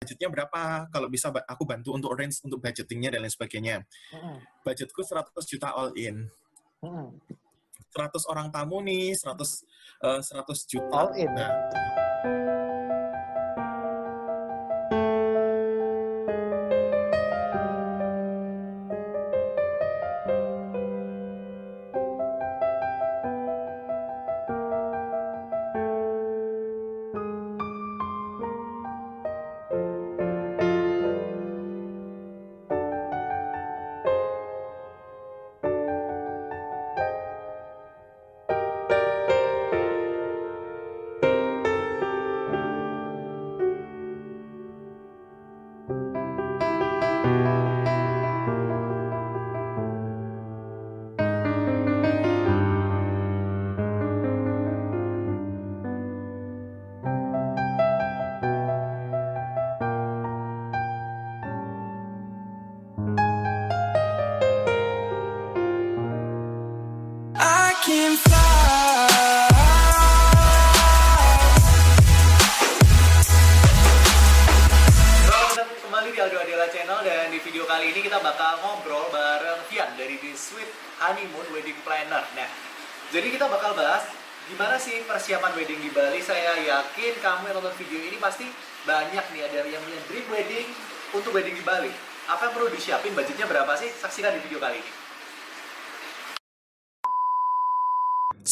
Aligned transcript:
budgetnya 0.00 0.28
berapa? 0.28 0.86
Kalau 0.92 1.08
bisa 1.08 1.32
aku 1.32 1.64
bantu 1.64 1.96
untuk 1.96 2.12
range 2.14 2.44
untuk 2.44 2.60
budgetingnya 2.60 3.16
dan 3.16 3.24
lain 3.24 3.32
sebagainya. 3.32 3.76
Hmm. 4.12 4.38
Budgetku 4.62 5.02
100 5.02 5.32
juta 5.48 5.72
all 5.72 5.90
in. 5.96 6.28
Hmm. 6.84 7.16
100 7.96 8.28
orang 8.28 8.52
tamu 8.52 8.84
nih, 8.84 9.16
100 9.16 9.40
uh, 10.04 10.20
100 10.20 10.70
juta. 10.70 10.92
All 10.92 11.10
in. 11.16 11.32
Nah, 11.32 11.50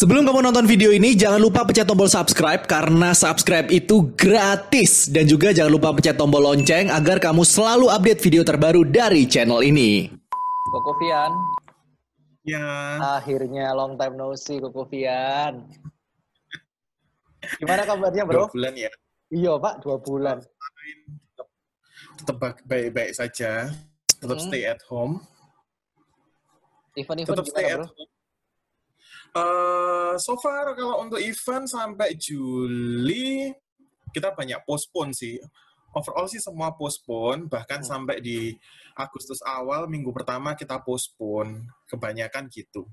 Sebelum 0.04 0.28
kamu 0.28 0.44
nonton 0.44 0.68
video 0.68 0.92
ini, 0.92 1.16
jangan 1.16 1.40
lupa 1.40 1.64
pencet 1.64 1.88
tombol 1.88 2.12
subscribe 2.12 2.68
karena 2.68 3.16
subscribe 3.16 3.72
itu 3.72 4.12
gratis. 4.20 5.08
Dan 5.08 5.24
juga 5.24 5.48
jangan 5.48 5.72
lupa 5.72 5.96
pencet 5.96 6.20
tombol 6.20 6.44
lonceng 6.44 6.92
agar 6.92 7.16
kamu 7.16 7.40
selalu 7.40 7.88
update 7.88 8.20
video 8.20 8.44
terbaru 8.44 8.84
dari 8.84 9.24
channel 9.24 9.64
ini. 9.64 10.12
Koko 10.68 10.92
Fian, 11.00 11.32
Ya. 12.44 12.68
Akhirnya 13.16 13.72
long 13.72 13.96
time 13.96 14.20
no 14.20 14.36
see 14.36 14.60
Koko 14.60 14.84
Fian. 14.92 15.72
Gimana 17.64 17.88
kabarnya 17.88 18.28
bro? 18.28 18.44
Dua 18.44 18.52
bulan 18.52 18.72
ya. 18.76 18.92
Iya 19.32 19.56
pak, 19.56 19.74
dua 19.80 19.96
bulan. 20.04 20.36
Tetap 22.20 22.60
baik-baik 22.68 23.16
saja. 23.16 23.72
Tetap 24.20 24.36
hmm. 24.36 24.52
stay 24.52 24.68
at 24.68 24.84
home. 24.84 25.24
Event-event 26.92 27.40
Tetap 27.40 27.46
stay 27.48 27.72
at 27.72 27.80
bro? 27.80 27.88
home. 27.88 28.13
Uh, 29.34 30.14
so 30.22 30.38
far 30.38 30.70
kalau 30.78 31.02
untuk 31.02 31.18
event 31.18 31.66
sampai 31.66 32.14
Juli 32.14 33.50
kita 34.14 34.30
banyak 34.30 34.62
postpone 34.62 35.10
sih 35.10 35.42
overall 35.94 36.30
sih 36.30 36.38
semua 36.38 36.74
postpone 36.74 37.50
bahkan 37.50 37.82
hmm. 37.82 37.88
sampai 37.88 38.22
di 38.22 38.54
Agustus 38.94 39.42
awal 39.42 39.90
minggu 39.90 40.14
pertama 40.14 40.54
kita 40.54 40.78
postpone 40.82 41.66
kebanyakan 41.90 42.46
gitu. 42.46 42.86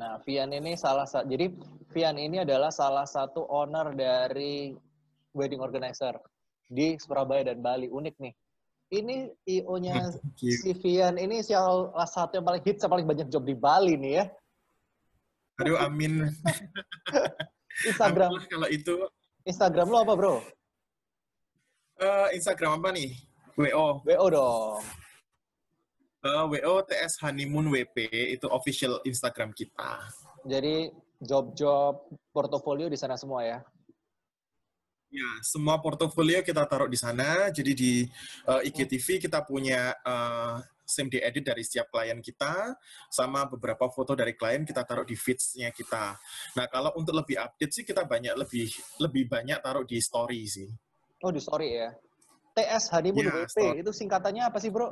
Nah, 0.00 0.16
Vian 0.24 0.48
ini 0.56 0.72
salah 0.80 1.04
satu 1.04 1.28
jadi 1.28 1.52
Vian 1.92 2.16
ini 2.16 2.40
adalah 2.40 2.72
salah 2.72 3.04
satu 3.04 3.44
owner 3.44 3.92
dari 3.92 4.72
wedding 5.36 5.60
organizer 5.60 6.16
di 6.64 6.96
Surabaya 6.96 7.52
dan 7.52 7.60
Bali. 7.60 7.92
Unik 7.92 8.16
nih. 8.16 8.34
Ini 8.90 9.16
IO-nya 9.44 10.16
si 10.64 10.72
Vian 10.80 11.20
ini 11.20 11.44
salah 11.44 12.08
satu 12.08 12.40
yang 12.40 12.46
paling 12.48 12.64
hits, 12.64 12.80
yang 12.80 12.92
paling 12.92 13.08
banyak 13.08 13.28
job 13.28 13.44
di 13.44 13.52
Bali 13.52 14.00
nih 14.00 14.12
ya. 14.16 14.24
Aduh, 15.60 15.76
amin. 15.76 16.24
Instagram. 17.88 18.32
kalau 18.48 18.68
itu. 18.72 18.96
Instagram 19.44 19.86
lo 19.92 19.98
apa, 20.00 20.12
bro? 20.16 20.34
Uh, 22.00 22.28
Instagram 22.32 22.80
apa 22.80 22.88
nih? 22.96 23.12
WO. 23.60 24.00
WO 24.04 24.26
dong. 24.32 24.80
Uh, 26.20 26.44
WO 26.48 26.84
TS 26.84 27.20
Honeymoon 27.24 27.68
WP 27.72 28.08
itu 28.36 28.46
official 28.48 29.04
Instagram 29.04 29.52
kita. 29.52 30.00
Jadi 30.48 30.88
job-job 31.20 32.08
portofolio 32.32 32.88
di 32.88 32.96
sana 32.96 33.20
semua 33.20 33.44
ya? 33.44 33.60
Ya, 35.10 35.30
semua 35.42 35.76
portofolio 35.82 36.40
kita 36.40 36.64
taruh 36.64 36.88
di 36.88 36.96
sana. 36.96 37.52
Jadi 37.52 37.72
di 37.76 37.92
uh, 38.48 38.64
IGTV 38.64 39.28
kita 39.28 39.44
punya 39.44 39.92
uh, 40.06 40.62
same 40.90 41.06
day 41.06 41.22
edit 41.22 41.46
dari 41.46 41.62
setiap 41.62 41.94
klien 41.94 42.18
kita, 42.18 42.74
sama 43.06 43.46
beberapa 43.46 43.86
foto 43.86 44.18
dari 44.18 44.34
klien 44.34 44.66
kita 44.66 44.82
taruh 44.82 45.06
di 45.06 45.14
feeds-nya 45.14 45.70
kita. 45.70 46.18
Nah, 46.58 46.66
kalau 46.66 46.90
untuk 46.98 47.14
lebih 47.14 47.38
update 47.38 47.72
sih 47.72 47.84
kita 47.86 48.02
banyak 48.04 48.34
lebih 48.34 48.66
lebih 48.98 49.30
banyak 49.30 49.62
taruh 49.62 49.86
di 49.86 50.02
story 50.02 50.42
sih. 50.50 50.68
Oh 51.22 51.30
di 51.30 51.38
story 51.38 51.68
ya. 51.78 51.88
TS 52.50 52.90
Honeymoon 52.90 53.24
ya, 53.24 53.32
WP 53.46 53.50
story. 53.54 53.78
itu 53.86 53.92
singkatannya 53.94 54.42
apa 54.50 54.58
sih 54.58 54.74
bro? 54.74 54.90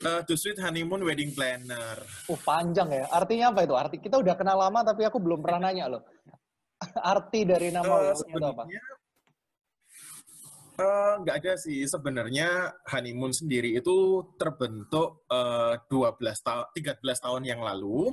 Uh, 0.00 0.24
The 0.24 0.32
Sweet 0.32 0.56
Honeymoon 0.64 1.04
Wedding 1.04 1.36
Planner. 1.36 2.00
Oh 2.32 2.40
panjang 2.40 2.88
ya. 2.88 3.04
Artinya 3.12 3.52
apa 3.52 3.68
itu? 3.68 3.74
Arti 3.76 3.96
kita 4.00 4.16
udah 4.16 4.32
kenal 4.32 4.56
lama 4.56 4.80
tapi 4.80 5.04
aku 5.04 5.20
belum 5.20 5.44
pernah 5.44 5.68
nanya 5.68 5.92
loh. 5.92 6.02
Arti 7.12 7.44
dari 7.44 7.68
nama 7.68 8.08
uh, 8.08 8.16
itu 8.16 8.40
apa? 8.40 8.64
Eh, 10.80 11.14
nggak 11.20 11.36
uh, 11.36 11.40
ada 11.44 11.52
sih. 11.60 11.84
Sebenarnya 11.84 12.72
honeymoon 12.88 13.36
sendiri 13.36 13.76
itu 13.76 14.24
terbentuk 14.40 15.28
uh, 15.28 15.76
12 15.92 16.16
tahun 16.40 16.66
13 16.72 17.24
tahun 17.24 17.42
yang 17.44 17.60
lalu. 17.60 18.08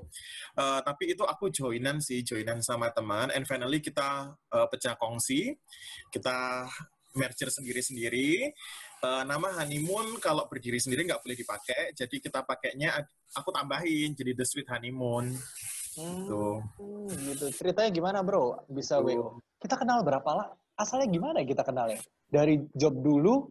Uh, 0.58 0.80
tapi 0.84 1.16
itu 1.16 1.24
aku 1.24 1.48
joinan 1.48 2.04
sih 2.04 2.28
joinan 2.28 2.60
sama 2.60 2.92
teman. 2.92 3.32
And 3.32 3.48
finally 3.48 3.80
kita 3.80 4.36
uh, 4.36 4.68
pecah 4.68 5.00
kongsi. 5.00 5.56
Kita 6.12 6.68
merger 7.16 7.50
sendiri-sendiri. 7.50 8.52
Uh, 9.00 9.24
nama 9.24 9.64
honeymoon 9.64 10.20
kalau 10.20 10.46
berdiri 10.52 10.82
sendiri 10.82 11.08
nggak 11.08 11.24
boleh 11.24 11.38
dipakai. 11.40 11.96
Jadi 11.96 12.20
kita 12.20 12.44
pakainya 12.44 13.00
aku 13.32 13.50
tambahin 13.56 14.12
jadi 14.12 14.36
the 14.36 14.44
sweet 14.44 14.68
honeymoon. 14.68 15.32
Hmm, 15.98 16.30
gitu. 16.30 16.46
gitu 17.34 17.46
ceritanya 17.58 17.90
gimana 17.90 18.20
bro? 18.22 18.60
Bisa 18.70 19.02
wo 19.02 19.42
kita 19.58 19.82
kenal 19.82 20.06
berapa 20.06 20.30
lah 20.30 20.48
asalnya 20.78 21.10
gimana 21.10 21.42
kita 21.42 21.66
kenal 21.66 21.90
ya? 21.90 21.98
Dari 22.28 22.60
job 22.76 23.00
dulu 23.00 23.48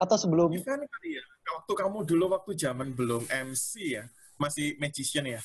atau 0.00 0.16
sebelum? 0.16 0.52
Kan 0.64 0.80
kali 0.80 1.20
ya. 1.20 1.24
Waktu 1.44 1.72
kamu 1.76 1.98
dulu 2.08 2.24
waktu 2.32 2.52
zaman 2.56 2.96
belum 2.96 3.28
MC 3.28 4.00
ya, 4.00 4.04
masih 4.40 4.74
magician 4.80 5.28
ya. 5.28 5.40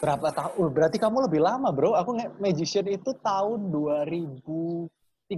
Berapa 0.00 0.32
tahun? 0.32 0.52
Oh, 0.58 0.70
berarti 0.72 0.96
kamu 0.96 1.28
lebih 1.28 1.44
lama, 1.44 1.68
Bro. 1.70 1.92
Aku 1.94 2.16
magician 2.40 2.88
itu 2.88 3.12
tahun 3.20 3.68
2013. 3.70 5.28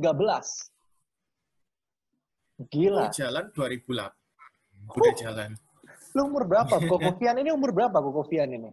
Gila. 2.71 3.11
Oh, 3.11 3.13
jalan 3.13 3.45
2008. 3.51 4.95
Udah 4.95 5.11
uh, 5.11 5.17
jalan. 5.19 5.51
Lu 6.15 6.31
umur 6.31 6.47
berapa? 6.47 6.75
Kokofian 6.91 7.37
ini 7.43 7.51
umur 7.51 7.75
berapa 7.75 7.99
Kokofian 7.99 8.55
ini? 8.55 8.71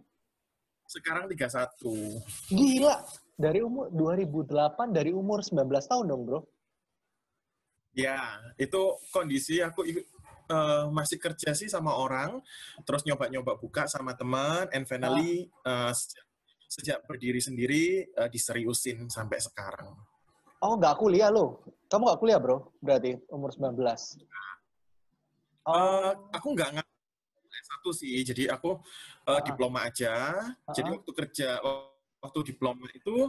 Sekarang 0.86 1.26
31. 1.26 2.54
Gila. 2.54 2.96
Dari 3.32 3.58
umur 3.64 3.90
2008 3.90 4.94
dari 4.94 5.10
umur 5.10 5.42
19 5.42 5.66
tahun 5.66 6.04
dong, 6.06 6.22
Bro. 6.28 6.40
Ya, 7.92 8.40
itu 8.56 8.96
kondisi 9.12 9.60
aku 9.60 9.84
uh, 10.48 10.88
masih 10.88 11.20
kerja 11.20 11.52
sih 11.52 11.68
sama 11.68 11.92
orang, 11.92 12.40
terus 12.88 13.04
nyoba-nyoba 13.04 13.60
buka 13.60 13.84
sama 13.84 14.16
teman, 14.16 14.68
and 14.72 14.88
finally 14.88 15.52
uh, 15.68 15.92
sejak, 15.92 16.24
sejak 16.72 16.98
berdiri 17.04 17.40
sendiri 17.40 18.08
uh, 18.16 18.32
diseriusin 18.32 19.12
sampai 19.12 19.44
sekarang. 19.44 19.92
Oh, 20.62 20.78
nggak 20.78 20.96
kuliah 20.96 21.28
lo? 21.28 21.60
Kamu 21.90 22.06
nggak 22.08 22.20
kuliah 22.22 22.38
bro? 22.40 22.72
Berarti 22.78 23.18
umur 23.28 23.52
19? 23.52 23.76
Uh, 23.76 25.68
oh. 25.68 26.10
aku 26.32 26.48
nggak 26.56 26.80
satu 27.62 27.90
sih, 27.92 28.24
jadi 28.24 28.56
aku 28.56 28.78
uh, 29.28 29.30
uh. 29.36 29.40
diploma 29.44 29.84
aja. 29.84 30.32
Uh. 30.64 30.72
Jadi 30.72 30.88
waktu 30.96 31.10
kerja, 31.12 31.60
waktu 32.22 32.38
diploma 32.54 32.88
itu 32.94 33.28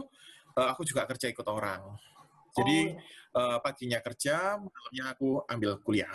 uh, 0.56 0.68
aku 0.72 0.86
juga 0.86 1.04
kerja 1.04 1.28
ikut 1.28 1.46
orang. 1.50 1.98
Jadi 2.54 2.78
uh, 3.34 3.58
paginya 3.58 3.98
kerja, 3.98 4.54
malamnya 4.56 5.04
aku 5.10 5.42
ambil 5.50 5.76
kuliah. 5.82 6.14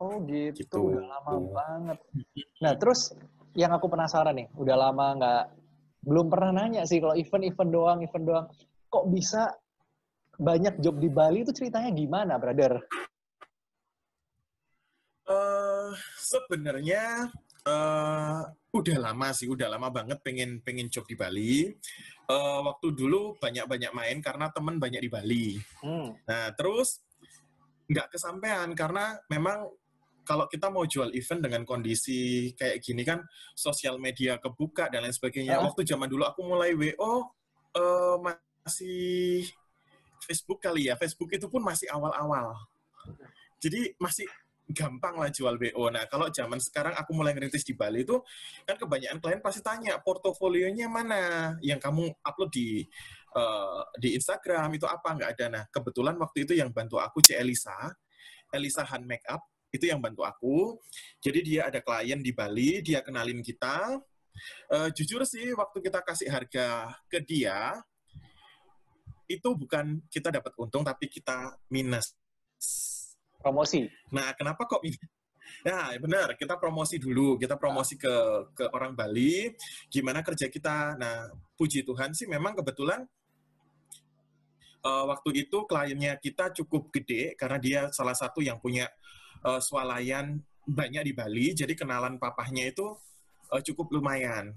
Oh 0.00 0.16
gitu, 0.24 0.64
Gitu. 0.64 0.80
udah 0.80 1.04
lama 1.20 1.32
banget. 1.52 1.98
Nah 2.64 2.72
terus 2.80 3.12
yang 3.52 3.76
aku 3.76 3.92
penasaran 3.92 4.32
nih, 4.32 4.48
udah 4.56 4.76
lama 4.88 5.06
nggak, 5.20 5.44
belum 6.08 6.26
pernah 6.32 6.50
nanya 6.64 6.88
sih 6.88 6.96
kalau 6.96 7.12
event-event 7.12 7.70
doang, 7.70 7.98
event 8.00 8.24
doang, 8.24 8.46
kok 8.88 9.04
bisa 9.12 9.52
banyak 10.40 10.80
job 10.80 10.96
di 10.96 11.12
Bali 11.12 11.44
itu 11.44 11.52
ceritanya 11.52 11.92
gimana, 11.92 12.40
brother? 12.40 12.80
Eh, 15.28 15.90
sebenarnya 16.16 17.28
eh, 17.70 18.40
udah 18.70 18.96
lama 18.98 19.28
sih, 19.30 19.46
udah 19.46 19.70
lama 19.70 19.88
banget 19.90 20.18
pengen 20.22 20.58
pengen 20.62 20.90
job 20.90 21.06
di 21.06 21.14
Bali. 21.14 21.70
Eh, 22.30 22.60
waktu 22.62 22.94
dulu 22.94 23.38
banyak-banyak 23.38 23.92
main 23.94 24.18
karena 24.22 24.50
temen 24.50 24.78
banyak 24.78 25.02
di 25.02 25.10
Bali. 25.10 25.46
Hmm. 25.82 26.14
Nah, 26.26 26.54
terus 26.54 27.02
nggak 27.90 28.14
kesampaian 28.14 28.70
karena 28.74 29.18
memang 29.26 29.66
kalau 30.22 30.46
kita 30.46 30.70
mau 30.70 30.86
jual 30.86 31.10
event 31.10 31.42
dengan 31.42 31.66
kondisi 31.66 32.54
kayak 32.54 32.78
gini 32.78 33.02
kan 33.02 33.18
sosial 33.58 33.98
media 33.98 34.38
kebuka 34.38 34.86
dan 34.86 35.02
lain 35.02 35.14
sebagainya. 35.14 35.58
Ah. 35.58 35.66
Waktu 35.66 35.82
zaman 35.82 36.06
dulu 36.06 36.22
aku 36.22 36.46
mulai 36.46 36.70
WO 36.74 37.34
eh, 37.74 38.16
masih 38.22 39.42
Facebook 40.22 40.62
kali 40.62 40.86
ya. 40.86 40.94
Facebook 40.94 41.34
itu 41.34 41.50
pun 41.50 41.66
masih 41.66 41.90
awal-awal. 41.90 42.54
Jadi 43.58 43.92
masih 43.98 44.30
gampang 44.72 45.18
lah 45.18 45.30
jual 45.30 45.54
WO. 45.56 45.90
Nah, 45.90 46.06
kalau 46.06 46.30
zaman 46.30 46.58
sekarang 46.58 46.94
aku 46.96 47.10
mulai 47.12 47.34
ngerintis 47.34 47.66
di 47.66 47.74
Bali 47.74 48.02
itu 48.02 48.18
kan 48.64 48.76
kebanyakan 48.78 49.18
klien 49.18 49.40
pasti 49.42 49.60
tanya 49.60 49.98
portofolionya 50.00 50.86
mana 50.86 51.54
yang 51.60 51.78
kamu 51.78 52.10
upload 52.22 52.50
di 52.50 52.84
eh, 53.36 53.82
di 53.98 54.14
Instagram 54.18 54.74
itu 54.74 54.86
apa 54.86 55.08
nggak 55.16 55.30
ada. 55.38 55.46
Nah, 55.50 55.64
kebetulan 55.70 56.16
waktu 56.18 56.48
itu 56.48 56.52
yang 56.58 56.70
bantu 56.70 56.98
aku 56.98 57.22
C 57.22 57.36
Elisa, 57.38 57.76
Elisa 58.50 58.86
Han 58.86 59.06
Makeup 59.06 59.42
itu 59.70 59.86
yang 59.86 60.02
bantu 60.02 60.26
aku. 60.26 60.78
Jadi 61.22 61.40
dia 61.46 61.70
ada 61.70 61.78
klien 61.78 62.18
di 62.18 62.34
Bali, 62.34 62.82
dia 62.82 63.02
kenalin 63.06 63.38
kita. 63.42 63.98
Eh, 64.70 64.88
jujur 64.94 65.22
sih 65.26 65.52
waktu 65.52 65.78
kita 65.84 66.00
kasih 66.06 66.30
harga 66.30 66.96
ke 67.10 67.18
dia 67.22 67.76
itu 69.30 69.48
bukan 69.54 70.02
kita 70.10 70.34
dapat 70.34 70.52
untung 70.58 70.82
tapi 70.82 71.06
kita 71.06 71.54
minus. 71.70 72.18
Promosi. 73.40 73.88
Nah, 74.12 74.36
kenapa 74.36 74.68
kok? 74.68 74.84
Ya, 75.66 75.92
benar. 75.98 76.36
Kita 76.36 76.56
promosi 76.56 76.96
dulu. 77.00 77.36
Kita 77.40 77.56
promosi 77.56 77.96
ke 77.96 78.14
ke 78.54 78.64
orang 78.72 78.94
Bali. 78.94 79.50
Gimana 79.88 80.20
kerja 80.20 80.46
kita? 80.46 80.96
Nah, 80.96 81.28
puji 81.56 81.84
Tuhan 81.84 82.12
sih 82.16 82.28
memang 82.28 82.56
kebetulan 82.56 83.04
eh, 84.84 85.04
waktu 85.04 85.48
itu 85.48 85.64
kliennya 85.68 86.16
kita 86.20 86.52
cukup 86.56 86.88
gede 86.94 87.36
karena 87.36 87.58
dia 87.60 87.80
salah 87.92 88.16
satu 88.16 88.40
yang 88.40 88.60
punya 88.60 88.88
eh, 89.44 89.60
swalayan 89.60 90.40
banyak 90.64 91.10
di 91.10 91.12
Bali. 91.12 91.52
Jadi 91.52 91.72
kenalan 91.76 92.16
papahnya 92.16 92.70
itu 92.70 92.96
eh, 93.52 93.62
cukup 93.64 93.92
lumayan. 93.92 94.52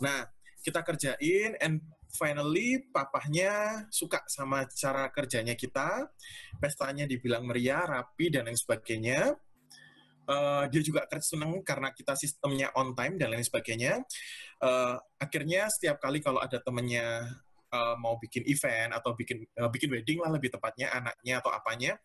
Nah, 0.00 0.26
kita 0.62 0.80
kerjain 0.84 1.56
and 1.60 1.80
finally 2.12 2.84
papahnya 2.92 3.84
suka 3.88 4.20
sama 4.28 4.68
cara 4.68 5.08
kerjanya 5.08 5.56
kita. 5.56 6.12
Pestanya 6.60 7.08
dibilang 7.08 7.48
meriah, 7.48 7.82
rapi 7.82 8.28
dan 8.28 8.46
lain 8.46 8.56
sebagainya. 8.56 9.32
Eh, 10.22 10.64
dia 10.70 10.82
juga 10.86 11.02
seneng 11.18 11.66
karena 11.66 11.90
kita 11.90 12.14
sistemnya 12.14 12.70
on 12.78 12.94
time 12.94 13.18
dan 13.18 13.34
lain 13.34 13.42
sebagainya. 13.42 14.04
Eh, 14.62 14.96
akhirnya 15.18 15.66
setiap 15.72 15.98
kali 15.98 16.22
kalau 16.22 16.38
ada 16.38 16.62
temennya 16.62 17.26
eh, 17.72 17.96
mau 17.98 18.14
bikin 18.20 18.46
event 18.46 18.94
atau 18.94 19.16
bikin 19.18 19.42
eh, 19.42 19.70
bikin 19.72 19.90
wedding 19.90 20.22
lah 20.22 20.30
lebih 20.30 20.54
tepatnya 20.54 20.94
anaknya 20.94 21.42
atau 21.42 21.50
apanya, 21.50 21.98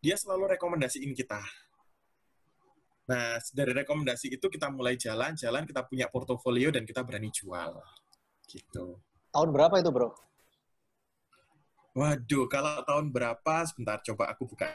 dia 0.00 0.16
selalu 0.16 0.56
rekomendasiin 0.56 1.12
kita. 1.12 1.42
Nah, 3.10 3.42
dari 3.52 3.72
rekomendasi 3.74 4.38
itu 4.38 4.46
kita 4.46 4.70
mulai 4.70 4.94
jalan-jalan, 4.94 5.66
kita 5.66 5.82
punya 5.84 6.06
portofolio 6.06 6.70
dan 6.70 6.86
kita 6.86 7.02
berani 7.02 7.28
jual. 7.34 7.74
Gitu. 8.50 8.98
Tahun 9.30 9.48
berapa 9.54 9.78
itu, 9.78 9.90
bro? 9.94 10.10
Waduh, 11.94 12.50
kalau 12.50 12.82
tahun 12.82 13.14
berapa? 13.14 13.54
Sebentar, 13.66 14.02
coba 14.02 14.34
aku 14.34 14.46
buka. 14.50 14.66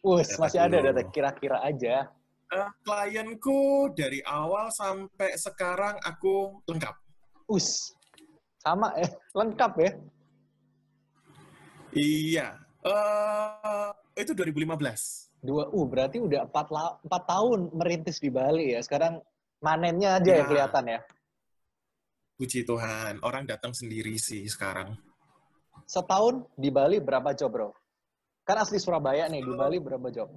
Wus, 0.00 0.32
Data 0.32 0.40
masih 0.46 0.58
ada 0.62 0.76
data 0.80 1.02
kira-kira 1.12 1.58
aja. 1.60 2.08
Eh, 2.48 2.68
klienku 2.80 3.92
dari 3.92 4.24
awal 4.24 4.72
sampai 4.72 5.36
sekarang 5.36 6.00
aku 6.00 6.64
lengkap. 6.64 6.96
Us, 7.52 7.92
sama 8.60 8.96
ya, 8.96 9.08
lengkap 9.36 9.72
ya. 9.76 9.90
Iya. 11.92 12.46
eh 12.88 13.90
itu 14.16 14.32
2015. 14.32 15.28
Dua, 15.44 15.68
uh 15.68 15.86
berarti 15.86 16.18
udah 16.18 16.48
empat, 16.48 16.66
la- 16.72 16.96
empat 17.04 17.22
tahun 17.28 17.60
merintis 17.74 18.16
di 18.18 18.32
Bali 18.32 18.72
ya. 18.74 18.80
Sekarang 18.80 19.20
manennya 19.60 20.16
aja 20.18 20.30
ya 20.30 20.38
Ya. 20.40 20.46
kelihatan 20.46 20.84
ya. 20.88 21.00
Puji 22.38 22.62
Tuhan, 22.62 23.18
orang 23.26 23.50
datang 23.50 23.74
sendiri 23.74 24.14
sih 24.14 24.46
sekarang. 24.46 24.94
Setahun 25.90 26.46
di 26.54 26.70
Bali 26.70 27.02
berapa 27.02 27.34
job, 27.34 27.50
bro? 27.50 27.70
Kan 28.46 28.62
asli 28.62 28.78
Surabaya 28.78 29.26
nih, 29.26 29.42
di 29.42 29.52
Bali 29.58 29.82
berapa 29.82 30.06
job? 30.14 30.30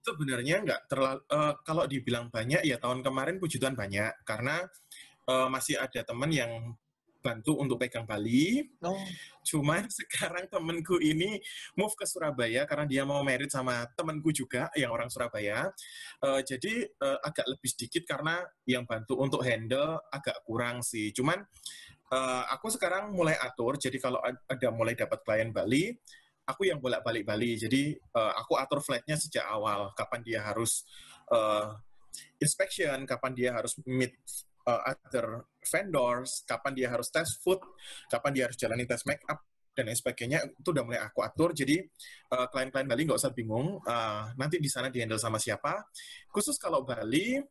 Sebenarnya 0.00 0.64
nggak 0.64 0.80
terlalu, 0.88 1.20
eh, 1.28 1.54
kalau 1.60 1.84
dibilang 1.84 2.32
banyak, 2.32 2.64
ya 2.64 2.80
tahun 2.80 3.04
kemarin 3.04 3.36
puji 3.36 3.60
Tuhan 3.60 3.76
banyak. 3.76 4.24
Karena 4.24 4.64
eh, 5.28 5.48
masih 5.52 5.76
ada 5.76 6.00
teman 6.00 6.32
yang 6.32 6.72
bantu 7.24 7.56
untuk 7.56 7.80
pegang 7.80 8.04
Bali. 8.04 8.60
Oh, 8.84 9.00
Cuman 9.40 9.88
sekarang 9.98 10.44
temenku 10.52 11.00
ini 11.00 11.40
move 11.72 11.96
ke 11.96 12.04
Surabaya 12.04 12.68
karena 12.68 12.84
dia 12.84 13.02
mau 13.08 13.24
merit 13.24 13.48
sama 13.48 13.88
temenku 13.96 14.28
juga 14.28 14.68
yang 14.76 14.92
orang 14.92 15.08
Surabaya. 15.08 15.72
Eh, 16.20 16.40
jadi 16.44 16.84
eh, 16.84 17.18
agak 17.24 17.48
lebih 17.48 17.68
sedikit 17.72 18.04
karena 18.04 18.44
yang 18.68 18.84
bantu 18.84 19.16
untuk 19.16 19.40
handle 19.40 20.04
agak 20.12 20.44
kurang 20.44 20.84
sih. 20.84 21.08
Cuman 21.16 21.40
eh, 22.12 22.44
aku 22.52 22.68
sekarang 22.68 23.16
mulai 23.16 23.40
atur. 23.40 23.80
Jadi 23.80 23.96
kalau 23.96 24.20
ad- 24.20 24.44
ada 24.44 24.68
mulai 24.68 24.92
dapat 24.92 25.24
klien 25.24 25.48
Bali, 25.48 25.96
aku 26.44 26.68
yang 26.68 26.76
bolak-balik 26.76 27.24
Bali. 27.24 27.56
Jadi 27.56 27.96
eh, 27.96 28.32
aku 28.36 28.60
atur 28.60 28.84
flightnya 28.84 29.16
sejak 29.16 29.48
awal. 29.48 29.96
Kapan 29.96 30.20
dia 30.20 30.40
harus 30.44 30.84
eh, 31.32 31.72
inspection, 32.38 33.08
kapan 33.08 33.32
dia 33.32 33.50
harus 33.56 33.74
meet 33.88 34.12
uh, 34.66 34.80
other 34.88 35.44
vendors, 35.64 36.44
kapan 36.44 36.72
dia 36.76 36.88
harus 36.92 37.08
tes 37.08 37.28
food, 37.40 37.60
kapan 38.08 38.30
dia 38.32 38.42
harus 38.48 38.56
jalani 38.58 38.84
tes 38.84 39.04
make 39.08 39.22
up 39.28 39.40
dan 39.74 39.90
lain 39.90 39.98
sebagainya 39.98 40.38
itu 40.54 40.68
udah 40.70 40.84
mulai 40.86 41.02
aku 41.02 41.20
atur. 41.26 41.50
Jadi 41.50 41.82
uh, 42.30 42.46
klien-klien 42.48 42.86
Bali 42.86 43.02
nggak 43.04 43.18
usah 43.18 43.34
bingung. 43.34 43.82
uh, 43.82 44.30
nanti 44.38 44.62
di 44.62 44.70
sana 44.70 44.88
dihandle 44.88 45.18
sama 45.18 45.36
siapa. 45.42 45.82
Khusus 46.30 46.54
kalau 46.56 46.86
Bali 46.86 47.42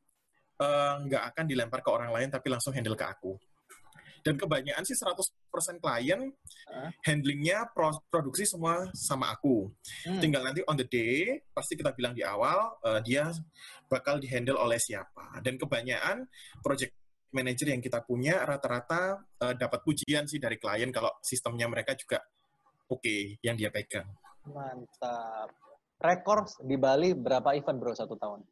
uh, 0.64 0.96
nggak 1.04 1.24
akan 1.36 1.46
dilempar 1.46 1.84
ke 1.84 1.90
orang 1.92 2.16
lain 2.16 2.32
tapi 2.32 2.48
langsung 2.48 2.72
handle 2.72 2.96
ke 2.96 3.04
aku. 3.04 3.36
Dan 4.24 4.40
kebanyakan 4.40 4.88
sih 4.88 4.96
100% 4.96 5.84
klien 5.84 6.32
handlingnya 7.04 7.68
pro- 7.76 8.00
produksi 8.08 8.48
semua 8.48 8.88
sama 8.96 9.36
aku. 9.36 9.68
hmm. 10.08 10.24
Tinggal 10.24 10.48
nanti 10.48 10.64
on 10.64 10.80
the 10.80 10.88
day, 10.88 11.44
pasti 11.52 11.76
kita 11.76 11.92
bilang 11.92 12.16
di 12.16 12.24
awal, 12.24 12.80
eh, 12.88 13.04
dia 13.04 13.28
bakal 13.92 14.24
dihandle 14.24 14.56
oleh 14.56 14.80
siapa. 14.80 15.44
Dan 15.44 15.60
kebanyakan 15.60 16.24
project 16.64 16.96
manager 17.34 17.68
yang 17.74 17.82
kita 17.82 18.06
punya 18.06 18.46
rata-rata 18.46 19.22
eh, 19.42 19.56
dapat 19.58 19.82
pujian 19.82 20.30
sih 20.30 20.38
dari 20.38 20.62
klien 20.62 20.94
kalau 20.94 21.10
sistemnya 21.20 21.66
mereka 21.68 21.98
juga 21.98 22.22
oke 22.88 23.42
yang 23.42 23.58
dia 23.58 23.74
pegang. 23.74 24.08
Mantap. 24.48 25.50
Rekor 26.04 26.46
di 26.62 26.76
Bali 26.76 27.16
berapa 27.16 27.56
event, 27.56 27.78
bro, 27.80 27.96
satu 27.96 28.20
tahun? 28.20 28.44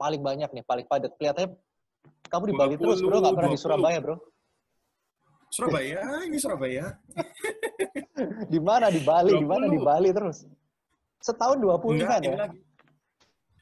Paling 0.00 0.22
banyak 0.24 0.50
nih, 0.52 0.64
paling 0.64 0.86
padat. 0.88 1.12
Kelihatannya 1.20 1.54
kamu 2.28 2.44
di 2.50 2.54
Bali 2.56 2.74
terus, 2.80 2.98
bro, 3.04 3.20
nggak 3.20 3.34
pernah 3.36 3.52
di 3.52 3.60
20. 3.60 3.64
Surabaya, 3.64 3.98
bro. 4.00 4.16
Surabaya, 5.52 6.00
ini 6.26 6.38
Surabaya. 6.42 6.84
Di 8.52 8.56
mana 8.56 8.88
di 8.88 9.00
Bali? 9.04 9.36
Di 9.36 9.44
mana 9.44 9.68
di 9.68 9.76
20. 9.76 9.84
Bali 9.84 10.08
terus? 10.08 10.48
Setahun 11.20 11.60
20 11.60 12.00
Enggak, 12.00 12.08
event 12.08 12.22
ini 12.24 12.32
ya? 12.32 12.38
lagi 12.48 12.58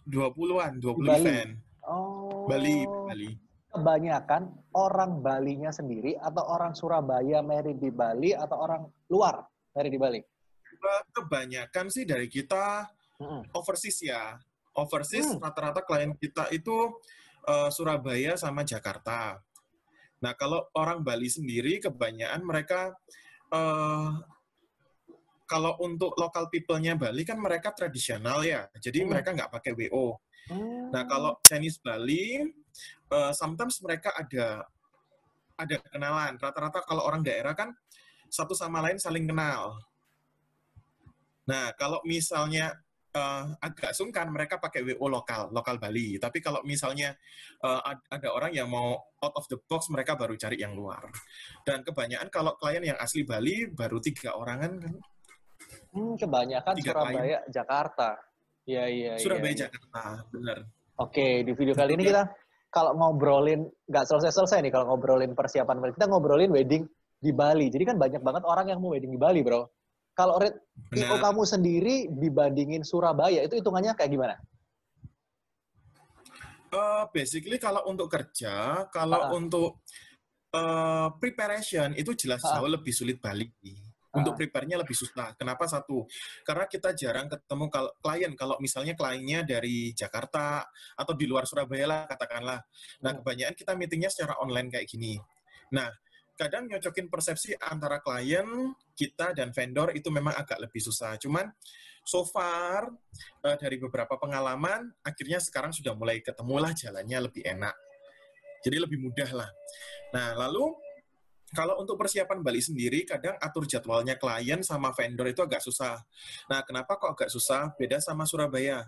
20-an, 0.04 0.72
20 0.84 1.00
Bali. 1.00 1.20
event. 1.24 1.50
Oh. 1.84 2.44
Bali, 2.48 2.76
Bali. 2.84 3.30
Kebanyakan 3.74 4.54
orang 4.78 5.18
Balinya 5.18 5.74
sendiri 5.74 6.14
atau 6.14 6.46
orang 6.46 6.78
Surabaya 6.78 7.42
married 7.42 7.82
di 7.82 7.90
Bali 7.90 8.30
atau 8.30 8.54
orang 8.62 8.86
luar 9.10 9.42
married 9.74 9.90
di 9.90 10.00
Bali? 10.00 10.20
Kebanyakan 11.10 11.90
sih 11.90 12.06
dari 12.06 12.30
kita 12.30 12.86
Mm-mm. 13.18 13.50
overseas 13.50 13.98
ya. 13.98 14.38
Overseas 14.78 15.26
Hmm. 15.26 15.42
rata-rata 15.42 15.82
klien 15.82 16.14
kita 16.14 16.54
itu 16.54 17.02
eh, 17.44 17.68
Surabaya 17.74 18.38
sama 18.38 18.62
Jakarta. 18.62 19.42
Nah, 20.22 20.32
kalau 20.38 20.64
orang 20.78 21.02
Bali 21.02 21.26
sendiri 21.26 21.82
kebanyakan 21.82 22.46
mereka 22.46 22.94
eh, 23.50 24.10
kalau 25.44 25.76
untuk 25.82 26.14
local 26.14 26.46
people-nya 26.48 26.94
Bali 26.94 27.26
kan 27.26 27.42
mereka 27.42 27.74
tradisional 27.74 28.46
ya. 28.46 28.70
Jadi 28.78 29.02
Hmm. 29.02 29.10
mereka 29.10 29.34
nggak 29.34 29.50
pakai 29.50 29.74
WO. 29.74 30.14
Nah, 30.94 31.04
kalau 31.10 31.42
Chinese 31.42 31.82
Bali 31.82 32.44
eh, 33.12 33.32
sometimes 33.32 33.78
mereka 33.82 34.12
ada 34.14 34.66
ada 35.54 35.76
kenalan. 35.90 36.34
Rata-rata 36.38 36.82
kalau 36.82 37.06
orang 37.06 37.22
daerah 37.22 37.54
kan 37.54 37.70
satu 38.30 38.52
sama 38.52 38.82
lain 38.82 38.98
saling 38.98 39.26
kenal. 39.30 39.78
Nah, 41.44 41.76
kalau 41.76 42.00
misalnya 42.08 42.72
uh, 43.14 43.54
agak 43.62 43.94
sungkan 43.94 44.26
mereka 44.32 44.58
pakai 44.58 44.82
WO 44.82 45.06
lokal, 45.06 45.52
lokal 45.54 45.78
Bali. 45.78 46.18
Tapi 46.18 46.42
kalau 46.42 46.60
misalnya 46.66 47.14
uh, 47.62 47.80
ada 48.10 48.28
orang 48.34 48.52
yang 48.56 48.66
mau 48.66 48.98
out 49.22 49.34
of 49.38 49.46
the 49.46 49.58
box, 49.68 49.88
mereka 49.92 50.18
baru 50.18 50.34
cari 50.34 50.58
yang 50.58 50.74
luar. 50.74 51.06
Dan 51.62 51.86
kebanyakan 51.86 52.28
kalau 52.32 52.58
klien 52.58 52.82
yang 52.82 52.98
asli 52.98 53.22
Bali 53.22 53.70
baru 53.70 54.02
tiga 54.02 54.34
orangan 54.34 54.72
kan. 54.82 54.94
Hmm, 55.94 56.14
kebanyakan 56.18 56.74
Tiga 56.76 56.90
Surabaya, 56.92 57.14
klien. 57.14 57.40
Jakarta. 57.54 58.08
Iya, 58.64 58.84
iya, 58.90 59.12
Surabaya, 59.20 59.52
iya. 59.52 59.60
Jakarta, 59.68 60.02
benar. 60.32 60.58
Oke, 60.94 61.42
di 61.42 61.52
video 61.54 61.74
kali 61.74 61.98
ini 61.98 62.04
kita 62.10 62.24
kalau 62.74 62.90
ngobrolin 62.98 63.70
nggak 63.86 64.04
selesai-selesai 64.10 64.58
nih 64.66 64.72
kalau 64.74 64.90
ngobrolin 64.90 65.30
persiapan 65.38 65.78
wedding. 65.78 65.94
Kita 65.94 66.10
ngobrolin 66.10 66.50
wedding 66.50 66.82
di 67.22 67.30
Bali. 67.30 67.70
Jadi 67.70 67.86
kan 67.86 67.96
banyak 67.96 68.18
banget 68.18 68.42
orang 68.42 68.66
yang 68.66 68.82
mau 68.82 68.90
wedding 68.90 69.14
di 69.14 69.20
Bali, 69.20 69.46
bro. 69.46 69.62
Kalau 70.14 70.42
rate 70.42 70.74
IO 70.94 71.18
kamu 71.22 71.42
sendiri 71.46 72.10
dibandingin 72.10 72.82
Surabaya 72.82 73.46
itu 73.46 73.54
hitungannya 73.58 73.94
kayak 73.94 74.10
gimana? 74.10 74.34
Uh, 76.74 77.06
basically 77.14 77.58
kalau 77.62 77.86
untuk 77.86 78.10
kerja, 78.10 78.86
kalau 78.90 79.30
Ah. 79.30 79.30
untuk 79.30 79.82
uh, 80.50 81.14
preparation 81.22 81.94
itu 81.94 82.14
jelas 82.18 82.42
Ah. 82.42 82.58
jauh 82.58 82.70
lebih 82.70 82.90
sulit 82.90 83.22
Bali. 83.22 83.46
Ah. 84.14 84.22
Untuk 84.22 84.38
prepare-nya 84.38 84.78
lebih 84.78 84.94
susah. 84.94 85.34
Kenapa 85.34 85.66
satu? 85.66 86.06
Karena 86.46 86.70
kita 86.70 86.94
jarang 86.94 87.26
ketemu 87.26 87.66
kalau 87.66 87.90
klien. 87.98 88.32
Kalau 88.38 88.56
misalnya 88.62 88.94
kliennya 88.94 89.42
dari 89.42 89.90
Jakarta 89.90 90.62
atau 90.94 91.12
di 91.18 91.26
luar 91.26 91.50
Surabaya 91.50 91.84
lah 91.90 92.00
katakanlah. 92.06 92.62
Nah 93.02 93.10
Hmm. 93.10 93.18
kebanyakan 93.26 93.54
kita 93.58 93.72
meetingnya 93.74 94.10
secara 94.14 94.38
online 94.38 94.70
kayak 94.70 94.86
gini. 94.86 95.18
Nah 95.74 95.90
kadang 96.38 96.70
nyocokin 96.70 97.10
persepsi 97.10 97.58
antara 97.58 97.98
klien 97.98 98.46
kita 98.94 99.34
dan 99.34 99.50
vendor 99.50 99.90
itu 99.98 100.06
memang 100.14 100.38
agak 100.38 100.62
lebih 100.62 100.78
susah. 100.78 101.18
Cuman 101.18 101.50
so 102.06 102.22
far 102.22 102.86
eh, 103.42 103.56
dari 103.58 103.82
beberapa 103.82 104.14
pengalaman 104.14 104.94
akhirnya 105.02 105.42
sekarang 105.42 105.74
sudah 105.74 105.90
mulai 105.98 106.22
ketemulah 106.22 106.70
jalannya 106.70 107.18
lebih 107.18 107.42
enak. 107.42 107.74
Jadi 108.64 108.76
lebih 108.80 108.96
mudah 108.96 109.30
lah. 109.36 109.50
Nah, 110.16 110.32
lalu 110.40 110.72
kalau 111.54 111.78
untuk 111.78 111.94
persiapan 111.96 112.42
Bali 112.42 112.58
sendiri 112.58 113.06
kadang 113.06 113.38
atur 113.38 113.64
jadwalnya 113.64 114.18
klien 114.18 114.60
sama 114.66 114.90
vendor 114.90 115.30
itu 115.30 115.40
agak 115.40 115.62
susah. 115.62 116.02
Nah, 116.50 116.60
kenapa 116.66 116.98
kok 116.98 117.14
agak 117.14 117.30
susah? 117.30 117.70
Beda 117.78 118.02
sama 118.02 118.26
Surabaya. 118.26 118.82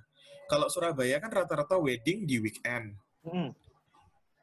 Kalau 0.51 0.67
Surabaya 0.67 1.23
kan 1.23 1.31
rata-rata 1.31 1.79
wedding 1.79 2.27
di 2.27 2.43
weekend. 2.43 2.99
Hmm. 3.23 3.55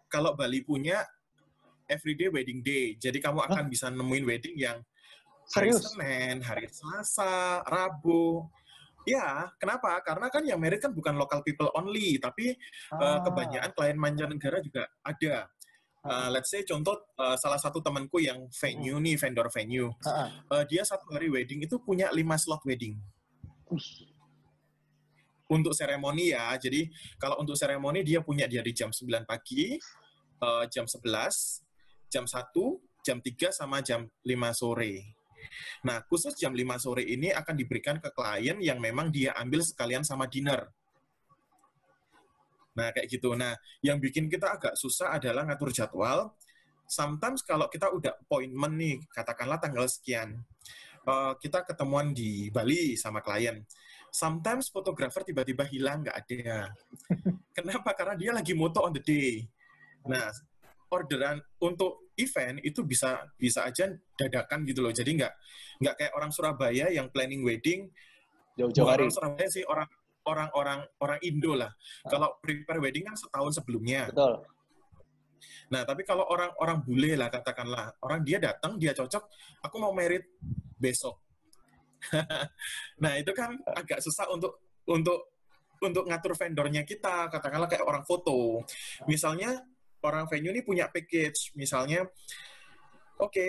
Kalau 0.07 0.35
Bali 0.39 0.63
punya 0.63 1.03
everyday 1.87 2.31
wedding 2.31 2.63
day. 2.63 2.95
Jadi 2.95 3.19
kamu 3.19 3.43
akan 3.43 3.67
bisa 3.67 3.91
nemuin 3.91 4.23
wedding 4.23 4.55
yang 4.55 4.79
hari 5.51 5.71
Serius? 5.75 5.91
Senin, 5.91 6.39
hari 6.39 6.67
Selasa, 6.71 7.63
Rabu. 7.67 8.47
Ya, 9.03 9.51
kenapa? 9.59 9.99
Karena 9.99 10.31
kan 10.31 10.47
yang 10.47 10.63
merit 10.63 10.79
kan 10.79 10.95
bukan 10.95 11.19
local 11.19 11.43
people 11.43 11.67
only, 11.75 12.15
tapi 12.23 12.55
uh, 12.95 13.19
Ah. 13.19 13.19
kebanyakan 13.19 13.71
klien 13.75 13.97
mancanegara 13.99 14.63
juga 14.63 14.87
ada. 15.03 15.51
Uh, 16.03 16.27
let's 16.35 16.51
say 16.51 16.67
contoh 16.67 16.99
uh, 17.15 17.39
salah 17.39 17.55
satu 17.55 17.79
temanku 17.79 18.19
yang 18.19 18.51
venue 18.51 18.99
nih, 18.99 19.15
vendor 19.15 19.47
venue. 19.47 19.87
Ah. 20.03 20.27
Uh, 20.51 20.63
dia 20.67 20.83
satu 20.83 21.07
hari 21.15 21.31
wedding 21.31 21.63
itu 21.63 21.79
punya 21.79 22.11
lima 22.11 22.35
slot 22.35 22.59
wedding. 22.67 22.99
Untuk 25.47 25.71
seremoni 25.71 26.35
ya, 26.35 26.59
jadi 26.59 26.91
kalau 27.15 27.39
untuk 27.39 27.55
seremoni 27.55 28.03
dia 28.03 28.19
punya 28.19 28.51
dari 28.51 28.75
jam 28.75 28.91
9 28.91 29.23
pagi, 29.23 29.79
uh, 30.43 30.67
jam 30.67 30.83
11, 30.83 31.07
jam 32.11 32.25
1, 32.27 32.51
jam 33.05 33.17
3, 33.23 33.55
sama 33.55 33.79
jam 33.79 34.03
5 34.27 34.51
sore. 34.51 35.15
Nah, 35.87 36.03
khusus 36.07 36.35
jam 36.35 36.51
5 36.51 36.83
sore 36.83 37.03
ini 37.07 37.31
akan 37.31 37.55
diberikan 37.55 37.99
ke 38.03 38.11
klien 38.11 38.59
yang 38.59 38.79
memang 38.79 39.07
dia 39.07 39.35
ambil 39.39 39.63
sekalian 39.63 40.03
sama 40.03 40.27
dinner. 40.27 40.67
Nah, 42.73 42.89
kayak 42.89 43.07
gitu. 43.09 43.37
Nah, 43.37 43.53
yang 43.85 44.01
bikin 44.01 44.25
kita 44.29 44.49
agak 44.53 44.73
susah 44.73 45.13
adalah 45.13 45.45
ngatur 45.45 45.69
jadwal. 45.69 46.33
Sometimes 46.89 47.45
kalau 47.45 47.69
kita 47.69 47.89
udah 47.89 48.17
appointment 48.17 48.73
nih, 48.75 48.95
katakanlah 49.13 49.57
tanggal 49.61 49.85
sekian, 49.85 50.41
eh, 51.05 51.33
kita 51.39 51.65
ketemuan 51.65 52.11
di 52.11 52.49
Bali 52.49 52.97
sama 52.97 53.21
klien. 53.21 53.61
Sometimes 54.13 54.69
fotografer 54.69 55.25
tiba-tiba 55.25 55.65
hilang, 55.65 56.05
nggak 56.05 56.17
ada. 56.17 56.69
Kenapa? 57.57 57.97
Karena 57.97 58.13
dia 58.13 58.31
lagi 58.33 58.53
moto 58.53 58.85
on 58.85 58.93
the 58.93 59.01
day. 59.01 59.41
Nah, 60.05 60.29
orderan 60.93 61.41
untuk 61.57 62.13
event 62.13 62.61
itu 62.61 62.85
bisa 62.85 63.25
bisa 63.33 63.65
aja 63.65 63.89
dadakan 64.13 64.61
gitu 64.69 64.85
loh. 64.85 64.93
Jadi 64.93 65.17
nggak 65.17 65.33
nggak 65.81 65.95
kayak 65.97 66.13
orang 66.13 66.29
Surabaya 66.29 66.93
yang 66.93 67.09
planning 67.09 67.41
wedding 67.41 67.89
Jauh-jauh 68.53 68.85
hari. 68.85 69.09
orang 69.09 69.13
Surabaya 69.13 69.49
sih 69.49 69.65
orang 69.65 69.89
orang-orang 70.27 70.79
orang 70.99 71.19
Indo 71.23 71.53
lah. 71.55 71.71
Kalau 72.07 72.39
prepare 72.39 72.79
wedding 72.79 73.05
kan 73.07 73.15
setahun 73.15 73.59
sebelumnya. 73.61 74.07
Betul. 74.09 74.43
Nah, 75.71 75.83
tapi 75.83 76.07
kalau 76.07 76.23
orang-orang 76.27 76.79
bule 76.83 77.19
lah 77.19 77.27
katakanlah, 77.27 77.91
orang 78.03 78.23
dia 78.23 78.39
datang, 78.39 78.79
dia 78.79 78.95
cocok, 78.95 79.23
aku 79.63 79.75
mau 79.79 79.91
merit 79.91 80.23
besok. 80.79 81.19
nah, 83.03 83.15
itu 83.15 83.31
kan 83.31 83.55
agak 83.75 84.03
susah 84.03 84.27
untuk 84.31 84.59
untuk 84.87 85.33
untuk 85.83 86.03
ngatur 86.07 86.35
vendornya 86.35 86.87
kita, 86.87 87.27
katakanlah 87.27 87.67
kayak 87.67 87.83
orang 87.83 88.03
foto. 88.07 88.63
Misalnya 89.07 89.63
orang 90.03 90.27
venue 90.31 90.51
ini 90.51 90.63
punya 90.63 90.87
package, 90.87 91.55
misalnya 91.55 92.07
oke, 93.19 93.47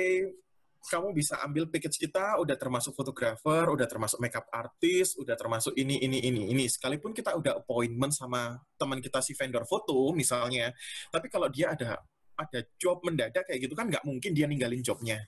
kamu 0.85 1.17
bisa 1.17 1.41
ambil 1.41 1.65
package 1.73 1.97
kita, 1.97 2.37
udah 2.37 2.57
termasuk 2.61 2.93
fotografer, 2.93 3.65
udah 3.73 3.89
termasuk 3.89 4.21
makeup 4.21 4.45
artist, 4.53 5.17
udah 5.17 5.33
termasuk 5.33 5.73
ini, 5.81 5.97
ini, 6.05 6.21
ini, 6.21 6.53
ini. 6.53 6.65
Sekalipun 6.69 7.17
kita 7.17 7.33
udah 7.33 7.65
appointment 7.65 8.13
sama 8.13 8.61
teman 8.77 9.01
kita 9.01 9.25
si 9.25 9.33
vendor 9.33 9.65
foto 9.65 10.13
misalnya, 10.13 10.71
tapi 11.09 11.33
kalau 11.33 11.49
dia 11.49 11.73
ada 11.73 12.05
ada 12.35 12.61
job 12.77 13.01
mendadak 13.07 13.47
kayak 13.47 13.63
gitu 13.65 13.75
kan 13.79 13.89
nggak 13.89 14.05
mungkin 14.05 14.35
dia 14.35 14.45
ninggalin 14.45 14.83
jobnya. 14.83 15.23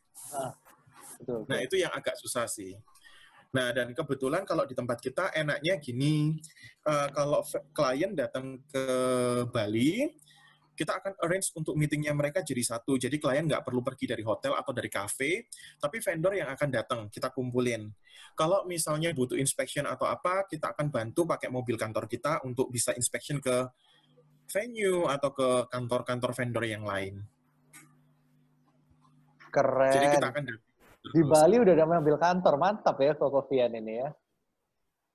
Betul. 1.17 1.49
Nah 1.49 1.59
itu 1.63 1.81
yang 1.81 1.93
agak 1.95 2.19
susah 2.21 2.45
sih. 2.51 2.77
Nah 3.55 3.73
dan 3.73 3.97
kebetulan 3.97 4.45
kalau 4.45 4.69
di 4.69 4.77
tempat 4.77 5.01
kita 5.01 5.33
enaknya 5.33 5.81
gini, 5.81 6.37
eh, 6.85 7.09
kalau 7.15 7.41
klien 7.73 8.13
datang 8.13 8.61
ke 8.69 8.87
Bali, 9.49 10.05
kita 10.77 11.01
akan 11.01 11.17
arrange 11.25 11.51
untuk 11.57 11.73
meetingnya 11.75 12.13
mereka 12.13 12.45
jadi 12.45 12.61
satu. 12.61 13.01
Jadi 13.01 13.17
klien 13.17 13.49
nggak 13.49 13.65
perlu 13.65 13.81
pergi 13.81 14.13
dari 14.13 14.21
hotel 14.21 14.53
atau 14.53 14.71
dari 14.77 14.93
cafe, 14.93 15.49
tapi 15.81 15.99
vendor 16.05 16.37
yang 16.37 16.53
akan 16.53 16.69
datang 16.69 17.01
kita 17.09 17.33
kumpulin. 17.33 17.89
Kalau 18.37 18.69
misalnya 18.69 19.17
butuh 19.17 19.41
inspection 19.41 19.89
atau 19.89 20.05
apa, 20.05 20.45
kita 20.45 20.77
akan 20.77 20.93
bantu 20.93 21.25
pakai 21.25 21.49
mobil 21.49 21.81
kantor 21.81 22.05
kita 22.05 22.45
untuk 22.45 22.69
bisa 22.69 22.93
inspection 22.93 23.41
ke 23.41 23.65
venue 24.53 25.09
atau 25.09 25.33
ke 25.33 25.49
kantor-kantor 25.73 26.31
vendor 26.37 26.65
yang 26.69 26.85
lain. 26.85 27.25
Keren. 29.49 29.93
Jadi 29.97 30.07
kita 30.21 30.29
akan 30.29 30.45
Di 31.07 31.23
Bali 31.23 31.57
udah 31.63 31.73
ada 31.73 31.87
mobil 31.87 32.19
kantor, 32.19 32.55
mantap 32.59 32.99
ya 32.99 33.15
Koko 33.15 33.47
Vian 33.47 33.73
ini 33.79 33.95
ya. 34.05 34.11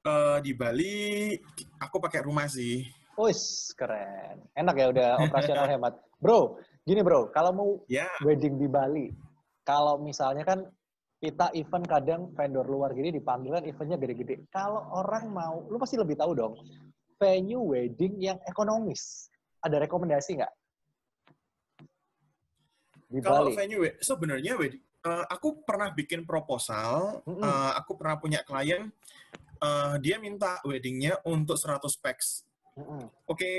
Eh, 0.02 0.38
di 0.42 0.58
Bali 0.58 1.30
aku 1.78 2.02
pakai 2.02 2.26
rumah 2.26 2.50
sih. 2.50 3.01
Wis, 3.20 3.72
keren. 3.76 4.40
Enak 4.56 4.76
ya 4.78 4.88
udah 4.92 5.10
operasional 5.20 5.68
hemat. 5.72 6.00
Bro, 6.22 6.62
gini 6.88 7.02
bro, 7.04 7.28
kalau 7.34 7.52
mau 7.52 7.70
Ya, 7.92 8.08
wedding 8.24 8.56
di 8.62 8.68
Bali, 8.70 9.12
kalau 9.68 10.00
misalnya 10.00 10.48
kan 10.48 10.68
kita 11.22 11.54
event 11.54 11.86
kadang 11.86 12.22
vendor 12.34 12.66
luar 12.66 12.98
gini 12.98 13.14
dipanggil 13.14 13.62
kan 13.62 13.64
eventnya 13.68 13.98
gede-gede. 14.02 14.50
Kalau 14.50 14.90
orang 14.96 15.30
mau, 15.30 15.66
lu 15.70 15.78
pasti 15.78 16.00
lebih 16.00 16.18
tahu 16.18 16.34
dong, 16.34 16.54
venue 17.22 17.62
wedding 17.62 18.18
yang 18.18 18.38
ekonomis. 18.50 19.30
Ada 19.62 19.86
rekomendasi 19.86 20.42
nggak? 20.42 20.54
Di 23.12 23.20
kalau 23.22 23.52
Bali. 23.52 23.58
venue 23.60 23.92
sebenarnya 24.02 24.58
wedding 24.58 24.82
eh, 24.82 25.26
aku 25.30 25.62
pernah 25.62 25.94
bikin 25.94 26.26
proposal, 26.26 27.22
eh, 27.26 27.72
aku 27.78 27.98
pernah 27.98 28.18
punya 28.18 28.42
klien 28.42 28.90
eh, 29.62 29.96
dia 30.02 30.18
minta 30.18 30.58
weddingnya 30.66 31.22
untuk 31.26 31.58
100 31.58 31.86
packs. 32.02 32.50
Oke, 33.28 33.52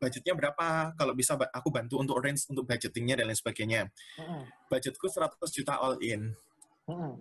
budgetnya 0.00 0.32
berapa? 0.32 0.96
Kalau 0.96 1.12
bisa 1.12 1.36
aku 1.52 1.68
bantu 1.68 2.00
untuk 2.00 2.16
range 2.20 2.48
untuk 2.48 2.64
budgetingnya 2.64 3.20
dan 3.20 3.28
lain 3.28 3.36
sebagainya. 3.36 3.92
Budgetku 4.72 5.04
100 5.06 5.36
juta 5.52 5.76
all 5.76 6.00
in. 6.00 6.32
Mm-mm. 6.88 7.20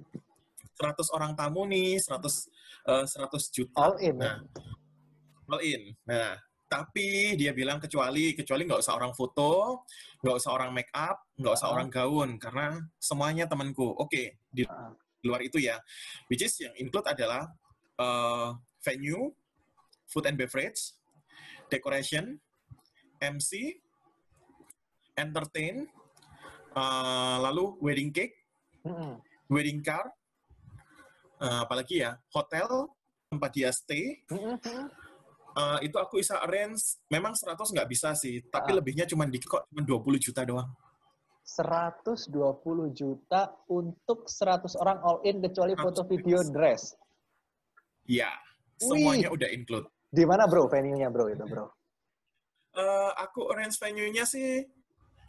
100 0.79 1.15
orang 1.15 1.35
tamu 1.37 1.67
nih, 1.69 1.99
100 2.01 2.49
eh, 2.89 3.05
100 3.05 3.55
juta. 3.55 3.77
All 3.77 3.95
in 4.01 4.15
ya? 4.17 4.23
Nah, 4.23 4.37
all 5.51 5.61
in. 5.61 5.81
Nah, 6.07 6.39
tapi 6.65 7.37
dia 7.37 7.53
bilang 7.53 7.77
kecuali 7.77 8.33
kecuali 8.33 8.65
nggak 8.65 8.81
usah 8.81 8.97
orang 8.97 9.13
foto, 9.13 9.83
nggak 10.25 10.35
usah 10.41 10.51
orang 10.51 10.73
make 10.73 10.89
up, 10.95 11.21
nggak 11.37 11.53
usah 11.53 11.67
Ah. 11.69 11.73
orang 11.77 11.87
gaun 11.93 12.29
karena 12.41 12.81
semuanya 12.97 13.45
temanku. 13.45 13.85
Oke, 13.99 14.41
di 14.49 14.65
Ah. 14.65 14.91
luar 15.23 15.45
itu 15.45 15.61
ya. 15.61 15.77
Which 16.27 16.41
is 16.41 16.55
yang 16.59 16.73
include 16.79 17.05
adalah 17.05 17.51
eh, 17.93 18.49
venue, 18.81 19.29
food 20.09 20.25
and 20.25 20.33
beverage, 20.33 20.97
decoration, 21.73 22.37
MC, 23.17 23.81
entertain, 25.17 25.89
eh, 26.71 27.37
lalu 27.41 27.73
wedding 27.81 28.13
cake, 28.13 28.37
wedding 29.49 29.81
car, 29.81 30.05
eh, 31.39 31.59
apalagi 31.65 32.05
ya 32.05 32.13
hotel 32.29 32.85
tempat 33.29 33.49
dia 33.49 33.73
stay. 33.73 34.21
Eh, 35.53 35.79
itu 35.85 35.97
aku 36.01 36.17
bisa 36.17 36.41
arrange. 36.41 36.97
Memang 37.09 37.37
100 37.37 37.69
nggak 37.69 37.85
bisa 37.85 38.13
sih 38.13 38.41
tapi 38.49 38.73
Ah. 38.73 38.81
lebihnya 38.81 39.05
cuma 39.05 39.25
di 39.25 39.37
kok 39.37 39.69
cuma 39.69 39.81
20 39.85 40.17
juta 40.17 40.41
doang. 40.41 40.69
120 41.45 42.89
juta 42.89 43.51
untuk 43.67 44.25
100 44.25 44.73
orang 44.73 44.97
all 45.03 45.19
in 45.21 45.43
kecuali 45.43 45.75
foto 45.75 46.01
100 46.01 46.09
video 46.09 46.39
dress. 46.41 46.95
ya 48.03 48.31
Wih. 48.83 48.99
semuanya 48.99 49.27
udah 49.31 49.47
include 49.47 49.87
Di 50.13 50.23
mana 50.23 50.45
bro 50.45 50.69
venue-nya 50.69 51.09
bro 51.09 51.25
itu 51.25 51.41
bro? 51.43 51.65
Eh, 52.73 53.11
aku 53.17 53.49
arrange 53.49 53.77
venue-nya 53.77 54.23
sih 54.23 54.61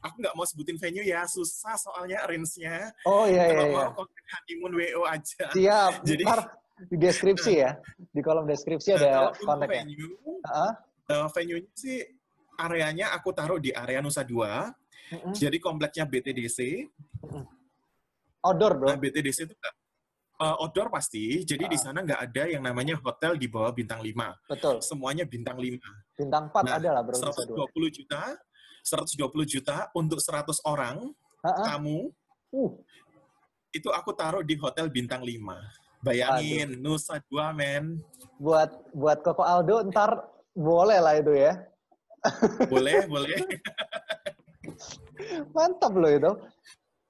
aku 0.01 0.21
nggak 0.21 0.33
mau 0.33 0.45
sebutin 0.45 0.77
venue 0.77 1.01
ya 1.01 1.25
susah 1.25 1.73
soalnya 1.75 2.21
arrange-nya 2.21 2.93
Oh 3.05 3.25
iya 3.25 3.49
iya 3.49 3.53
kalau 3.55 3.65
iya. 3.65 3.77
mau 3.81 3.93
kontak 3.95 4.25
honeymoon 4.31 4.73
WO 4.77 5.03
aja 5.05 5.45
Siap. 5.51 5.93
Jadi- 6.09 6.25
Ntar 6.25 6.41
di 6.85 6.97
deskripsi 6.99 7.53
ya. 7.55 7.71
Di 8.11 8.21
kolom 8.21 8.45
deskripsi 8.45 8.93
ada 8.93 9.31
untuk 9.31 9.45
kontaknya. 9.47 9.89
venue 9.89 10.13
Heeh. 10.45 10.73
eh, 11.09 11.27
venue-nya 11.31 11.73
sih 11.73 11.97
areanya 12.55 13.07
aku 13.13 13.33
taruh 13.33 13.57
di 13.57 13.73
area 13.73 13.99
Nusa 13.99 14.21
Dua 14.23 14.69
Mm-mm. 15.11 15.33
jadi 15.33 15.57
kompleknya 15.59 16.05
BTDC 16.05 16.59
Outdoor 18.43 18.73
bro. 18.75 18.89
Nah, 18.89 18.99
BTDC 18.99 19.39
itu 19.43 19.55
eh, 20.35 20.57
outdoor 20.59 20.91
pasti, 20.91 21.43
jadi 21.43 21.65
di 21.65 21.79
Ah. 21.79 21.83
sana 21.83 21.99
nggak 22.01 22.21
ada 22.21 22.43
yang 22.49 22.63
namanya 22.63 22.99
hotel 22.99 23.35
di 23.35 23.47
bawah 23.47 23.71
bintang 23.71 24.01
5. 24.01 24.35
Betul. 24.47 24.83
Semuanya 24.83 25.23
bintang 25.23 25.57
5. 25.57 25.79
Bintang 26.15 26.51
4 26.51 26.63
Nah, 26.65 26.75
ada 26.77 26.89
lah 26.91 27.03
bro. 27.03 27.15
Nusa 27.15 27.31
Dua. 27.47 27.67
120 27.71 27.91
juta, 27.91 28.23
120 28.83 29.45
juta 29.45 29.77
untuk 29.93 30.19
100 30.19 30.59
orang 30.65 30.99
Heeh. 31.41 31.65
tamu, 31.65 32.11
Uh, 32.55 32.71
itu 33.71 33.91
aku 33.91 34.15
taruh 34.15 34.39
di 34.41 34.55
hotel 34.55 34.87
bintang 34.87 35.27
5. 35.27 35.59
Bayangin, 35.99 36.79
Nusa 36.79 37.19
Dua, 37.27 37.51
men. 37.51 37.99
buat 38.39 38.71
buat 38.93 39.23
Koko 39.23 39.43
Aldo 39.43 39.83
ntar 39.91 40.23
boleh 40.53 40.99
lah 40.99 41.15
itu 41.17 41.35
ya. 41.35 41.59
Boleh, 42.67 43.03
boleh. 43.11 43.39
Mantap 45.51 45.93
loh 45.95 46.11
itu. 46.11 46.31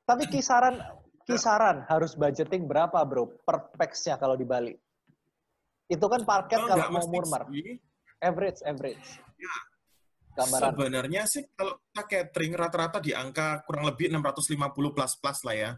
Tapi 0.05 0.29
kisaran 0.29 0.81
kisaran 1.27 1.85
harus 1.89 2.13
budgeting 2.15 2.69
berapa 2.69 2.97
bro 3.05 3.27
per 3.43 3.73
pax-nya 3.75 4.17
kalau 4.17 4.37
di 4.37 4.45
Bali? 4.45 4.75
Itu 5.89 6.09
kan 6.09 6.25
parket 6.25 6.61
Oh, 6.61 6.69
kalau 6.69 6.85
mau 6.93 7.05
murmur. 7.09 7.43
sih. 7.53 7.77
Average, 8.21 8.61
average. 8.65 9.05
Ya. 9.37 9.55
Gambaran. 10.35 10.71
Sebenarnya 10.75 11.23
sih 11.31 11.45
kalau 11.55 11.79
kita 11.79 12.03
catering 12.09 12.55
rata-rata 12.57 12.99
di 12.99 13.15
angka 13.15 13.63
kurang 13.63 13.87
lebih 13.87 14.11
650 14.11 14.97
plus-plus 14.97 15.39
lah 15.47 15.55
ya. 15.55 15.71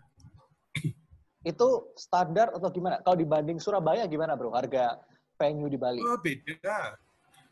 Itu 1.51 1.93
standar 1.95 2.55
atau 2.55 2.71
gimana? 2.73 3.03
Kalau 3.05 3.17
dibanding 3.19 3.59
Surabaya 3.61 4.09
gimana 4.09 4.33
bro? 4.35 4.55
Harga 4.55 4.97
venue 5.37 5.69
di 5.69 5.77
Bali? 5.77 6.01
Oh, 6.01 6.17
beda. 6.19 6.97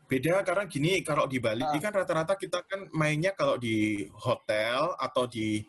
Beda 0.05 0.41
karena 0.45 0.63
gini, 0.69 1.01
kalau 1.01 1.25
di 1.25 1.41
Bali 1.41 1.65
Ah. 1.65 1.77
kan 1.77 1.93
rata-rata 1.93 2.37
kita 2.37 2.61
kan 2.65 2.89
mainnya 2.93 3.33
kalau 3.33 3.57
di 3.57 4.05
hotel 4.13 4.93
atau 4.97 5.25
di 5.25 5.65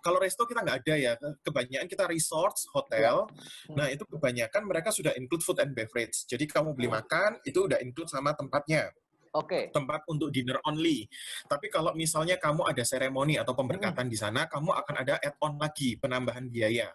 kalau 0.00 0.18
resto 0.18 0.42
kita 0.44 0.60
nggak 0.60 0.78
ada 0.82 0.94
ya, 0.96 1.12
kebanyakan 1.40 1.86
kita 1.86 2.04
resorts, 2.04 2.66
hotel. 2.72 3.28
Hmm. 3.68 3.76
Nah 3.76 3.86
itu 3.88 4.02
kebanyakan 4.04 4.62
mereka 4.64 4.90
sudah 4.90 5.12
include 5.14 5.40
food 5.40 5.60
and 5.60 5.72
beverage. 5.72 6.24
Jadi 6.24 6.44
kamu 6.44 6.72
beli 6.72 6.88
Hmm. 6.88 6.98
makan 7.00 7.30
itu 7.44 7.64
udah 7.64 7.78
include 7.78 8.08
sama 8.08 8.32
tempatnya, 8.32 8.90
Oke. 9.30 9.70
tempat 9.70 10.02
untuk 10.06 10.28
dinner 10.28 10.58
only. 10.64 11.06
Tapi 11.44 11.68
kalau 11.68 11.92
misalnya 11.92 12.34
kamu 12.34 12.66
ada 12.66 12.82
seremoni 12.82 13.36
atau 13.36 13.52
pemberkatan 13.52 14.08
Hmm. 14.08 14.12
di 14.12 14.18
sana, 14.18 14.44
kamu 14.44 14.72
akan 14.74 14.94
ada 14.98 15.14
add-on 15.20 15.54
lagi 15.56 15.94
penambahan 15.94 16.48
biaya. 16.48 16.90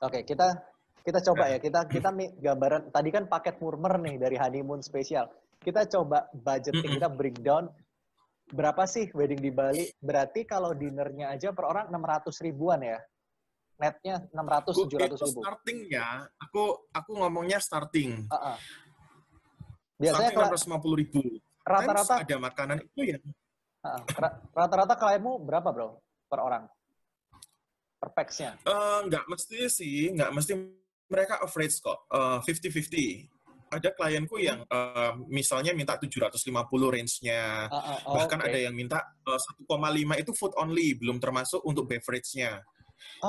Oke, 0.00 0.24
kita 0.24 0.58
kita 1.02 1.18
coba 1.22 1.46
Nah. 1.46 1.54
ya. 1.54 1.58
Kita 1.58 1.80
kita 1.86 2.08
mi- 2.16 2.34
gambaran 2.36 2.90
tadi 2.90 3.08
kan 3.10 3.26
paket 3.26 3.58
murmer 3.58 3.98
nih 3.98 4.18
dari 4.18 4.36
honeymoon 4.38 4.82
spesial. 4.82 5.30
Kita 5.58 5.86
coba 5.86 6.26
budgeting, 6.32 6.98
kita 6.98 7.06
breakdown 7.06 7.70
berapa 8.52 8.84
sih 8.84 9.08
wedding 9.10 9.40
di 9.40 9.50
Bali? 9.50 9.84
Berarti 9.98 10.44
kalau 10.44 10.76
dinernya 10.76 11.32
aja 11.32 11.50
per 11.50 11.64
orang 11.64 11.88
600 11.88 12.44
ribuan 12.44 12.84
ya. 12.84 13.00
Netnya 13.80 14.22
600 14.30 14.70
Aku, 14.76 14.86
700 14.86 15.16
itu 15.18 15.26
ribu. 15.26 15.40
starting 15.42 15.78
ya. 15.90 16.06
Aku 16.38 16.62
aku 16.92 17.10
ngomongnya 17.16 17.58
starting. 17.58 18.28
Ah, 18.30 18.54
ah. 18.54 18.56
Biasanya 19.98 20.30
starting 20.30 20.52
kela- 20.52 20.60
650 20.60 21.00
ribu. 21.00 21.20
rata-rata 21.62 22.14
ada 22.26 22.36
makanan 22.38 22.78
itu 22.82 23.02
ya. 23.06 23.18
Ra- 24.18 24.38
rata-rata 24.50 24.94
klienmu 24.94 25.42
berapa, 25.42 25.70
Bro? 25.70 25.98
Per 26.26 26.40
orang? 26.42 26.66
Per 27.98 28.10
pax-nya. 28.10 28.58
Eh, 28.62 28.98
nggak 29.06 29.24
mesti 29.30 29.70
sih, 29.70 30.10
nggak 30.10 30.30
mesti 30.34 30.52
mereka 31.06 31.38
average 31.38 31.78
kok, 31.78 32.02
eh, 32.10 32.38
50-50. 32.42 33.30
Ada 33.72 33.88
klienku 33.96 34.36
yang 34.36 34.68
eh, 34.68 35.12
misalnya 35.32 35.72
minta 35.72 35.96
750 35.96 36.44
range-nya, 36.92 37.72
Ah, 37.72 37.96
ah, 37.96 37.98
oh, 38.04 38.20
bahkan 38.20 38.36
oke. 38.44 38.52
ada 38.52 38.58
yang 38.60 38.76
minta 38.76 39.00
eh, 39.24 39.40
1,5 39.40 40.20
itu 40.20 40.32
food 40.36 40.52
only, 40.60 40.92
belum 41.00 41.16
termasuk 41.16 41.64
untuk 41.64 41.88
beverage-nya. 41.88 42.60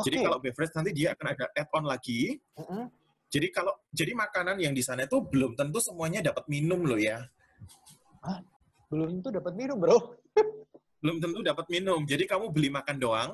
Jadi 0.03 0.15
Oke. 0.21 0.25
kalau 0.25 0.37
beverage 0.37 0.73
nanti 0.77 0.91
dia 0.93 1.17
akan 1.17 1.27
ada 1.33 1.45
add-on 1.55 1.85
lagi. 1.87 2.37
Mm-mm. 2.59 2.85
Jadi 3.33 3.47
kalau 3.49 3.73
jadi 3.89 4.13
makanan 4.13 4.61
yang 4.61 4.77
di 4.77 4.85
sana 4.85 5.09
itu 5.09 5.17
belum 5.25 5.57
tentu 5.57 5.81
semuanya 5.81 6.21
dapat 6.21 6.45
minum 6.45 6.85
loh 6.85 6.99
ya. 7.01 7.25
belum 8.93 9.19
tentu 9.19 9.33
dapat 9.33 9.53
minum, 9.57 9.81
Bro. 9.81 9.97
belum 11.03 11.17
tentu 11.19 11.41
dapat 11.41 11.65
minum. 11.67 12.05
Jadi 12.05 12.23
kamu 12.29 12.53
beli 12.53 12.69
makan 12.69 12.95
doang. 13.01 13.31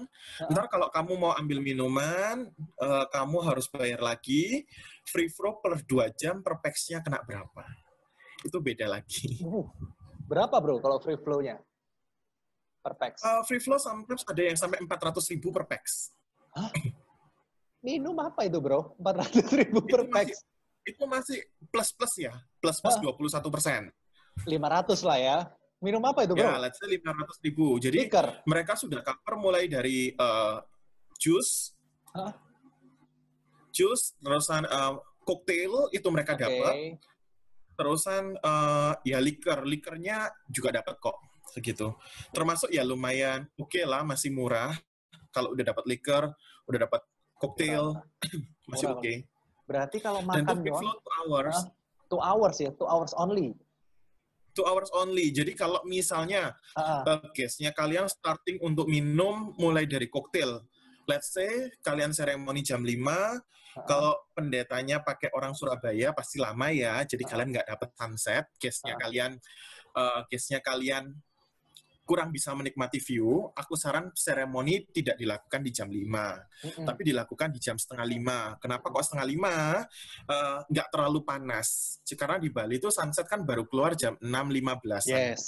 Ntar 0.49 0.71
kalau 0.71 0.87
kamu 0.89 1.13
mau 1.19 1.31
ambil 1.35 1.59
minuman, 1.59 2.47
eh, 2.57 3.05
kamu 3.11 3.37
harus 3.43 3.67
bayar 3.69 3.99
lagi. 3.99 4.63
Free 5.09 5.29
flow 5.29 5.57
per 5.57 5.81
2 5.81 6.13
jam 6.13 6.45
per 6.45 6.61
kena 7.01 7.19
berapa? 7.25 7.63
Itu 8.45 8.61
beda 8.61 8.85
lagi. 8.85 9.41
Uh, 9.41 9.65
berapa, 10.29 10.53
Bro, 10.61 10.79
kalau 10.79 11.01
free 11.01 11.17
flow-nya? 11.17 11.57
Per 12.79 12.93
pax. 12.95 13.19
Eh, 13.19 13.41
free 13.49 13.59
flow 13.59 13.75
sometimes 13.81 14.23
ada 14.23 14.39
yang 14.39 14.55
sampai 14.55 14.79
400 14.79 15.33
ribu 15.35 15.51
per 15.51 15.67
pax. 15.67 16.13
Minum 17.83 18.15
apa 18.21 18.47
itu, 18.47 18.61
Bro? 18.61 18.95
400 19.01 19.59
ribu 19.59 19.83
per 19.83 20.05
Itu 20.05 20.11
masih- 20.13 20.13
pax. 20.13 20.27
Itu 20.87 21.03
masih 21.05 21.39
plus-plus 21.69 22.13
ya. 22.17 22.33
Plus-plus 22.63 22.95
Hah? 22.97 23.03
21 23.03 23.51
persen. 23.51 23.81
500 24.47 25.03
lah 25.03 25.17
ya. 25.19 25.37
Minum 25.83 26.03
apa 26.07 26.23
itu, 26.23 26.33
Bro? 26.35 26.43
Ya, 26.47 26.55
let's 26.59 26.79
say 26.79 26.87
500 26.87 27.39
ribu. 27.43 27.75
Jadi 27.79 28.07
Liquor. 28.07 28.43
mereka 28.47 28.75
sudah 28.79 29.03
cover 29.03 29.35
mulai 29.39 29.67
dari 29.67 30.11
eh, 30.15 30.57
jus, 31.19 31.75
Hah? 32.15 32.31
Jus, 33.71 34.15
terusan 34.19 34.65
eh, 34.65 34.93
cocktail 35.23 35.91
itu 35.93 36.07
mereka 36.09 36.33
Oke. 36.35 36.41
dapat. 36.43 36.75
Terusan 37.79 38.35
eh, 38.35 38.93
ya 39.07 39.19
liquor, 39.23 39.63
liquornya 39.63 40.29
juga 40.51 40.81
dapat 40.81 40.99
kok 40.99 41.17
segitu. 41.49 41.97
Termasuk 42.29 42.69
ya 42.69 42.85
lumayan 42.85 43.49
oke 43.57 43.81
lah, 43.83 44.05
masih 44.05 44.29
murah. 44.29 44.73
Kalau 45.33 45.53
udah 45.53 45.65
dapat 45.65 45.85
liquor, 45.89 46.33
udah 46.69 46.79
dapat 46.89 47.01
cocktail, 47.37 47.97
masih 48.69 48.93
oke. 48.93 49.13
Berarti 49.69 49.97
kalau 50.01 50.25
Dan 50.25 50.45
makan 50.45 50.57
free 50.61 50.69
doang, 50.73 50.81
flow 50.81 50.95
two 50.97 51.13
hours, 51.13 51.57
two 52.09 52.21
hours 52.21 52.55
ya, 52.57 52.69
two 52.73 52.89
hours 52.89 53.13
only. 53.17 53.53
two 54.57 54.65
hours 54.65 54.89
only. 54.91 55.31
Jadi 55.31 55.55
kalau 55.55 55.79
misalnya 55.87 56.51
uh, 56.75 57.05
guestnya 57.31 57.71
kalian 57.71 58.09
starting 58.09 58.59
untuk 58.59 58.89
minum 58.91 59.55
mulai 59.55 59.85
dari 59.87 60.09
koktail. 60.11 60.65
Let's 61.07 61.31
say 61.31 61.69
kalian 61.81 62.11
seremoni 62.11 62.61
jam 62.61 62.83
5, 62.83 62.91
kalau 63.85 64.13
pendetanya 64.33 65.03
pakai 65.03 65.29
orang 65.35 65.53
Surabaya 65.53 66.11
pasti 66.15 66.39
lama 66.39 66.67
ya, 66.71 67.03
jadi 67.03 67.23
Ah. 67.23 67.29
kalian 67.29 67.49
nggak 67.53 67.67
dapat 67.69 67.89
sunset. 67.95 68.45
Guestnya 68.57 68.95
Ah. 68.95 68.99
kalian, 69.03 69.31
uh, 69.95 70.19
guestnya 70.27 70.59
kalian 70.63 71.13
kurang 72.09 72.33
bisa 72.33 72.57
menikmati 72.57 72.97
view. 72.97 73.53
Aku 73.53 73.77
saran 73.77 74.09
seremoni 74.17 74.81
tidak 74.89 75.13
dilakukan 75.13 75.61
di 75.61 75.69
jam 75.69 75.93
5, 75.93 76.41
Mm-mm. 76.65 76.81
tapi 76.81 77.05
dilakukan 77.05 77.53
di 77.53 77.61
jam 77.61 77.77
setengah 77.77 78.01
lima. 78.01 78.57
Kenapa 78.57 78.89
kok 78.89 79.05
setengah 79.05 79.29
lima? 79.29 79.85
Uh, 80.25 80.57
nggak 80.73 80.89
terlalu 80.89 81.21
panas. 81.21 82.01
Karena 82.17 82.41
di 82.41 82.49
Bali 82.49 82.81
itu 82.81 82.89
sunset 82.89 83.29
kan 83.29 83.45
baru 83.45 83.69
keluar 83.69 83.93
jam 83.93 84.17
6.15. 84.25 85.05
Yes. 85.05 85.41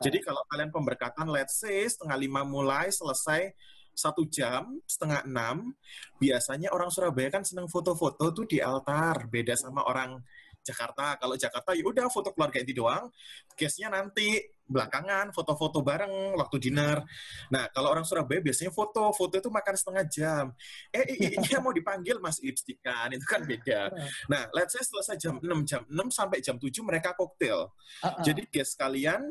Jadi 0.00 0.24
kalau 0.24 0.40
kalian 0.48 0.72
pemberkatan, 0.72 1.28
let's 1.28 1.60
say 1.60 1.84
setengah 1.84 2.16
lima 2.16 2.48
mulai 2.48 2.88
selesai 2.88 3.52
satu 3.96 4.28
jam 4.28 4.76
setengah 4.84 5.24
enam, 5.24 5.72
biasanya 6.20 6.68
orang 6.68 6.92
Surabaya 6.92 7.32
kan 7.32 7.42
seneng 7.48 7.64
foto-foto 7.66 8.28
tuh 8.30 8.44
di 8.44 8.60
altar, 8.60 9.24
beda 9.32 9.56
sama 9.56 9.80
orang 9.88 10.20
Jakarta. 10.60 11.14
Kalau 11.16 11.38
Jakarta 11.38 11.72
ya 11.72 11.86
udah 11.86 12.10
foto 12.10 12.34
keluarga 12.34 12.58
inti 12.58 12.74
doang, 12.74 13.06
case-nya 13.54 13.86
nanti 13.88 14.42
belakangan 14.66 15.30
foto-foto 15.30 15.78
bareng 15.78 16.34
waktu 16.34 16.58
dinner. 16.58 17.06
Nah 17.54 17.70
kalau 17.70 17.94
orang 17.94 18.02
Surabaya 18.02 18.42
biasanya 18.42 18.74
foto, 18.74 19.14
foto 19.14 19.38
itu 19.38 19.46
makan 19.46 19.74
setengah 19.78 20.04
jam. 20.10 20.44
Eh 20.90 21.06
i- 21.06 21.18
i- 21.22 21.38
iya 21.38 21.62
mau 21.62 21.70
dipanggil 21.70 22.18
mas 22.18 22.42
lipstikan 22.42 23.14
itu 23.14 23.22
kan 23.22 23.46
beda. 23.46 23.94
Nah 24.32 24.50
let's 24.50 24.74
say 24.74 24.82
selesai 24.82 25.14
jam 25.22 25.38
6 25.38 25.62
jam 25.62 25.86
6 25.86 26.10
sampai 26.10 26.42
jam 26.42 26.58
7 26.58 26.82
mereka 26.82 27.14
koktail. 27.14 27.70
Ah, 28.02 28.18
ah. 28.18 28.22
Jadi 28.26 28.42
guest 28.50 28.74
kalian 28.74 29.30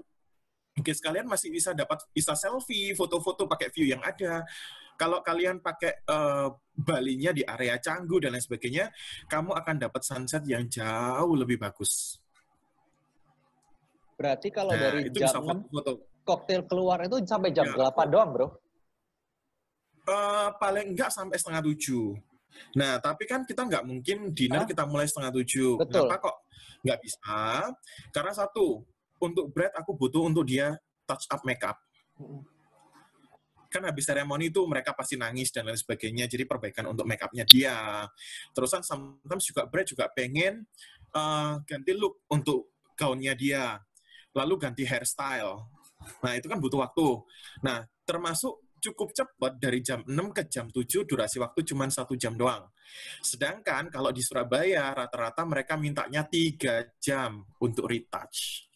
Oke, 0.75 0.91
sekalian 0.91 1.23
masih 1.23 1.47
bisa 1.55 1.71
dapat 1.71 2.03
bisa 2.11 2.35
selfie, 2.35 2.91
foto-foto 2.91 3.47
pakai 3.47 3.71
view 3.71 3.87
yang 3.87 4.03
ada. 4.03 4.43
Kalau 4.95 5.23
kalian 5.23 5.59
pakai 5.63 6.03
uh, 6.07 6.51
balinya 6.75 7.31
di 7.31 7.43
area 7.43 7.79
Canggu 7.79 8.19
dan 8.19 8.35
lain 8.35 8.43
sebagainya, 8.43 8.91
kamu 9.27 9.55
akan 9.55 9.75
dapat 9.79 10.01
sunset 10.03 10.43
yang 10.47 10.67
jauh 10.67 11.35
lebih 11.35 11.59
bagus. 11.59 12.19
Berarti 14.15 14.47
kalau 14.51 14.71
Nah, 14.75 14.79
dari 14.95 15.11
itu 15.11 15.19
jam 15.19 15.31
bisa 15.31 15.39
6 15.43 15.67
foto-foto. 15.71 15.91
koktail 16.23 16.63
keluar 16.67 16.97
itu 17.03 17.19
sampai 17.27 17.51
jam 17.51 17.67
Ya, 17.67 17.75
8 17.91 18.07
doang, 18.11 18.29
Bro. 18.31 18.47
Eh, 20.05 20.49
paling 20.59 20.95
enggak 20.95 21.11
sampai 21.11 21.35
setengah 21.39 21.65
tujuh. 21.65 22.15
Nah, 22.79 22.99
tapi 23.03 23.27
kan 23.27 23.43
kita 23.43 23.67
nggak 23.67 23.83
mungkin 23.83 24.31
dinner 24.31 24.63
Hah? 24.63 24.69
kita 24.69 24.83
mulai 24.87 25.07
setengah 25.09 25.31
tujuh. 25.35 25.75
Betul. 25.75 26.07
Kenapa 26.07 26.31
kok 26.31 26.35
nggak 26.87 26.99
bisa? 27.03 27.39
Karena 28.15 28.31
satu, 28.31 28.79
untuk 29.21 29.51
Brad 29.51 29.71
aku 29.75 29.95
butuh 29.95 30.27
untuk 30.27 30.45
dia 30.47 30.75
touch 31.05 31.25
up 31.31 31.41
makeup. 31.45 31.77
Kan 33.69 33.83
habis 33.83 34.07
seremoni 34.07 34.47
itu 34.49 34.63
mereka 34.63 34.95
pasti 34.95 35.19
nangis 35.19 35.51
dan 35.51 35.67
lain 35.67 35.75
sebagainya. 35.75 36.31
Jadi 36.31 36.47
perbaikan 36.47 36.87
untuk 36.87 37.03
makeupnya 37.03 37.43
dia. 37.43 38.07
Terusan 38.55 38.81
sometimes 38.81 39.43
juga 39.43 39.67
Brad 39.67 39.87
juga 39.87 40.05
pengen 40.11 40.63
eh, 41.11 41.53
ganti 41.67 41.91
look 41.95 42.23
untuk 42.31 42.75
gaunnya 42.95 43.35
dia. 43.35 43.79
Lalu 44.35 44.53
ganti 44.59 44.83
hairstyle. 44.87 45.75
Nah, 46.21 46.33
itu 46.37 46.45
kan 46.51 46.59
butuh 46.59 46.85
waktu. 46.85 47.07
Nah, 47.63 47.87
termasuk 48.03 48.65
cukup 48.85 49.09
cepat 49.17 49.57
dari 49.57 49.81
jam 49.81 50.05
6 50.05 50.13
ke 50.29 50.45
jam 50.45 50.69
7 50.69 51.09
durasi 51.09 51.41
waktu 51.41 51.65
cuma 51.65 51.89
satu 51.89 52.13
jam 52.13 52.37
doang. 52.37 52.69
Sedangkan 53.25 53.89
kalau 53.89 54.13
di 54.13 54.21
Surabaya 54.21 54.93
rata-rata 54.93 55.41
mereka 55.41 55.73
mintanya 55.73 56.21
tiga 56.29 56.85
jam 57.01 57.41
untuk 57.57 57.89
retouch. 57.89 58.69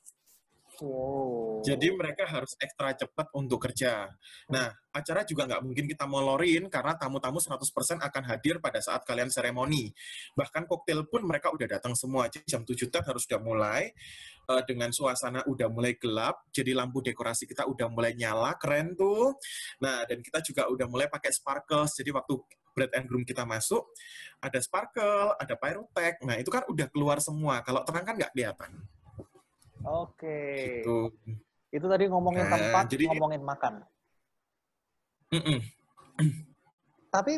Jadi 1.60 1.92
mereka 1.92 2.24
harus 2.24 2.56
ekstra 2.56 2.96
cepat 2.96 3.28
untuk 3.36 3.60
kerja. 3.60 4.08
Nah, 4.48 4.72
acara 4.96 5.28
juga 5.28 5.44
nggak 5.46 5.62
mungkin 5.62 5.86
kita 5.92 6.08
molorin 6.08 6.72
karena 6.72 6.96
tamu-tamu 6.96 7.44
100% 7.44 8.00
akan 8.00 8.24
hadir 8.26 8.64
pada 8.64 8.80
saat 8.80 9.04
kalian 9.04 9.28
seremoni. 9.28 9.92
Bahkan 10.34 10.66
koktail 10.66 11.04
pun 11.12 11.28
mereka 11.28 11.52
udah 11.52 11.68
datang 11.68 11.94
semua. 12.00 12.32
Jadi 12.32 12.48
jam 12.48 12.64
7 12.64 12.88
tet 12.88 13.04
harus 13.04 13.28
udah 13.28 13.42
mulai 13.44 13.92
eh, 14.50 14.64
dengan 14.64 14.90
suasana 14.96 15.44
udah 15.46 15.68
mulai 15.68 16.00
gelap. 16.00 16.48
Jadi 16.56 16.72
lampu 16.72 17.04
dekorasi 17.04 17.44
kita 17.44 17.68
udah 17.68 17.88
mulai 17.92 18.16
nyala, 18.16 18.56
keren 18.56 18.96
tuh. 18.96 19.36
Nah, 19.84 20.08
dan 20.08 20.24
kita 20.24 20.40
juga 20.42 20.72
udah 20.72 20.88
mulai 20.88 21.12
pakai 21.12 21.36
sparkles. 21.36 22.00
Jadi 22.00 22.16
waktu 22.16 22.34
bride 22.74 22.96
and 22.96 23.06
groom 23.12 23.28
kita 23.28 23.44
masuk, 23.44 23.84
ada 24.40 24.60
sparkle, 24.64 25.36
ada 25.36 25.60
pyrotech. 25.60 26.24
Nah, 26.24 26.40
itu 26.40 26.48
kan 26.48 26.64
udah 26.70 26.88
keluar 26.88 27.20
semua. 27.20 27.60
Kalau 27.68 27.84
terang 27.84 28.08
kan 28.08 28.16
nggak 28.16 28.32
kelihatan. 28.32 28.99
Oke. 29.86 30.40
Gitu. 30.82 30.98
Itu 31.70 31.86
tadi 31.86 32.10
ngomongin 32.10 32.44
Nah, 32.44 32.52
tempat, 32.52 32.84
jadi- 32.90 33.08
ngomongin 33.08 33.42
makan. 33.42 33.74
Mm-mm. 35.30 35.60
Tapi 37.10 37.34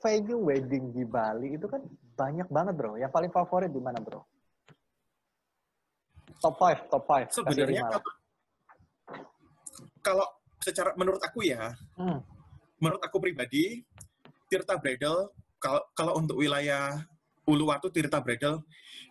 venue 0.00 0.40
wedding 0.42 0.90
di 0.90 1.04
Bali 1.04 1.54
itu 1.54 1.66
kan 1.66 1.80
banyak 2.14 2.48
banget, 2.48 2.74
Bro. 2.74 2.96
Yang 2.96 3.12
paling 3.12 3.30
favorit 3.30 3.68
di 3.68 3.80
mana, 3.80 4.00
Bro? 4.00 4.24
Top 6.40 6.56
5, 6.56 6.88
top 6.88 7.04
5. 7.04 7.28
Sebenarnya 7.30 7.82
kalau, 7.86 8.00
kalau 10.00 10.26
secara 10.58 10.92
menurut 10.94 11.20
aku 11.20 11.40
ya, 11.42 11.72
Hmm. 11.94 12.20
menurut 12.78 13.00
aku 13.00 13.16
pribadi, 13.18 13.84
Tirta 14.44 14.76
Bridal 14.76 15.32
kalau 15.56 15.80
kalau 15.92 16.12
untuk 16.14 16.36
wilayah 16.36 17.00
Uluwatu 17.44 17.88
Tirta 17.88 18.20
Bridal 18.20 18.60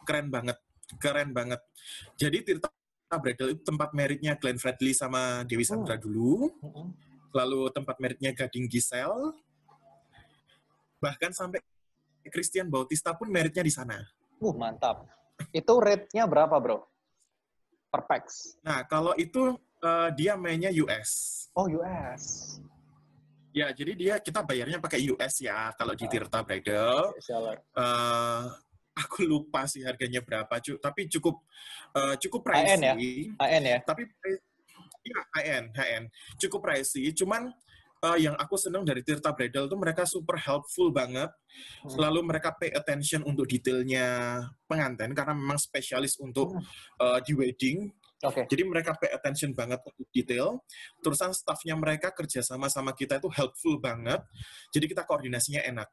keren 0.03 0.29
banget, 0.29 0.57
keren 0.99 1.34
banget. 1.34 1.62
Jadi 2.17 2.38
Tirta 2.43 2.69
Bridal 3.21 3.53
itu 3.53 3.62
tempat 3.62 3.93
meritnya 3.93 4.34
Glenn 4.38 4.58
Fredly 4.58 4.93
sama 4.97 5.45
Dewi 5.45 5.62
Sandra 5.62 5.97
dulu, 5.97 6.49
Hmm. 6.62 6.89
lalu 7.34 7.69
tempat 7.69 7.97
meritnya 8.01 8.34
Gading 8.34 8.65
Gisel, 8.65 9.34
bahkan 10.97 11.29
sampai 11.29 11.62
Christian 12.32 12.71
Bautista 12.71 13.13
pun 13.13 13.27
meritnya 13.29 13.62
di 13.62 13.73
sana. 13.73 13.99
Uh, 14.39 14.56
mantap. 14.56 15.06
Itu 15.51 15.77
rate-nya 15.82 16.23
berapa, 16.25 16.56
Bro? 16.58 16.88
Per 17.91 18.01
pax. 18.10 18.58
Nah, 18.65 18.82
kalau 18.89 19.13
itu 19.19 19.53
eh, 19.84 20.10
dia 20.17 20.34
mainnya 20.34 20.71
US. 20.82 21.45
Oh, 21.53 21.67
US. 21.69 22.58
Ya, 23.53 23.69
jadi 23.69 23.93
dia 23.93 24.13
kita 24.17 24.41
bayarnya 24.41 24.82
pakai 24.82 25.06
US 25.13 25.38
ya 25.45 25.69
kalau 25.77 25.93
di 25.93 26.10
Tirta 26.10 26.41
Bridal. 26.41 27.13
Seller. 27.21 27.62
Aku 29.01 29.25
lupa 29.25 29.65
sih 29.65 29.82
harganya 29.82 30.21
berapa, 30.21 30.53
cu 30.62 30.77
tapi 30.77 31.10
cukup 31.10 31.41
eh, 31.97 32.15
cukup 32.21 32.41
ya? 32.45 32.47
pricey. 32.47 33.34
AN 33.38 33.63
ya? 33.65 33.77
Tapi 33.82 34.03
ya 35.03 35.19
HN, 35.36 35.63
HN. 35.75 36.03
Cukup 36.39 36.63
pricey, 36.63 37.12
cuman 37.12 37.51
eh, 38.03 38.17
yang 38.23 38.36
aku 38.38 38.56
seneng 38.56 38.86
dari 38.86 39.01
Tirta 39.01 39.34
Bridal 39.34 39.67
tuh 39.67 39.79
mereka 39.79 40.06
super 40.08 40.38
helpful 40.39 40.93
banget. 40.93 41.29
Hmm. 41.84 41.89
Selalu 41.89 42.19
mereka 42.23 42.56
pay 42.56 42.71
attention 42.71 43.25
untuk 43.25 43.49
detailnya 43.49 44.39
pengantin 44.65 45.12
karena 45.12 45.34
memang 45.36 45.60
spesialis 45.60 46.15
untuk 46.21 46.56
eh, 47.01 47.19
di 47.25 47.34
wedding. 47.36 47.89
Oke. 48.23 48.47
Jadi 48.47 48.63
mereka 48.63 48.95
pay 48.95 49.12
attention 49.12 49.51
banget 49.51 49.84
untuk 49.84 50.08
detail. 50.15 50.63
Terusan 51.03 51.36
staffnya 51.36 51.75
mereka 51.75 52.08
kerja 52.15 52.39
sama 52.39 52.71
sama 52.71 52.95
kita 52.95 53.19
itu 53.19 53.27
helpful 53.27 53.75
banget. 53.84 54.23
Jadi 54.71 54.86
kita 54.88 55.03
koordinasinya 55.03 55.60
enak. 55.67 55.91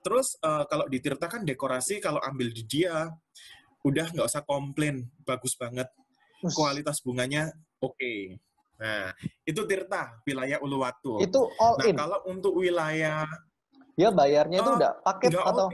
Terus 0.00 0.36
eh, 0.40 0.64
kalau 0.64 0.88
di 0.88 0.98
Tirta 0.98 1.28
kan 1.28 1.44
dekorasi 1.44 2.00
kalau 2.00 2.20
ambil 2.24 2.48
di 2.50 2.64
dia 2.64 3.08
udah 3.80 4.06
nggak 4.12 4.26
usah 4.28 4.44
komplain, 4.44 5.08
bagus 5.24 5.56
banget. 5.56 5.88
Kualitas 6.40 7.04
bunganya 7.04 7.52
oke. 7.78 8.40
Nah 8.80 9.12
itu 9.44 9.60
Tirta, 9.68 10.20
wilayah 10.24 10.56
Uluwatu. 10.60 11.20
Itu 11.20 11.52
all 11.60 11.76
nah 11.76 11.86
in. 11.88 11.96
kalau 11.96 12.18
untuk 12.24 12.56
wilayah 12.56 13.28
Dia 13.98 14.08
bayarnya 14.08 14.64
itu 14.64 14.70
Oh, 14.72 14.76
udah 14.80 14.92
paket 15.04 15.30
atau 15.36 15.68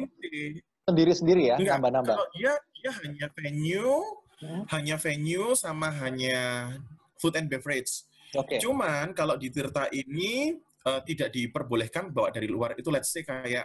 sendiri-sendiri 0.90 1.42
ya? 1.54 1.56
Nambah-nambah. 1.62 2.14
Kalau 2.18 2.28
dia 2.34 2.52
dia 2.82 2.90
hanya 3.02 3.26
venue, 3.34 4.02
Hmm. 4.36 4.68
hanya 4.68 5.00
venue 5.00 5.56
sama 5.56 5.88
hanya 6.04 6.68
food 7.16 7.40
and 7.40 7.48
beverage. 7.48 8.04
Oke. 8.36 8.60
Cuman 8.60 9.16
kalau 9.16 9.32
di 9.40 9.48
Tirta 9.48 9.88
ini 9.88 10.52
eh, 10.60 11.00
tidak 11.08 11.32
diperbolehkan 11.32 12.12
bawa 12.12 12.28
dari 12.28 12.44
luar 12.44 12.76
itu 12.76 12.90
let's 12.92 13.08
say 13.08 13.24
kayak 13.24 13.64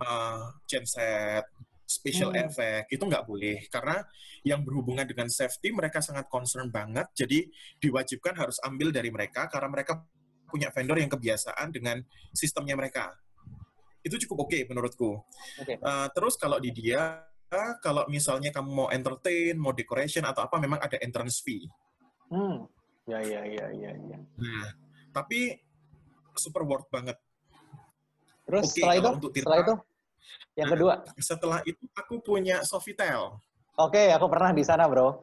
uh, 0.00 0.52
genset, 0.68 1.44
special 1.86 2.34
Hmm. 2.34 2.50
effect 2.50 2.90
itu 2.90 3.04
nggak 3.06 3.24
boleh 3.24 3.62
karena 3.70 4.02
yang 4.42 4.66
berhubungan 4.66 5.06
dengan 5.06 5.30
safety 5.30 5.70
mereka 5.70 6.02
sangat 6.02 6.26
concern 6.26 6.66
banget 6.66 7.06
jadi 7.14 7.46
diwajibkan 7.78 8.34
harus 8.34 8.58
ambil 8.66 8.90
dari 8.90 9.06
mereka 9.14 9.46
karena 9.46 9.70
mereka 9.70 10.02
punya 10.50 10.74
vendor 10.74 10.98
yang 10.98 11.10
kebiasaan 11.10 11.70
dengan 11.70 12.02
sistemnya 12.34 12.74
mereka 12.74 13.14
itu 14.02 14.18
cukup 14.26 14.50
oke 14.50 14.58
menurutku 14.66 15.18
Oke. 15.62 15.78
Uh, 15.78 16.10
terus 16.10 16.34
kalau 16.34 16.58
di 16.58 16.74
dia 16.74 17.22
kalau 17.78 18.02
misalnya 18.10 18.50
kamu 18.50 18.70
mau 18.70 18.88
entertain 18.90 19.54
mau 19.54 19.70
decoration 19.70 20.26
atau 20.26 20.42
apa 20.42 20.58
memang 20.58 20.82
ada 20.82 20.98
entrance 20.98 21.38
fee 21.38 21.70
Hmm. 22.26 22.66
Ya, 23.06 23.22
ya, 23.22 23.46
ya, 23.46 23.70
ya, 23.70 23.94
ya. 23.94 24.18
Nah, 24.18 24.66
tapi 25.14 25.62
super 26.34 26.66
worth 26.66 26.90
banget. 26.90 27.14
Terus 28.46 28.64
Oke, 28.70 28.78
setelah 28.78 28.94
itu, 28.94 29.08
untuk 29.10 29.30
setelah 29.34 29.58
itu, 29.58 29.74
yang 30.54 30.66
Nah. 30.70 30.72
kedua. 30.78 30.94
Setelah 31.18 31.60
itu 31.66 31.84
aku 31.92 32.14
punya 32.22 32.62
Sofitel. 32.62 33.36
Oke, 33.76 34.08
aku 34.14 34.26
pernah 34.30 34.50
di 34.54 34.62
sana, 34.64 34.86
bro. 34.88 35.20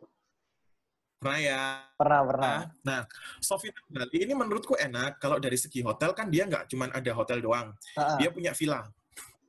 Pernah 1.23 1.39
ya? 1.39 1.63
Pernah, 1.95 2.19
pernah. 2.27 2.47
Nah, 2.51 2.61
nah 2.83 3.01
Sofitel 3.39 3.81
Bali 3.87 4.17
ini 4.27 4.35
menurutku 4.35 4.75
enak. 4.75 5.23
Kalau 5.23 5.39
dari 5.39 5.55
segi 5.55 5.79
hotel 5.79 6.11
kan 6.11 6.27
dia 6.27 6.43
nggak 6.43 6.67
cuma 6.67 6.91
ada 6.91 7.11
hotel 7.15 7.39
doang. 7.39 7.71
Ah. 7.95 8.19
Dia 8.19 8.27
punya 8.29 8.51
villa. 8.51 8.83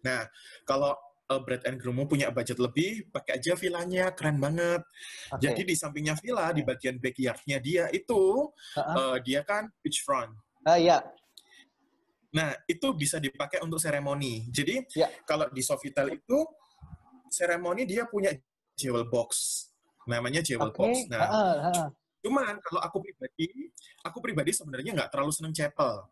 Nah, 0.06 0.22
kalau 0.62 0.94
uh, 1.34 1.40
Brad 1.42 1.66
and 1.66 1.82
Groom 1.82 1.98
punya 2.06 2.30
budget 2.30 2.62
lebih, 2.62 3.10
pakai 3.10 3.42
aja 3.42 3.58
villanya, 3.58 4.14
keren 4.14 4.38
banget. 4.38 4.86
Oke. 5.34 5.42
Jadi 5.42 5.60
di 5.66 5.74
sampingnya 5.74 6.14
villa, 6.14 6.54
di 6.54 6.62
bagian 6.62 6.96
backyardnya 7.02 7.58
dia 7.58 7.84
itu, 7.90 8.48
ah. 8.78 8.94
uh, 8.94 9.16
dia 9.18 9.42
kan 9.42 9.66
beachfront. 9.82 10.30
Ah, 10.64 10.78
iya. 10.78 11.02
Nah, 12.34 12.50
itu 12.66 12.90
bisa 12.98 13.22
dipakai 13.22 13.62
untuk 13.62 13.78
seremoni. 13.78 14.50
Jadi, 14.50 14.82
Ya. 14.98 15.06
kalau 15.22 15.46
di 15.54 15.62
Sofitel 15.62 16.18
itu, 16.18 16.38
seremoni 17.30 17.86
dia 17.86 18.10
punya 18.10 18.34
jewel 18.74 19.06
box. 19.06 19.62
Namanya 20.10 20.42
jewel 20.42 20.74
Oke. 20.74 20.78
box. 20.82 20.92
Nah, 21.06 21.22
Ah, 21.24 21.30
ah, 21.30 21.54
ah. 21.70 21.88
cuman 22.18 22.58
kalau 22.58 22.80
aku 22.82 22.98
pribadi, 23.06 23.70
aku 24.02 24.18
pribadi 24.18 24.50
sebenarnya 24.50 24.90
nggak 24.98 25.10
terlalu 25.14 25.30
seneng 25.30 25.54
chapel. 25.54 26.10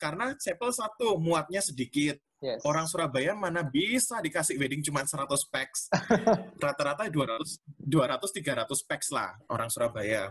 Karena 0.00 0.32
chapel 0.36 0.68
satu, 0.72 1.16
muatnya 1.20 1.60
sedikit. 1.60 2.16
Yes. 2.44 2.60
Orang 2.60 2.84
Surabaya 2.84 3.32
mana 3.32 3.64
bisa 3.64 4.20
dikasih 4.20 4.60
wedding 4.60 4.84
cuma 4.84 5.00
100 5.00 5.48
packs. 5.48 5.88
Rata-rata 6.64 7.08
200 7.08 7.56
200 7.80 8.20
300 8.20 8.84
packs 8.84 9.08
lah 9.08 9.32
orang 9.48 9.72
Surabaya. 9.72 10.28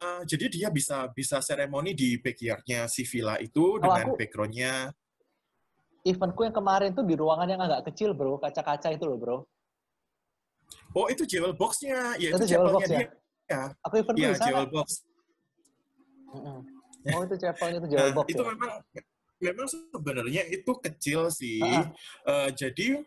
Eh, 0.00 0.22
jadi 0.24 0.46
dia 0.48 0.68
bisa 0.72 1.12
bisa 1.12 1.44
seremoni 1.44 1.92
di 1.92 2.16
backyardnya 2.16 2.88
si 2.88 3.04
villa 3.04 3.36
itu 3.36 3.76
Kalau 3.76 3.84
dengan 3.84 4.04
aku- 4.08 4.16
backgroundnya 4.16 4.74
Eventku 6.00 6.48
yang 6.48 6.56
kemarin 6.56 6.96
tuh 6.96 7.04
di 7.04 7.12
ruangan 7.12 7.44
yang 7.44 7.60
agak 7.60 7.92
kecil, 7.92 8.16
bro. 8.16 8.40
Kaca-kaca 8.40 8.88
itu 8.88 9.04
loh, 9.04 9.20
bro. 9.20 9.36
Oh, 10.96 11.12
itu 11.12 11.28
jewel 11.28 11.52
box-nya. 11.52 12.16
Ya, 12.16 12.32
Itu 12.32 12.48
itu, 12.48 12.56
jewel 12.56 12.72
box 12.72 12.88
ya? 12.88 13.04
dia. 13.04 13.08
Ya, 13.44 13.62
Aku 13.84 13.94
event 14.00 14.16
ya 14.16 14.32
di 14.32 14.36
sana. 14.40 14.46
jewel 14.48 14.66
box. 14.72 14.88
Oh 17.12 17.20
itu 17.28 17.34
chapelnya 17.36 17.78
itu 17.84 17.88
jewel 17.92 18.08
Nah, 18.08 18.16
box 18.16 18.26
itu 18.32 18.40
ya? 18.40 18.48
memang 18.48 18.70
memang 19.44 19.66
sebenarnya 19.68 20.42
itu 20.48 20.72
kecil 20.80 21.20
sih. 21.28 21.60
Eh, 21.60 22.48
jadi 22.56 23.04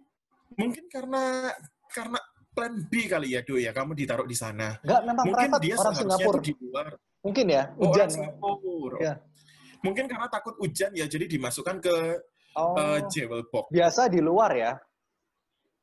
mungkin 0.54 0.86
karena 0.94 1.50
karena 1.90 2.22
plan 2.54 2.74
B 2.86 3.10
kali 3.10 3.34
ya, 3.34 3.42
Do 3.42 3.58
ya, 3.58 3.74
kamu 3.74 3.98
ditaruh 3.98 4.24
di 4.24 4.38
sana. 4.38 4.78
Enggak, 4.86 5.02
memang 5.04 5.26
Mungkin 5.26 5.50
dia 5.60 5.76
orang 5.76 5.96
Singapura. 5.98 6.40
di 6.40 6.54
luar. 6.56 6.88
Mungkin 7.24 7.46
ya, 7.50 7.64
Oh, 7.76 7.90
hujan 7.90 8.08
ya. 8.08 8.14
Singapura. 8.14 8.98
Iya. 9.02 9.14
Mungkin 9.84 10.06
karena 10.08 10.28
takut 10.30 10.56
hujan 10.62 10.92
ya, 10.94 11.06
jadi 11.06 11.26
dimasukkan 11.28 11.78
ke 11.82 11.96
Oh, 12.54 12.78
eh, 12.78 13.02
jewel 13.10 13.42
box. 13.50 13.74
biasa 13.74 14.06
di 14.08 14.22
luar 14.22 14.54
ya. 14.54 14.72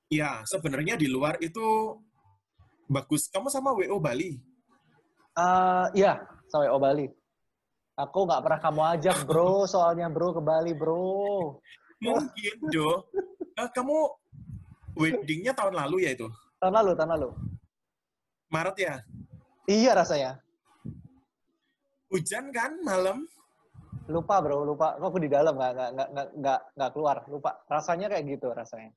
Ya, 0.07 0.43
sebenarnya 0.47 0.95
di 0.95 1.07
luar 1.07 1.39
itu 1.39 1.99
bagus. 2.87 3.27
Kamu 3.27 3.47
sama 3.47 3.75
WO 3.75 3.99
Bali? 3.99 4.39
Eh, 5.35 5.87
iya, 5.95 6.19
sampai 6.47 6.71
O 6.71 6.79
Bali. 6.79 7.07
Aku 7.95 8.25
nggak 8.25 8.41
pernah 8.41 8.61
kamu 8.61 8.81
ajak, 8.97 9.19
bro. 9.27 9.67
Soalnya 9.67 10.07
bro 10.09 10.33
ke 10.33 10.41
Bali, 10.41 10.73
bro. 10.73 11.59
Mungkin, 12.01 12.55
Do. 12.71 13.05
Eh, 13.55 13.69
kamu 13.75 13.97
weddingnya 14.97 15.53
tahun 15.53 15.75
lalu 15.77 16.07
ya 16.07 16.15
itu? 16.15 16.27
Tahun 16.61 16.77
lalu, 16.77 16.93
tahun 16.93 17.11
lalu. 17.17 17.29
Maret 18.53 18.77
ya? 18.77 18.95
Iya 19.65 19.97
rasanya. 19.97 20.37
Hujan 22.13 22.53
kan 22.53 22.77
malam? 22.85 23.25
Lupa 24.13 24.45
bro, 24.45 24.69
lupa. 24.69 25.01
Kok 25.01 25.09
aku 25.09 25.19
di 25.25 25.33
dalam 25.33 25.57
nggak 25.57 25.73
nggak 25.73 26.09
nggak 26.13 26.29
nggak 26.37 26.61
nggak 26.77 26.91
keluar. 26.93 27.17
Lupa. 27.33 27.65
Rasanya 27.65 28.13
kayak 28.13 28.25
gitu 28.29 28.53
rasanya. 28.53 28.93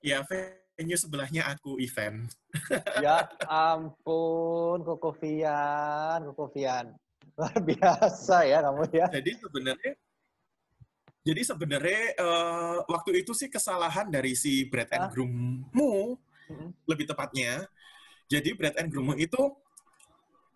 Ya, 0.00 0.24
venue 0.24 0.96
sebelahnya 0.96 1.44
aku 1.52 1.76
event. 1.76 2.32
Ya 3.04 3.28
ampun, 3.44 4.80
Koko 4.80 5.12
Fian, 5.12 6.24
Koko 6.32 6.48
Fian. 6.56 6.96
Luar 7.36 7.60
biasa 7.68 8.48
ya 8.48 8.64
kamu 8.64 8.88
ya. 8.96 9.06
Jadi 9.12 9.30
sebenarnya 9.36 9.92
jadi 11.20 11.42
sebenarnya 11.44 12.02
eh, 12.16 12.78
waktu 12.88 13.20
itu 13.20 13.36
sih 13.36 13.52
kesalahan 13.52 14.08
dari 14.08 14.32
si 14.32 14.64
Brad 14.72 14.88
and? 14.88 15.12
Groom-mu 15.12 16.16
Mm-mm. 16.50 16.70
lebih 16.90 17.06
tepatnya. 17.06 17.64
Jadi 18.26 18.54
Brad 18.58 18.74
and 18.78 18.90
Groom 18.90 19.14
itu 19.14 19.38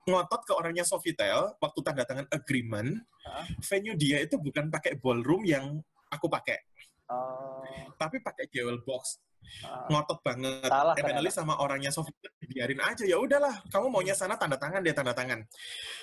ngotot 0.04 0.42
ke 0.44 0.52
orangnya 0.52 0.84
Sofitel 0.84 1.54
waktu 1.58 1.80
tanda 1.80 2.04
tangan 2.04 2.26
agreement. 2.28 3.00
Hah? 3.24 3.46
Venue 3.72 3.96
dia 3.96 4.20
itu 4.20 4.36
bukan 4.36 4.68
pakai 4.68 5.00
ballroom 5.00 5.46
yang 5.48 5.80
aku 6.12 6.28
pakai, 6.28 6.60
Oh, 7.04 7.60
tapi 8.00 8.16
pakai 8.24 8.48
jewel 8.48 8.80
box. 8.80 9.20
ah. 9.64 9.84
Ngotot 9.92 10.24
banget. 10.24 10.68
Salah 10.72 10.96
ternyata. 10.96 11.28
sama 11.28 11.54
orangnya 11.60 11.92
Sofitel 11.92 12.32
biarin 12.48 12.80
aja 12.80 13.04
ya 13.04 13.20
udahlah, 13.20 13.60
kamu 13.68 13.92
maunya 13.92 14.16
sana 14.16 14.36
tanda 14.40 14.56
tangan 14.56 14.80
dia 14.80 14.94
tanda 14.96 15.12
tangan. 15.12 15.44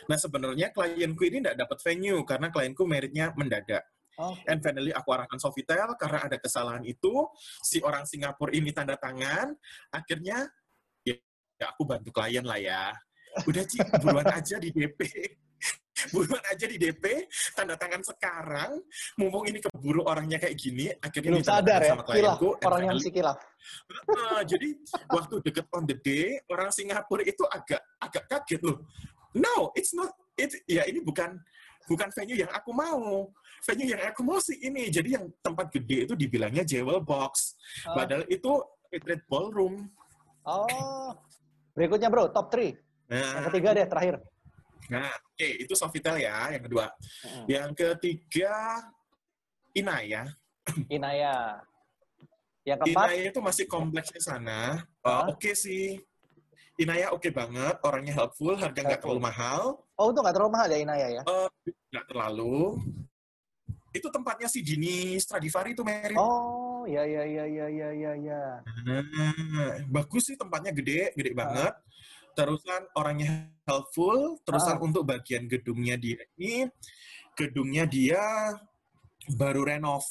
Nah 0.10 0.18
sebenarnya 0.18 0.70
klienku 0.70 1.26
ini 1.26 1.42
tidak 1.42 1.58
dapat 1.66 1.78
venue 1.82 2.22
karena 2.22 2.54
klienku 2.54 2.84
meritnya 2.86 3.34
mendadak. 3.34 3.82
Oh, 4.22 4.38
And 4.46 4.62
finally 4.62 4.94
aku 4.94 5.10
arahkan 5.18 5.42
Sofitel 5.42 5.90
karena 5.98 6.30
ada 6.30 6.38
kesalahan 6.38 6.86
itu, 6.86 7.26
si 7.66 7.82
orang 7.82 8.06
Singapura 8.06 8.54
ini 8.54 8.70
tanda 8.70 8.94
tangan, 8.94 9.50
akhirnya 9.90 10.46
ya, 11.02 11.18
ya 11.58 11.66
aku 11.74 11.90
bantu 11.90 12.14
klien 12.14 12.46
lah 12.46 12.62
ya. 12.62 12.94
Udah 13.50 13.66
Ci, 13.66 13.82
buruan 13.98 14.30
aja 14.30 14.62
di 14.62 14.70
DP. 14.70 15.02
Buruan 16.14 16.42
aja 16.50 16.66
di 16.66 16.82
DP, 16.82 17.30
tanda 17.54 17.78
tangan 17.78 18.02
sekarang, 18.02 18.74
mumpung 19.22 19.46
ini 19.46 19.62
keburu 19.62 20.02
orangnya 20.10 20.42
kayak 20.42 20.58
gini, 20.58 20.90
akhirnya 20.98 21.38
belum 21.38 21.46
sadar 21.46 21.78
ya. 21.78 21.94
sama 21.94 22.02
klienku. 22.02 22.58
and 22.58 22.66
Orangnya 22.66 22.90
finally- 22.90 23.06
masih 23.06 23.14
kilaf. 23.14 23.38
Ah, 24.10 24.42
jadi 24.42 24.68
waktu 25.14 25.36
deket 25.46 25.66
on 25.78 25.86
the 25.86 25.94
day, 26.02 26.42
orang 26.50 26.74
Singapura 26.74 27.22
itu 27.22 27.46
agak 27.46 27.86
agak 28.02 28.24
kaget 28.26 28.62
loh. 28.66 28.82
No, 29.38 29.70
it's 29.78 29.94
not. 29.94 30.10
It, 30.42 30.58
ya 30.66 30.90
ini 30.90 31.06
bukan 31.06 31.38
bukan 31.86 32.10
venue 32.18 32.40
yang 32.42 32.50
aku 32.50 32.74
mau. 32.74 33.30
Venue 33.62 33.94
yang 33.94 34.02
sih 34.42 34.58
ini. 34.66 34.90
Jadi 34.90 35.14
yang 35.14 35.30
tempat 35.46 35.70
gede 35.70 36.10
itu 36.10 36.14
dibilangnya 36.18 36.66
jewel 36.66 36.98
box. 37.02 37.54
Oh. 37.86 37.94
Padahal 37.94 38.26
itu 38.26 38.52
retreat 38.90 39.22
ballroom. 39.30 39.86
Oh. 40.46 41.14
Berikutnya 41.78 42.10
bro, 42.10 42.28
top 42.34 42.50
3. 42.50 42.74
Yang 43.12 43.36
Nah, 43.38 43.44
ketiga 43.52 43.70
deh, 43.76 43.86
terakhir. 43.88 44.16
nah 44.92 45.08
oke 45.08 45.48
itu 45.64 45.72
Sofitel 45.76 46.20
ya 46.20 46.52
yang 46.52 46.64
kedua. 46.68 46.92
Yang 47.48 47.70
ketiga 47.80 48.84
Inaya. 49.72 50.28
Inaya. 50.92 51.64
Yang 52.68 52.78
keempat, 52.86 53.08
Inaya 53.08 53.24
itu 53.32 53.40
masih 53.40 53.66
kompleksnya 53.72 54.22
sana. 54.22 54.60
Uh, 55.00 55.08
Hah? 55.08 55.26
Oke 55.32 55.56
sih. 55.56 56.00
Inaya 56.80 57.12
oke 57.14 57.30
banget, 57.30 57.78
orangnya 57.84 58.16
helpful, 58.16 58.56
harga 58.58 58.80
nggak 58.80 59.02
terlalu 59.06 59.22
mahal. 59.22 59.86
oh 60.02 60.08
itu 60.10 60.20
nggak 60.24 60.34
terlalu 60.34 60.52
mahal 60.56 60.68
ya 60.72 60.80
Inaya 60.82 61.08
ya? 61.20 61.24
Eh, 61.24 61.50
nggak 61.94 62.06
terlalu. 62.10 62.80
Itu 63.92 64.08
tempatnya 64.08 64.48
si 64.48 64.64
Dini 64.64 65.20
Stradivari 65.20 65.76
itu 65.76 65.84
Mary. 65.84 66.16
Oh, 66.16 66.88
ya 66.88 67.04
ya 67.04 67.28
ya 67.28 67.44
ya 67.44 67.68
ya 67.68 67.90
ya 67.92 68.12
ya. 68.16 68.44
Nah, 68.88 69.04
bagus 69.92 70.32
sih 70.32 70.40
tempatnya 70.40 70.72
gede, 70.72 71.12
gede 71.12 71.32
banget. 71.36 71.76
Terusan 72.32 72.88
orangnya 72.96 73.52
helpful. 73.68 74.40
Terusan 74.48 74.80
Ah. 74.80 74.84
untuk 74.84 75.04
bagian 75.04 75.52
gedungnya 75.52 76.00
dia 76.00 76.24
ini, 76.40 76.72
gedungnya 77.36 77.84
dia 77.84 78.24
baru 79.36 79.68
renov. 79.68 80.08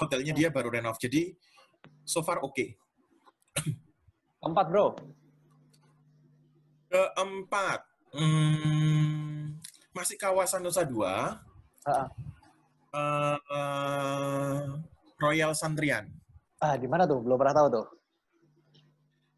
Hotelnya 0.00 0.32
dia 0.32 0.48
baru 0.48 0.72
renov. 0.72 0.96
Jadi 0.96 1.36
so 2.08 2.24
far 2.24 2.40
oke. 2.40 2.72
Keempat 4.40 4.66
bro. 4.72 4.96
Keempat, 6.90 7.86
hmm, 8.18 9.62
masih 9.94 10.18
kawasan 10.18 10.58
Nusa 10.58 10.82
Dua. 10.82 11.38
Ah, 11.86 12.10
eh, 12.94 14.58
Royal 15.20 15.52
Santrian. 15.52 16.08
ah 16.60 16.76
di 16.76 16.84
mana 16.84 17.08
tuh? 17.08 17.24
Belum 17.24 17.40
pernah 17.40 17.56
tahu 17.56 17.68
tuh. 17.72 17.86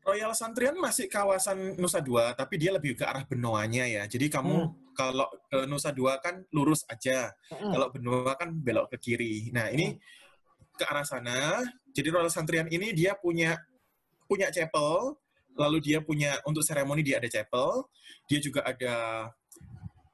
Royal 0.02 0.34
Santrian 0.34 0.74
masih 0.74 1.06
kawasan 1.06 1.78
Nusa 1.78 2.02
Dua, 2.02 2.34
tapi 2.34 2.58
dia 2.58 2.74
lebih 2.74 2.98
ke 2.98 3.06
arah 3.06 3.22
Benoanya 3.22 3.86
ya. 3.86 4.02
Jadi 4.10 4.26
kamu 4.26 4.54
Hmm. 4.58 4.74
kalau 4.98 5.30
ke 5.46 5.62
Nusa 5.70 5.94
Dua 5.94 6.18
kan 6.18 6.42
lurus 6.50 6.82
aja. 6.90 7.30
Mm-mm. 7.54 7.70
Kalau 7.70 7.86
Benoa 7.94 8.34
kan 8.34 8.50
belok 8.50 8.90
ke 8.90 8.96
kiri. 8.98 9.54
Nah, 9.54 9.70
ini 9.70 9.94
ke 10.74 10.84
arah 10.90 11.06
sana. 11.06 11.62
Jadi 11.94 12.08
Royal 12.10 12.32
Santrian 12.34 12.66
ini 12.66 12.90
dia 12.90 13.14
punya 13.14 13.54
punya 14.26 14.50
chapel, 14.50 15.14
lalu 15.54 15.78
dia 15.78 16.02
punya 16.02 16.34
untuk 16.42 16.66
seremoni 16.66 17.06
dia 17.06 17.22
ada 17.22 17.30
chapel, 17.30 17.86
dia 18.26 18.42
juga 18.42 18.66
ada 18.66 19.28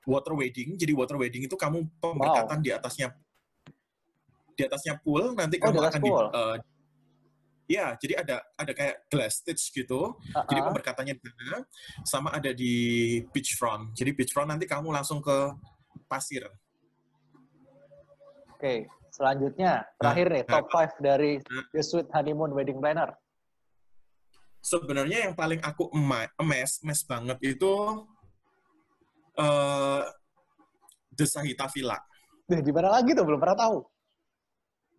water 0.04 0.36
wedding. 0.36 0.76
Jadi 0.76 0.92
water 0.92 1.16
wedding 1.16 1.48
itu 1.48 1.56
kamu 1.56 1.88
pemberkatan 1.96 2.60
di 2.60 2.76
atasnya 2.76 3.16
di 4.58 4.66
atasnya 4.66 4.98
pool, 4.98 5.38
nanti 5.38 5.62
Oh, 5.62 5.70
kamu 5.70 5.78
akan 5.86 6.02
di 6.02 6.10
pool. 6.10 6.26
eh, 6.34 6.56
Ya, 7.68 7.92
jadi 8.00 8.24
ada 8.24 8.40
ada 8.56 8.72
kayak 8.72 9.12
glass 9.12 9.44
stage 9.44 9.60
gitu. 9.76 10.16
Jadi 10.48 10.56
Ah, 10.64 10.66
pemberkatannya 10.72 11.20
di 11.20 11.20
sana, 11.20 11.60
sama 12.00 12.32
ada 12.32 12.48
di 12.56 12.72
beachfront. 13.28 13.92
Jadi 13.92 14.16
beachfront 14.16 14.48
nanti 14.48 14.64
kamu 14.64 14.88
langsung 14.88 15.20
ke 15.20 15.52
pasir. 16.08 16.48
Oke, 18.56 18.88
selanjutnya 19.12 19.84
terakhir 20.00 20.26
nih 20.32 20.44
nah, 20.48 20.64
top 20.64 20.64
5 20.72 20.96
dari 21.04 21.44
nah. 21.44 21.64
The 21.76 21.84
Sweet 21.84 22.08
Honeymoon 22.08 22.56
Wedding 22.56 22.80
Planner. 22.80 23.12
Sebenarnya 24.64 25.28
yang 25.28 25.36
paling 25.36 25.60
aku 25.60 25.92
emes, 25.92 26.80
emes 26.80 27.00
banget 27.04 27.36
itu 27.44 27.72
eh 29.36 30.02
The 31.12 31.26
Sahita 31.28 31.68
Villa. 31.68 32.00
Duh, 32.48 32.64
di 32.64 32.72
mana 32.72 32.96
lagi 32.96 33.12
tuh? 33.12 33.28
Belum 33.28 33.36
pernah 33.36 33.60
tahu. 33.60 33.84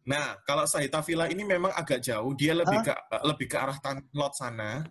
Nah, 0.10 0.42
kalau 0.42 0.66
Sahita 0.66 1.06
Villa 1.06 1.30
ini 1.30 1.46
memang 1.46 1.70
agak 1.70 2.02
jauh, 2.02 2.34
dia 2.34 2.58
lebih 2.58 2.82
ke 2.82 2.94
lebih 3.22 3.46
ke 3.46 3.58
arah 3.62 3.78
tan- 3.78 4.10
lot 4.12 4.34
sana. 4.34 4.82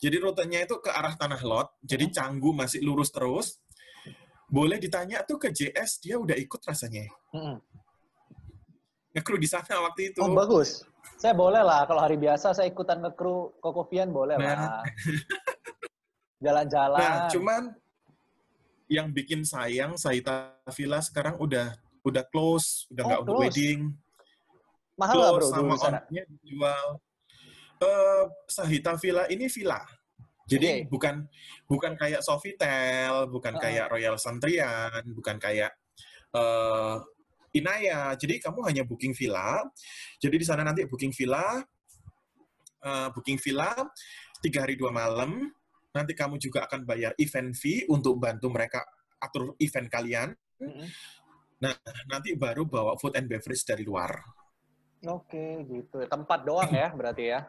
Jadi 0.00 0.16
rutenya 0.20 0.64
itu 0.64 0.80
ke 0.80 0.88
arah 0.88 1.12
tanah 1.12 1.40
lot, 1.44 1.68
jadi 1.80 2.08
Hmm. 2.08 2.14
Canggu 2.16 2.50
masih 2.52 2.80
lurus 2.80 3.08
terus. 3.08 3.60
Boleh 4.48 4.76
ditanya 4.76 5.20
tuh 5.20 5.36
ke 5.36 5.48
JS, 5.48 6.00
dia 6.00 6.16
udah 6.16 6.36
ikut 6.36 6.60
rasanya. 6.60 7.08
Mm-mm. 7.32 7.56
Nge-crew 9.12 9.40
di 9.40 9.48
sana 9.48 9.80
waktu 9.82 10.12
itu. 10.12 10.20
Oh, 10.20 10.32
bagus. 10.32 10.84
Saya 11.16 11.32
boleh 11.32 11.60
lah 11.60 11.84
kalau 11.84 12.00
hari 12.00 12.16
biasa 12.16 12.52
saya 12.52 12.68
ikutan 12.68 13.00
ke 13.00 13.10
kru 13.12 13.52
Kokopian 13.60 14.12
boleh 14.12 14.36
Nah. 14.36 14.80
lah. 14.80 14.82
Jalan-jalan. 16.44 17.00
Nah, 17.00 17.16
cuman 17.28 17.62
yang 18.86 19.08
bikin 19.08 19.44
sayang 19.44 19.96
Sahita 19.96 20.60
Villa 20.76 21.00
sekarang 21.00 21.40
udah 21.40 21.72
udah 22.04 22.24
close, 22.28 22.84
udah 22.92 23.02
Oh, 23.02 23.08
nggak 23.08 23.20
untuk 23.24 23.34
close. 23.34 23.44
wedding. 23.48 23.80
Mahal 24.94 25.14
nggak 25.18 25.32
bro 25.34 25.46
sama 25.48 25.74
ownernya 25.74 26.22
dijual. 26.28 26.86
Eh, 27.82 28.24
Sahita 28.46 28.92
Villa 29.00 29.24
ini 29.26 29.50
villa. 29.50 29.80
Jadi 30.44 30.84
Oke. 30.84 30.92
bukan 30.92 31.14
bukan 31.64 31.92
kayak 31.96 32.20
Sofitel, 32.20 33.26
bukan 33.32 33.56
Ah. 33.56 33.60
kayak 33.64 33.86
Royal 33.88 34.16
Santrian, 34.20 35.02
bukan 35.16 35.40
kayak 35.40 35.72
eh 36.36 36.96
Inaya. 37.54 38.12
Jadi 38.18 38.42
kamu 38.42 38.66
hanya 38.66 38.82
booking 38.82 39.14
villa. 39.14 39.62
Jadi 40.18 40.42
di 40.42 40.46
sana 40.46 40.66
nanti 40.66 40.82
booking 40.90 41.14
villa, 41.14 41.62
uh, 42.82 43.08
booking 43.14 43.38
villa 43.38 43.70
tiga 44.42 44.66
hari 44.66 44.74
dua 44.74 44.90
malam. 44.90 45.54
Nanti 45.94 46.18
kamu 46.18 46.42
juga 46.42 46.66
akan 46.66 46.82
bayar 46.82 47.14
event 47.14 47.54
fee 47.54 47.86
untuk 47.86 48.18
bantu 48.18 48.50
mereka 48.50 48.82
atur 49.22 49.54
event 49.62 49.86
kalian. 49.86 50.34
Mm-mm. 50.58 50.86
Nah, 51.62 51.72
nanti 52.10 52.34
baru 52.34 52.66
bawa 52.66 52.98
food 52.98 53.14
and 53.14 53.30
beverage 53.30 53.62
dari 53.62 53.86
luar. 53.86 54.10
Oke, 55.04 55.62
gitu. 55.68 56.02
Tempat 56.08 56.42
doang 56.42 56.70
ya 56.72 56.88
berarti 56.90 57.24
ya. 57.30 57.46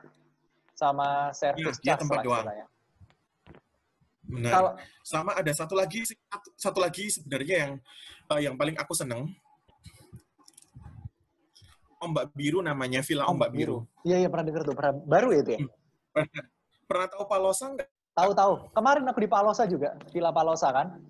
Sama 0.76 1.32
service 1.32 1.80
charge 1.80 2.04
tempat 2.04 2.20
doang. 2.22 2.44
istilahnya. 2.44 2.68
Benar. 4.26 4.52
Kalau 4.52 4.72
Sama 5.06 5.32
ada 5.38 5.54
satu 5.54 5.78
lagi 5.78 6.02
satu, 6.02 6.50
satu 6.58 6.80
lagi 6.82 7.14
sebenarnya 7.14 7.56
yang 7.62 7.72
eh, 8.34 8.42
yang 8.50 8.56
paling 8.58 8.76
aku 8.76 8.94
seneng. 8.98 9.30
Ombak 12.02 12.34
biru 12.36 12.60
namanya 12.62 13.02
Villa 13.02 13.26
Ombak, 13.26 13.50
Biru. 13.50 13.88
Iya, 14.06 14.26
iya 14.26 14.30
pernah 14.30 14.46
denger 14.46 14.62
tuh. 14.68 14.76
Pernah, 14.78 14.94
baru 15.10 15.28
ya 15.34 15.40
itu 15.42 15.52
ya? 15.58 15.60
Pernah, 16.14 16.46
pernah 16.86 17.08
tahu 17.10 17.24
Palosa 17.26 17.66
nggak? 17.72 17.90
Tahu-tahu. 18.14 18.54
Kemarin 18.78 19.10
aku 19.10 19.20
di 19.26 19.30
Palosa 19.32 19.64
juga. 19.66 19.98
Villa 20.14 20.30
Palosa 20.30 20.70
kan? 20.70 21.02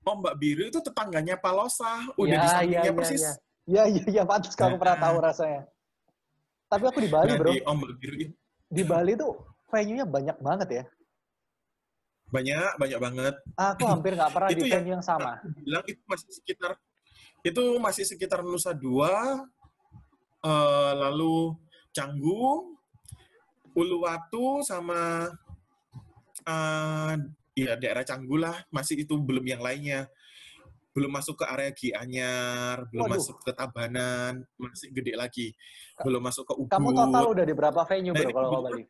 Ombak 0.00 0.34
biru 0.36 0.64
itu 0.64 0.80
tetangganya 0.80 1.36
Palosa, 1.36 2.08
udah 2.16 2.24
Iya, 2.26 2.40
di 2.40 2.48
sampingnya 2.48 2.80
iya, 2.82 2.92
persis. 2.96 3.20
iya. 3.20 3.32
Iya, 3.68 3.82
iya. 4.08 4.22
Pantas 4.24 4.56
kalau 4.56 4.74
aku 4.74 4.80
pernah 4.80 4.96
Nah. 4.96 5.04
tahu 5.04 5.16
rasanya. 5.20 5.62
Tapi 6.66 6.84
aku 6.86 6.98
di 6.98 7.10
Bali, 7.10 7.28
Nah, 7.28 7.36
bro. 7.36 7.50
di 7.52 7.60
Ombak 7.62 7.90
biru 7.98 8.16
itu 8.18 8.34
Di 8.66 8.82
Bali 8.82 9.12
tuh 9.14 9.32
venue-nya 9.68 10.06
banyak 10.06 10.36
banget 10.38 10.68
ya. 10.72 10.84
banyak 12.30 12.78
banyak 12.78 12.98
banget. 13.02 13.34
Aku 13.58 13.90
hampir 13.90 14.14
nggak 14.14 14.30
pernah 14.30 14.48
Itu 14.54 14.62
di 14.62 14.70
yang- 14.70 14.80
venue 14.80 14.94
yang 14.94 15.02
sama. 15.02 15.34
Aku 15.36 15.50
bilang 15.58 15.82
itu 15.84 15.98
masih 16.06 16.30
sekitar 16.30 16.72
itu 17.42 17.62
masih 17.76 18.04
sekitar 18.06 18.38
Nusa 18.40 18.70
Dua, 18.70 19.42
eh, 20.40 20.92
lalu 20.96 21.58
Canggu, 21.90 22.70
Uluwatu 23.74 24.62
sama 24.62 25.26
eh, 26.40 27.14
ya 27.66 27.74
daerah 27.76 28.04
Canggu 28.06 28.36
lah, 28.40 28.56
masih 28.72 29.04
itu 29.04 29.14
belum 29.18 29.44
yang 29.44 29.60
lainnya. 29.60 30.08
Belum 30.90 31.10
masuk 31.14 31.38
ke 31.38 31.44
area 31.46 31.70
Gianyar, 31.70 32.82
belum 32.90 33.06
Waduh. 33.06 33.14
masuk 33.22 33.36
ke 33.46 33.52
Tabanan, 33.54 34.42
masih 34.58 34.88
gede 34.90 35.14
lagi. 35.14 35.54
Belum 36.02 36.18
masuk 36.18 36.44
ke 36.50 36.54
Ubud. 36.58 36.72
Kamu 36.72 36.90
total 36.90 37.24
udah 37.30 37.44
di 37.46 37.54
berapa 37.54 37.80
venue, 37.86 38.10
Nah, 38.10 38.22
bro, 38.26 38.34
kalau 38.34 38.50
ke 38.50 38.58
Bali? 38.66 38.84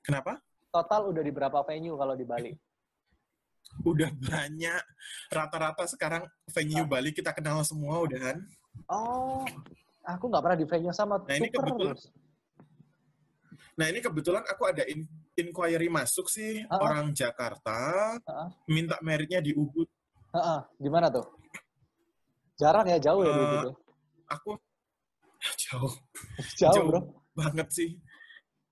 Kenapa? 0.00 0.32
Total 0.72 1.00
udah 1.04 1.22
di 1.22 1.32
berapa 1.32 1.58
venue 1.68 1.96
kalau 2.00 2.14
di 2.16 2.24
Bali? 2.24 2.52
Udah 3.84 4.08
banyak. 4.08 4.82
Rata-rata 5.28 5.84
sekarang 5.84 6.24
venue. 6.48 6.88
Bali 6.88 7.12
kita 7.12 7.36
kenal 7.36 7.60
semua 7.68 8.00
udahan. 8.00 8.40
Oh, 8.88 9.44
aku 10.08 10.32
nggak 10.32 10.42
pernah 10.48 10.58
di 10.58 10.64
venue 10.64 10.96
sama. 10.96 11.20
Nah, 11.20 11.36
ini 11.36 11.52
kebetulan-. 11.52 12.00
Nah 13.78 13.86
ini 13.86 14.02
kebetulan 14.02 14.42
aku 14.42 14.62
ada 14.66 14.82
inquiry 15.38 15.86
masuk 15.88 16.26
sih 16.26 16.66
Ah. 16.66 16.82
orang 16.82 17.14
Jakarta 17.14 18.18
Ah. 18.20 18.50
minta 18.66 18.98
meritnya 19.00 19.38
di 19.38 19.54
Ubud. 19.54 19.86
Heeh, 20.34 20.60
di 20.76 20.90
mana 20.90 21.08
tuh? 21.08 21.24
Jarang 22.58 22.84
ya, 22.84 22.98
jauh 22.98 23.22
ya 23.22 23.30
di 23.30 23.40
Ubud 23.40 23.60
ya? 23.64 23.74
Aku 24.28 24.50
jauh 25.62 25.92
Jauh, 26.58 26.74
jauh. 26.74 26.86
bro. 26.90 27.00
banget 27.32 27.68
sih. 27.70 27.90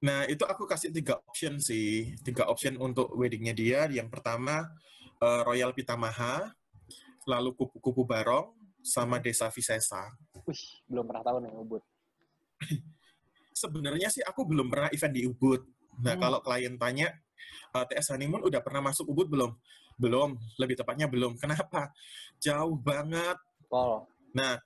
Nah 0.03 0.27
itu 0.27 0.43
aku 0.43 0.67
kasih 0.67 0.91
tiga 0.91 1.17
option 1.23 1.57
sih, 1.57 2.19
tiga 2.21 2.51
option 2.51 2.75
untuk 2.77 3.15
weddingnya 3.15 3.55
dia. 3.55 3.81
Yang 3.89 4.11
pertama 4.13 4.67
eh, 5.17 5.41
Royal 5.47 5.73
Pitamaha, 5.73 6.51
lalu 7.25 7.57
kupu-kupu 7.57 8.05
Barong, 8.05 8.53
sama 8.85 9.17
Desa 9.17 9.49
Visesa. 9.49 10.13
Wih, 10.45 10.63
belum 10.87 11.09
pernah 11.09 11.23
tahu 11.25 11.37
nih 11.41 11.53
Ubud. 11.57 11.83
Sebenarnya 13.57 14.13
sih 14.13 14.21
aku 14.21 14.45
belum 14.45 14.69
pernah 14.69 14.93
event 14.93 15.15
di 15.15 15.25
Ubud. 15.25 15.65
Nah 16.01 16.15
Hmm. 16.17 16.23
kalau 16.23 16.39
klien 16.41 16.75
tanya 16.77 17.09
eh, 17.73 17.85
TS 17.93 18.17
Honeymoon 18.17 18.45
udah 18.45 18.61
pernah 18.65 18.81
masuk 18.81 19.09
Ubud 19.09 19.29
belum? 19.29 19.53
Belum, 19.97 20.37
lebih 20.61 20.77
tepatnya 20.77 21.09
belum. 21.09 21.37
Kenapa? 21.43 21.93
Jauh 22.41 22.77
banget. 22.77 23.37
Pol. 23.69 24.05
Nah, 24.33 24.61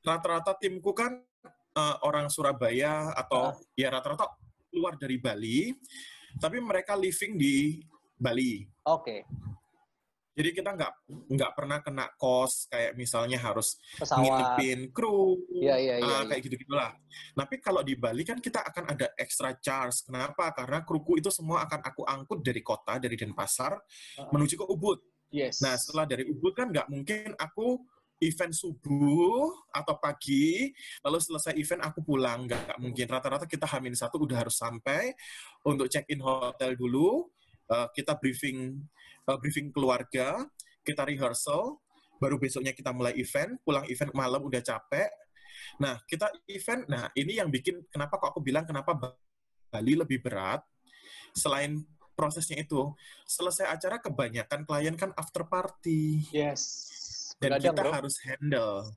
rata-rata 0.00 0.56
timku 0.56 0.92
kan 0.92 1.20
eh, 1.74 1.96
orang 2.04 2.28
Surabaya 2.28 3.10
atau 3.12 3.50
Ah. 3.50 3.56
ya 3.74 3.88
rata-rata 3.90 4.28
keluar 4.70 4.94
dari 4.98 5.16
Bali, 5.18 5.70
tapi 6.38 6.58
mereka 6.58 6.94
living 6.94 7.34
di 7.34 7.82
Bali. 8.14 8.62
Oke, 8.86 9.22
Jadi 10.34 10.50
kita 10.50 10.74
nggak 10.74 10.92
nggak 11.30 11.52
pernah 11.54 11.78
kena 11.78 12.06
kos 12.18 12.66
kayak 12.66 12.98
misalnya 12.98 13.38
harus 13.38 13.78
pesawat. 13.94 14.18
ngitipin 14.18 14.90
kru, 14.90 15.38
Iya, 15.54 15.78
iya, 15.78 15.94
iya. 15.98 16.04
ah, 16.04 16.20
iya. 16.20 16.26
kayak 16.26 16.42
gitu 16.42 16.54
gitulah. 16.66 16.90
Tapi 17.32 17.54
kalau 17.62 17.86
di 17.86 17.94
Bali 17.94 18.26
kan 18.26 18.42
kita 18.42 18.66
akan 18.66 18.90
ada 18.90 19.14
extra 19.14 19.54
charge. 19.54 20.02
Kenapa? 20.02 20.50
Karena 20.50 20.82
kruku 20.82 21.22
itu 21.22 21.30
semua 21.30 21.62
akan 21.62 21.80
aku 21.86 22.02
angkut 22.02 22.42
dari 22.42 22.60
kota, 22.60 22.98
dari 22.98 23.14
Denpasar 23.14 23.78
Ah. 24.18 24.26
menuju 24.34 24.58
ke 24.58 24.66
Ubud. 24.66 24.98
Yes. 25.30 25.62
Nah, 25.62 25.78
setelah 25.78 26.06
dari 26.06 26.26
Ubud 26.26 26.50
kan 26.50 26.70
nggak 26.70 26.90
mungkin 26.90 27.34
aku 27.38 27.78
event 28.18 28.54
subuh 28.54 29.50
atau 29.70 29.98
pagi, 29.98 30.70
lalu 31.02 31.18
selesai 31.18 31.54
event 31.54 31.82
aku 31.84 32.02
pulang. 32.02 32.46
Nggak 32.46 32.60
nggak 32.64 32.78
mungkin. 32.78 33.06
Rata-rata 33.06 33.46
kita 33.46 33.66
hamin 33.70 33.94
satu 33.94 34.18
udah 34.18 34.42
harus 34.42 34.54
sampai 34.54 35.14
untuk 35.62 35.86
check-in 35.86 36.18
hotel 36.18 36.74
dulu, 36.74 37.30
eh, 37.70 37.88
kita 37.96 38.16
briefing 38.18 38.76
eh, 39.28 39.38
briefing 39.40 39.72
keluarga, 39.72 40.44
kita 40.84 41.04
rehearsal, 41.08 41.80
baru 42.20 42.36
besoknya 42.36 42.76
kita 42.76 42.92
mulai 42.92 43.16
event, 43.16 43.56
pulang 43.64 43.84
event 43.88 44.12
malam 44.12 44.44
udah 44.44 44.60
capek. 44.60 45.08
Nah, 45.80 45.98
kita 46.04 46.28
event, 46.50 46.84
nah 46.86 47.08
ini 47.16 47.40
yang 47.40 47.48
bikin, 47.48 47.82
kenapa 47.88 48.20
kok 48.20 48.36
aku 48.36 48.40
bilang 48.44 48.68
kenapa 48.68 48.94
Bali 49.70 49.94
lebih 49.96 50.22
berat, 50.22 50.62
selain 51.34 51.82
prosesnya 52.14 52.62
itu, 52.62 52.94
selesai 53.26 53.66
acara 53.66 53.98
kebanyakan 53.98 54.62
klien 54.62 54.94
kan 54.94 55.10
after 55.18 55.42
party 55.42 56.22
yes. 56.30 56.62
dan 57.42 57.58
Begadang, 57.58 57.74
kita 57.74 57.82
bro. 57.82 57.92
harus 57.92 58.16
handle. 58.22 58.78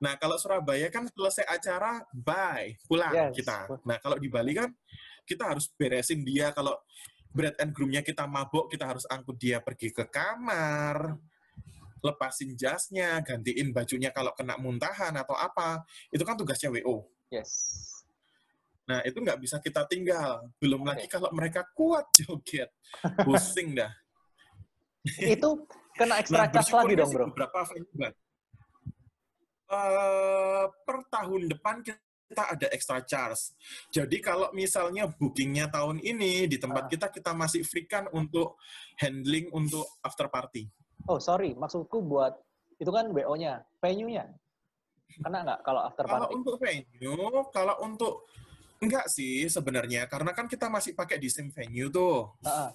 Nah, 0.00 0.16
kalau 0.16 0.40
Surabaya 0.40 0.88
kan 0.88 1.04
selesai 1.12 1.44
acara, 1.44 2.00
bye, 2.16 2.72
pulang 2.88 3.12
Yes. 3.12 3.36
kita. 3.36 3.68
Nah, 3.84 4.00
kalau 4.00 4.16
di 4.16 4.28
Bali 4.32 4.56
kan 4.56 4.72
kita 5.28 5.44
harus 5.44 5.68
beresin 5.76 6.24
dia. 6.24 6.56
Kalau 6.56 6.72
bread 7.38 7.54
and 7.62 7.70
groom-nya 7.70 8.02
kita 8.02 8.26
mabok, 8.26 8.66
kita 8.66 8.90
harus 8.90 9.06
angkut 9.06 9.38
dia 9.38 9.62
pergi 9.62 9.94
ke 9.94 10.10
kamar, 10.10 11.14
lepasin 12.02 12.58
jasnya, 12.58 13.22
gantiin 13.22 13.70
bajunya 13.70 14.10
kalau 14.10 14.34
kena 14.34 14.58
muntahan 14.58 15.14
atau 15.14 15.38
apa. 15.38 15.86
Itu 16.10 16.26
kan 16.26 16.34
tugasnya 16.34 16.74
WO. 16.74 17.06
Yes. 17.30 17.86
Nah, 18.90 19.06
itu 19.06 19.22
nggak 19.22 19.38
bisa 19.38 19.62
kita 19.62 19.86
tinggal. 19.86 20.50
Belum 20.58 20.82
Oke. 20.82 20.88
lagi 20.90 21.06
kalau 21.06 21.30
mereka 21.30 21.62
kuat 21.78 22.10
joget. 22.18 22.74
Pusing 23.22 23.78
dah. 23.78 23.92
Itu 25.22 25.62
kena 25.94 26.18
extra 26.18 26.50
charge 26.50 26.74
lagi 26.74 26.98
bersyukurnya 26.98 26.98
dong, 27.06 27.10
bro. 27.14 27.46
Venue, 27.70 27.94
Bang. 27.94 28.14
Eh, 29.68 30.64
per 30.88 30.98
tahun 31.12 31.42
depan 31.52 31.84
kita 31.84 32.07
ada 32.36 32.68
extra 32.68 33.00
charge. 33.00 33.56
Jadi 33.88 34.20
kalau 34.20 34.52
misalnya 34.52 35.08
bookingnya 35.08 35.72
tahun 35.72 35.96
ini 35.98 36.44
di 36.44 36.60
tempat 36.60 36.84
Ah. 36.84 36.90
kita 36.90 37.06
kita 37.08 37.32
masih 37.32 37.64
free 37.64 37.88
kan 37.88 38.04
untuk 38.12 38.60
handling 39.00 39.48
untuk 39.48 39.88
after 40.04 40.28
party. 40.28 40.68
Oh, 41.08 41.16
sorry. 41.16 41.56
Maksudku 41.56 42.04
buat 42.04 42.36
itu 42.76 42.90
kan 42.92 43.08
WO-nya, 43.08 43.64
venue-nya. 43.80 44.28
Kena 45.18 45.40
nggak 45.40 45.60
kalau 45.64 45.80
after 45.82 46.04
Kalau 46.04 46.28
party? 46.28 46.34
untuk 46.36 46.54
venue, 46.60 47.16
kalau 47.48 47.74
untuk 47.80 48.28
enggak 48.78 49.08
sih 49.08 49.48
sebenarnya 49.48 50.06
karena 50.06 50.30
kan 50.30 50.46
kita 50.46 50.68
masih 50.68 50.94
pakai 50.94 51.18
di 51.18 51.26
same 51.26 51.50
venue 51.50 51.90
tuh 51.90 52.30
Heeh. 52.46 52.70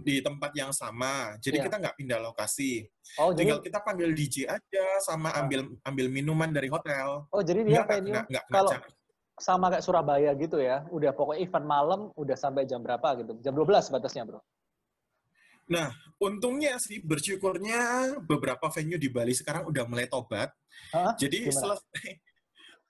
Di 0.00 0.20
tempat 0.20 0.50
yang 0.52 0.70
sama. 0.70 1.36
Jadi 1.38 1.58
Iya. 1.58 1.64
kita 1.66 1.76
nggak 1.78 1.96
pindah 1.98 2.18
lokasi. 2.20 2.86
Oh, 3.16 3.30
jadi 3.32 3.54
Tinggal 3.54 3.60
kita 3.64 3.78
panggil 3.80 4.10
DJ 4.12 4.36
aja 4.46 4.84
sama 5.00 5.30
Ah. 5.30 5.42
ambil 5.42 5.66
ambil 5.82 6.06
minuman 6.08 6.50
dari 6.50 6.68
hotel. 6.68 7.26
oh 7.28 7.42
jadi 7.42 7.64
dia 7.64 7.82
venue 7.84 8.14
enggak 8.14 8.44
kena 8.46 8.54
kalau 8.54 8.70
sama 9.38 9.70
kayak 9.70 9.84
Surabaya 9.86 10.30
gitu 10.34 10.58
ya. 10.58 10.82
Udah 10.90 11.14
pokoknya 11.14 11.40
event 11.46 11.66
malam 11.66 12.00
udah 12.14 12.34
sampai 12.34 12.66
jam 12.66 12.82
berapa 12.82 13.22
gitu. 13.22 13.38
Jam 13.38 13.54
12 13.54 13.86
batasnya, 13.88 14.26
Bro. 14.26 14.42
Nah, 15.68 15.92
untungnya 16.16 16.80
sih 16.80 16.98
bersyukurnya 16.98 17.78
beberapa 18.24 18.66
venue 18.72 18.96
di 18.96 19.12
Bali 19.12 19.36
sekarang 19.36 19.68
udah 19.68 19.84
mulai 19.84 20.08
tobat. 20.08 20.48
Hah? 20.96 21.12
Jadi 21.14 21.44
Gimana? 21.44 21.76
selesai 21.76 22.08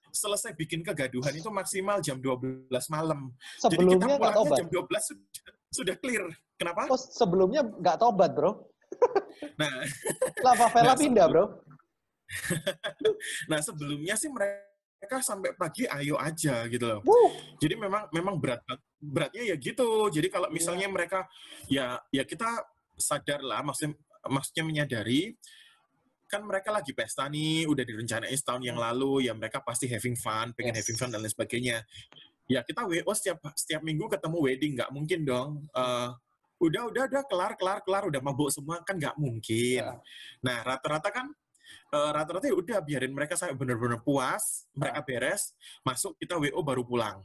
selesai 0.08 0.50
bikin 0.56 0.80
kegaduhan 0.80 1.34
itu 1.34 1.50
maksimal 1.50 2.00
jam 2.00 2.16
12 2.16 2.70
malam. 2.88 3.28
Jadi 3.60 3.76
kita 3.76 3.82
Sebelumnya 3.82 4.14
nggak 4.16 4.32
pulangnya 4.34 4.58
jam 4.62 4.68
12 4.70 5.02
sudah, 5.04 5.26
sudah 5.68 5.94
clear. 6.00 6.24
Kenapa? 6.58 6.90
Oh, 6.90 6.98
sebelumnya 6.98 7.62
nggak 7.62 7.96
tobat, 8.02 8.34
Bro. 8.34 8.66
Nah, 9.54 9.70
Lah 10.44 10.54
favela 10.58 10.92
Nah, 10.92 10.98
pindah, 10.98 11.26
Bro. 11.30 11.44
nah 13.50 13.56
sebelumnya 13.64 14.12
sih 14.20 14.28
mereka 14.28 15.24
sampai 15.24 15.56
pagi 15.56 15.88
ayo 15.88 16.20
aja 16.20 16.68
gitu 16.68 16.84
loh. 16.84 17.00
Wuh. 17.06 17.32
Jadi 17.56 17.78
memang 17.78 18.10
memang 18.12 18.36
berat 18.36 18.60
beratnya 19.00 19.48
ya 19.48 19.56
gitu. 19.56 20.12
Jadi 20.12 20.28
kalau 20.28 20.52
misalnya 20.52 20.92
mereka 20.92 21.24
ya 21.70 21.96
ya 22.12 22.28
kita 22.28 22.68
sadar 23.00 23.40
lah 23.40 23.64
maksudnya 23.64 23.96
maksudnya 24.28 24.64
menyadari 24.66 25.32
kan 26.28 26.44
mereka 26.44 26.68
lagi 26.68 26.92
pesta 26.92 27.24
nih, 27.24 27.64
udah 27.64 27.88
direncanain 27.88 28.36
setahun 28.36 28.60
yang 28.60 28.76
lalu, 28.76 29.24
ya 29.24 29.32
mereka 29.32 29.64
pasti 29.64 29.88
having 29.88 30.12
fun, 30.12 30.52
pengen 30.52 30.76
Yes. 30.76 30.84
having 30.84 30.96
fun 31.00 31.08
dan 31.08 31.24
lain 31.24 31.32
sebagainya. 31.32 31.80
Ya 32.44 32.60
kita 32.60 32.84
WO 32.84 33.08
setiap 33.16 33.40
setiap 33.56 33.80
minggu 33.80 34.12
ketemu 34.12 34.36
wedding, 34.36 34.72
nggak 34.76 34.92
mungkin 34.92 35.24
dong. 35.24 35.64
Eh, 35.72 36.08
udah 36.58 36.90
udah 36.90 37.02
udah 37.06 37.22
kelar 37.30 37.52
kelar 37.54 37.78
kelar 37.86 38.02
udah 38.10 38.20
mabuk 38.22 38.50
semua 38.50 38.82
kan 38.82 38.98
nggak 38.98 39.14
mungkin. 39.18 39.82
Ya. 39.82 39.94
Nah 40.42 40.58
rata-rata 40.66 41.08
kan 41.14 41.26
eh, 41.94 42.10
rata-rata 42.10 42.50
ya 42.50 42.56
udah 42.58 42.78
biarin 42.82 43.14
mereka 43.14 43.38
sampai 43.38 43.54
benar-benar 43.54 44.02
puas, 44.02 44.66
mereka 44.74 45.00
beres, 45.06 45.54
masuk 45.86 46.18
kita 46.18 46.36
WO 46.36 46.60
baru 46.62 46.82
pulang. 46.82 47.22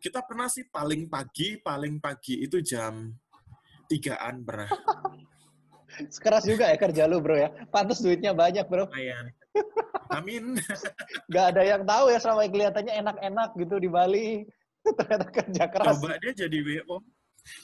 Kita 0.00 0.24
pernah 0.24 0.48
sih 0.48 0.64
paling 0.66 1.12
pagi, 1.12 1.60
paling 1.60 2.00
pagi 2.00 2.40
itu 2.42 2.58
jam 2.64 3.12
tigaan 3.86 4.42
pernah. 4.42 4.70
Keras 6.22 6.46
juga 6.46 6.70
ya 6.70 6.78
kerja 6.78 7.02
lu 7.10 7.18
bro 7.18 7.34
ya. 7.34 7.50
Pantas 7.68 7.98
duitnya 7.98 8.30
banyak 8.30 8.64
bro. 8.70 8.86
Lumayan. 8.86 9.34
Amin. 10.10 10.58
Gak 11.34 11.54
ada 11.54 11.62
yang 11.66 11.82
tahu 11.82 12.14
ya 12.14 12.18
selama 12.22 12.46
kelihatannya 12.46 12.94
enak-enak 13.02 13.50
gitu 13.58 13.76
di 13.82 13.88
Bali. 13.90 14.28
Ternyata 14.98 15.26
kerja 15.28 15.64
keras. 15.68 15.86
Coba 15.96 16.10
dia 16.18 16.32
jadi 16.34 16.58
WO. 16.60 16.96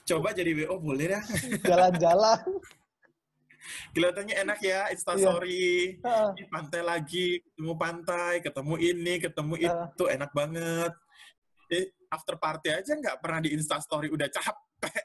Coba 0.04 0.28
jadi 0.32 0.50
WO 0.64 0.76
boleh 0.78 1.16
ya. 1.16 1.20
Jalan-jalan. 1.68 2.40
Kelihatannya 3.96 4.34
enak 4.46 4.58
ya, 4.62 4.86
Iya. 4.86 4.94
instastory. 4.94 5.98
Heeh. 5.98 6.28
Di 6.38 6.44
pantai 6.46 6.82
lagi, 6.86 7.42
ketemu 7.42 7.72
pantai, 7.74 8.34
ketemu 8.38 8.74
ini, 8.78 9.14
ketemu 9.18 9.54
Ah. 9.58 9.90
itu, 9.90 10.04
enak 10.06 10.30
banget. 10.30 10.92
Eh, 11.66 11.90
after 12.06 12.38
party 12.38 12.70
aja 12.70 12.94
nggak 12.94 13.18
pernah 13.18 13.42
di 13.42 13.50
instastory, 13.50 14.06
udah 14.06 14.30
capek. 14.30 15.02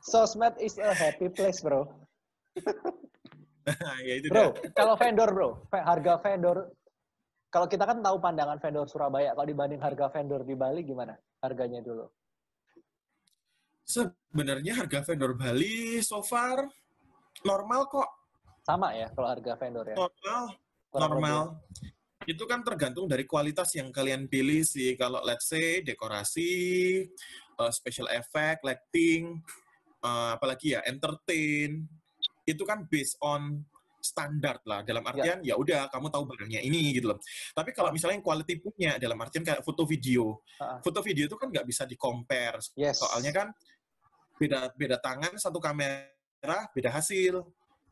Sosmed 0.00 0.56
is 0.64 0.80
a 0.80 0.96
happy 0.96 1.28
place 1.28 1.60
bro. 1.60 1.84
Nah, 3.64 3.96
ya 4.04 4.20
itu 4.20 4.28
Bro, 4.28 4.52
kalau 4.76 4.96
vendor 4.96 5.28
bro, 5.32 5.48
harga 5.72 6.20
vendor, 6.20 6.68
kalau 7.54 7.70
kita 7.70 7.86
kan 7.86 8.02
tahu 8.02 8.18
pandangan 8.18 8.58
vendor 8.58 8.90
Surabaya, 8.90 9.30
kalau 9.30 9.46
dibanding 9.46 9.78
harga 9.78 10.10
vendor 10.10 10.42
di 10.42 10.58
Bali 10.58 10.82
gimana? 10.82 11.14
Harganya 11.38 11.78
dulu. 11.78 12.10
Sebenarnya 13.86 14.74
harga 14.74 15.06
vendor 15.06 15.38
Bali 15.38 16.02
so 16.02 16.18
far 16.26 16.66
normal 17.46 17.86
kok, 17.86 18.10
Sama 18.66 18.90
ya 18.98 19.06
kalau 19.14 19.30
harga 19.30 19.54
vendor 19.54 19.86
ya? 19.86 19.94
normal, 19.94 20.42
Kurang 20.90 21.10
normal. 21.14 21.42
Itu 22.26 22.42
kan 22.50 22.66
tergantung 22.66 23.06
dari 23.06 23.22
kualitas 23.22 23.70
yang 23.78 23.94
kalian 23.94 24.26
pilih 24.26 24.66
sih. 24.66 24.98
Kalau 24.98 25.22
let's 25.22 25.46
say 25.46 25.78
dekorasi, 25.84 26.50
uh, 27.60 27.70
special 27.70 28.10
effect, 28.10 28.66
lighting, 28.66 29.38
uh, 30.02 30.34
apalagi 30.34 30.74
ya 30.74 30.80
entertain, 30.90 31.86
itu 32.48 32.62
kan 32.66 32.88
based 32.90 33.14
on 33.22 33.62
standar 34.04 34.60
lah. 34.68 34.84
Dalam 34.84 35.00
artian 35.00 35.40
ya 35.40 35.56
udah 35.56 35.88
kamu 35.88 36.12
tahu 36.12 36.24
barangnya 36.28 36.60
ini 36.60 36.92
gitu 36.92 37.16
loh. 37.16 37.18
Tapi 37.56 37.72
kalau 37.72 37.88
misalnya 37.88 38.20
yang 38.20 38.26
quality 38.26 38.54
punya 38.60 39.00
dalam 39.00 39.16
artian 39.24 39.40
kayak 39.40 39.64
foto 39.64 39.88
video, 39.88 40.44
Ah. 40.60 40.78
foto 40.84 41.00
video 41.00 41.24
itu 41.24 41.36
kan 41.40 41.48
nggak 41.48 41.64
bisa 41.64 41.88
di 41.88 41.96
compare. 41.96 42.60
Yes. 42.76 43.00
Soalnya 43.00 43.32
kan 43.32 43.48
beda 44.36 44.74
beda 44.76 45.00
tangan 45.00 45.32
satu 45.40 45.56
kamera 45.56 46.68
beda 46.76 46.92
hasil. 46.92 47.40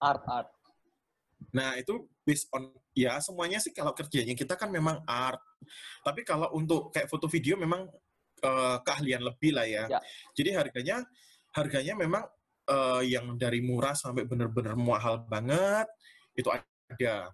Art, 0.02 0.22
art. 0.28 0.48
Nah, 1.54 1.74
itu 1.80 2.06
based 2.22 2.46
on 2.54 2.70
ya 2.92 3.18
semuanya 3.18 3.58
sih 3.58 3.72
kalau 3.72 3.96
kerjanya 3.96 4.36
kita 4.36 4.54
kan 4.54 4.68
memang 4.68 5.00
art. 5.08 5.40
Tapi 6.04 6.22
kalau 6.22 6.52
untuk 6.54 6.92
kayak 6.92 7.08
foto 7.08 7.26
video 7.26 7.56
memang 7.56 7.88
eh, 8.42 8.76
keahlian 8.84 9.22
lebih 9.24 9.54
lah 9.56 9.64
ya. 9.66 9.88
Ya. 9.88 10.00
Jadi 10.34 10.50
harganya 10.54 10.96
harganya 11.54 11.94
memang 11.94 12.24
eh, 12.72 13.02
yang 13.12 13.36
dari 13.36 13.60
murah 13.60 13.92
sampai 13.92 14.24
benar-benar 14.24 14.74
mahal 14.74 15.20
banget 15.28 15.86
itu 16.32 16.48
ada. 16.48 17.30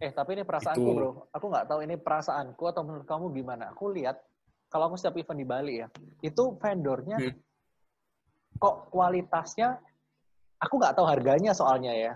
Eh, 0.00 0.10
tapi 0.16 0.32
ini 0.32 0.42
perasaanku 0.48 0.80
Itu. 0.80 0.96
bro. 0.96 1.10
Aku 1.30 1.46
nggak 1.52 1.66
tahu 1.68 1.80
ini 1.84 1.94
perasaanku 2.00 2.64
atau 2.66 2.82
menurut 2.82 3.06
kamu 3.06 3.26
gimana. 3.36 3.70
Aku 3.76 3.92
lihat, 3.92 4.16
kalau 4.72 4.88
aku 4.88 4.96
setiap 4.96 5.20
event 5.20 5.38
di 5.38 5.46
Bali 5.46 5.74
ya, 5.84 5.88
itu 6.24 6.56
vendornya 6.56 7.20
Hmm. 7.20 7.36
kok 8.56 8.76
kualitasnya, 8.92 9.76
aku 10.60 10.74
nggak 10.80 10.94
tahu 10.96 11.06
harganya 11.06 11.52
soalnya 11.52 11.92
ya. 11.92 12.12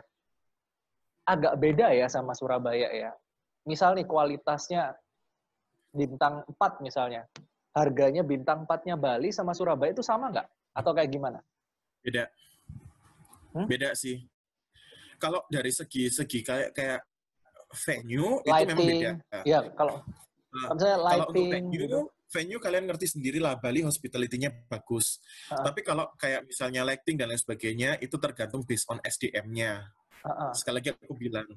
Agak 1.24 1.56
beda 1.56 1.92
ya 1.92 2.08
sama 2.08 2.36
Surabaya 2.36 2.88
ya. 2.92 3.10
Misal 3.64 3.96
nih 3.96 4.04
kualitasnya 4.04 4.92
bintang 5.92 6.44
4 6.48 6.80
misalnya. 6.84 7.24
Harganya 7.74 8.22
bintang 8.22 8.68
4-nya 8.68 8.94
Bali 8.94 9.32
sama 9.32 9.56
Surabaya 9.56 9.92
itu 9.92 10.04
sama 10.04 10.30
nggak? 10.30 10.46
Atau 10.76 10.92
kayak 10.92 11.10
gimana? 11.10 11.40
Beda. 12.04 12.24
Hmm? 13.56 13.66
Beda 13.66 13.96
sih. 13.96 14.20
Kalau 15.16 15.40
dari 15.48 15.72
segi 15.72 16.12
segi 16.12 16.44
kayak 16.44 16.76
kayak 16.76 17.00
venue 17.88 18.44
itu 18.44 18.52
memang 18.52 18.86
Lighting, 18.86 19.16
beda. 19.18 19.40
ya 19.42 19.60
kalau 19.74 20.04
Nah, 20.54 20.70
misalnya 20.70 20.98
kalau 21.02 21.26
untuk 21.26 21.34
lighting 21.34 21.50
venue, 21.50 21.82
gitu. 21.82 22.00
venue 22.30 22.60
kalian 22.62 22.84
ngerti 22.86 23.06
sendiri 23.10 23.38
lah 23.42 23.58
Bali 23.58 23.82
hospitality-nya 23.82 24.54
bagus. 24.70 25.18
Ah. 25.50 25.66
Tapi 25.66 25.82
kalau 25.82 26.06
kayak 26.14 26.46
misalnya 26.46 26.86
lighting 26.86 27.18
dan 27.18 27.26
lain 27.34 27.42
sebagainya 27.42 27.98
itu 27.98 28.14
tergantung 28.22 28.62
based 28.62 28.86
on 28.86 29.02
SDM-nya. 29.02 29.82
Heeh. 30.24 30.50
Sekali 30.54 30.78
lagi 30.78 30.90
aku 30.94 31.14
bilang, 31.18 31.50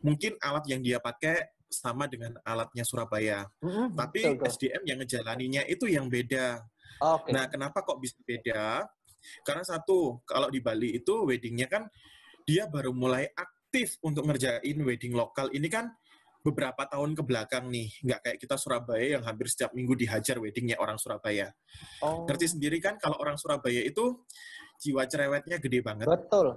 mungkin 0.00 0.40
alat 0.40 0.64
yang 0.64 0.80
dia 0.80 0.96
pakai 0.96 1.44
sama 1.68 2.08
dengan 2.08 2.40
alatnya 2.40 2.82
Surabaya. 2.88 3.44
Mm-mm, 3.60 3.92
Tapi 3.92 4.20
betul, 4.24 4.34
betul. 4.40 4.48
SDM 4.56 4.82
yang 4.88 4.98
ngejalaninya 5.04 5.62
itu 5.68 5.84
yang 5.84 6.08
beda. 6.08 6.64
Oke. 7.04 7.30
Nah, 7.30 7.44
kenapa 7.52 7.84
kok 7.84 8.00
bisa 8.00 8.16
beda? 8.24 8.88
Karena 9.42 9.64
satu, 9.66 10.22
kalau 10.24 10.48
di 10.48 10.60
Bali 10.62 10.98
itu 10.98 11.24
weddingnya 11.26 11.66
kan 11.68 11.86
dia 12.48 12.64
baru 12.70 12.94
mulai 12.96 13.28
aktif 13.34 14.00
untuk 14.00 14.24
ngerjain 14.24 14.78
wedding 14.80 15.12
lokal. 15.12 15.52
Ini 15.52 15.68
kan 15.68 15.92
beberapa 16.40 16.86
tahun 16.88 17.12
ke 17.18 17.22
belakang 17.26 17.68
nih, 17.68 17.92
nggak 18.08 18.20
kayak 18.24 18.38
kita 18.40 18.56
Surabaya 18.56 19.18
yang 19.18 19.24
hampir 19.26 19.50
setiap 19.50 19.74
minggu 19.76 19.92
dihajar 19.98 20.40
weddingnya 20.40 20.80
orang 20.80 20.96
Surabaya. 20.96 21.52
oh, 22.00 22.24
Ngerti 22.24 22.56
sendiri 22.56 22.78
kan 22.80 22.96
kalau 22.96 23.18
orang 23.20 23.36
Surabaya 23.36 23.84
itu 23.84 24.24
jiwa 24.80 25.04
cerewetnya 25.04 25.58
gede 25.58 25.82
banget. 25.82 26.06
betul. 26.06 26.56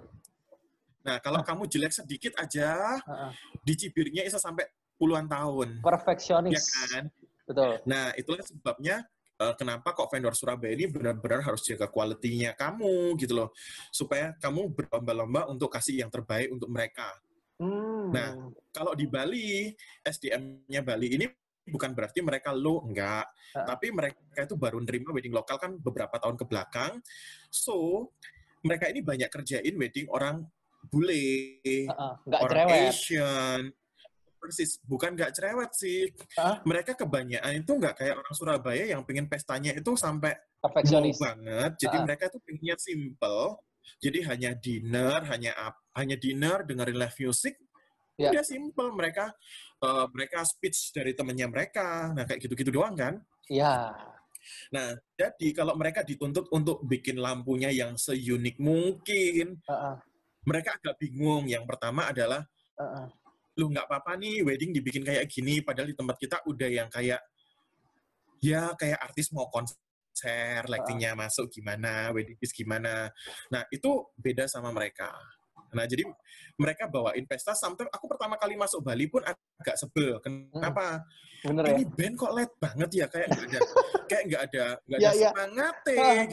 Nah, 1.01 1.17
kalau 1.17 1.41
kamu 1.41 1.65
jelek 1.65 1.97
sedikit 1.97 2.37
aja, 2.37 3.01
Heeh. 3.01 3.31
dicibirnya 3.65 4.21
bisa 4.21 4.37
sampai 4.37 4.69
puluhan 5.01 5.25
tahun. 5.25 5.81
Perfeksionis. 5.81 6.61
Ya 6.61 6.85
kan? 6.93 7.05
Betul. 7.49 7.71
Nah, 7.89 8.13
itulah 8.13 8.45
sebabnya 8.45 9.01
eh, 9.41 9.53
kenapa 9.57 9.97
kok 9.97 10.13
vendor 10.13 10.37
Surabaya 10.37 10.77
ini 10.77 10.85
benar-benar 10.85 11.41
harus 11.41 11.65
jaga 11.65 11.89
kualitinya 11.89 12.53
kamu 12.53 13.17
gitu 13.17 13.33
loh. 13.33 13.49
Supaya 13.89 14.37
kamu 14.37 14.69
berlomba-lomba 14.77 15.49
untuk 15.49 15.73
kasih 15.73 16.05
yang 16.05 16.13
terbaik 16.13 16.53
untuk 16.53 16.69
mereka. 16.69 17.09
Hmm. 17.61 18.09
Nah, 18.13 18.29
Kalau 18.71 18.95
di 18.95 19.03
Bali, 19.03 19.67
SDM-nya 20.01 20.79
Bali 20.79 21.19
ini 21.19 21.25
bukan 21.67 21.91
berarti 21.93 22.23
mereka 22.23 22.55
low, 22.55 22.81
enggak. 22.87 23.27
Ah. 23.53 23.67
Tapi 23.67 23.91
mereka 23.91 24.17
itu 24.41 24.55
baru 24.55 24.79
nerima 24.81 25.11
wedding 25.13 25.35
lokal 25.35 25.59
kan 25.59 25.75
beberapa 25.77 26.17
tahun 26.17 26.39
ke 26.39 26.45
belakang. 26.47 27.03
So, 27.51 28.09
mereka 28.63 28.89
ini 28.89 29.03
banyak 29.03 29.29
kerjain 29.29 29.75
wedding 29.77 30.07
orang 30.09 30.45
bule, 30.89 31.61
Heeh, 31.61 32.13
nggak 32.25 32.41
orang 32.41 32.57
cerewet. 32.65 32.89
Asian. 32.89 33.61
Persis, 34.41 34.81
bukan 34.81 35.13
nggak 35.13 35.37
cerewet 35.37 35.71
sih. 35.77 36.09
Hah? 36.33 36.65
Mereka 36.65 36.97
kebanyakan 36.97 37.61
itu 37.61 37.71
nggak 37.77 37.93
kayak 37.93 38.15
orang 38.17 38.33
Surabaya 38.33 38.83
yang 38.89 39.05
pengen 39.05 39.29
pestanya 39.29 39.69
itu 39.71 39.93
sampai 39.93 40.33
Perfeksionis. 40.57 41.21
banget. 41.21 41.77
Jadi 41.77 41.95
Ah. 41.95 42.03
mereka 42.03 42.23
itu 42.25 42.41
pengennya 42.41 42.75
simple. 42.81 43.41
Jadi 44.01 44.19
hanya 44.25 44.51
dinner, 44.57 45.21
hanya 45.29 45.53
up, 45.61 45.77
hanya 45.93 46.17
dinner, 46.17 46.65
dengerin 46.65 46.97
live 46.97 47.17
music. 47.21 47.53
Ya. 48.17 48.33
Udah 48.33 48.41
simple 48.41 48.89
mereka 48.91 49.29
eh, 49.81 50.05
mereka 50.13 50.41
speech 50.41 50.89
dari 50.93 51.13
temennya 51.13 51.45
mereka. 51.45 52.09
Nah, 52.13 52.25
kayak 52.25 52.41
gitu-gitu 52.41 52.69
doang 52.69 52.93
kan. 52.93 53.17
Iya. 53.45 53.93
Nah, 54.69 54.93
jadi 55.13 55.47
kalau 55.53 55.73
mereka 55.73 56.01
dituntut 56.01 56.49
untuk 56.49 56.81
bikin 56.85 57.17
lampunya 57.17 57.69
yang 57.69 57.93
seunik 57.93 58.57
mungkin, 58.57 59.57
Heeh, 59.61 59.95
mereka 60.45 60.77
agak 60.77 60.97
bingung. 60.97 61.45
Yang 61.45 61.65
pertama 61.65 62.09
adalah 62.09 62.45
heeh. 62.77 63.05
Lu 63.61 63.69
nggak 63.69 63.85
apa-apa 63.85 64.17
nih 64.17 64.41
wedding 64.41 64.73
dibikin 64.73 65.05
kayak 65.05 65.29
gini 65.29 65.61
padahal 65.61 65.85
di 65.85 65.93
tempat 65.93 66.17
kita 66.17 66.41
udah 66.49 66.65
yang 66.65 66.89
kayak 66.89 67.21
ya 68.41 68.73
kayak 68.73 68.97
artis 68.97 69.29
mau 69.29 69.45
konser 69.53 70.65
lightingnya 70.65 71.13
masuk 71.13 71.45
gimana 71.53 72.09
wedding 72.09 72.33
piece 72.41 72.57
gimana. 72.57 73.05
Nah 73.53 73.61
itu 73.69 74.09
beda 74.17 74.49
sama 74.49 74.73
mereka. 74.73 75.13
Nah 75.77 75.85
jadi 75.85 76.01
mereka 76.57 76.89
bawain 76.89 77.23
pesta 77.29 77.53
sampai 77.53 77.85
aku 77.93 78.09
pertama 78.09 78.35
kali 78.41 78.57
masuk 78.57 78.81
Bali 78.81 79.05
pun 79.05 79.21
agak 79.21 79.77
sebel. 79.77 80.17
Kenapa? 80.25 81.05
Bener 81.45 81.63
ya? 81.69 81.73
ini 81.77 81.83
band 81.85 82.15
kok 82.17 82.33
light 82.33 82.53
banget 82.57 82.89
ya? 82.97 83.05
Kayak 83.07 83.27
nggak 83.29 83.45
ada 83.45 83.59
kayak 84.09 84.23
nggak 84.25 84.41
ada 84.49 84.65
nggak 84.89 84.99
Ya, 84.99 85.09
ada 85.09 85.17
ya. 85.21 85.29
semangat 85.31 85.75
gitu. 85.85 85.93
Kayak 86.01 86.27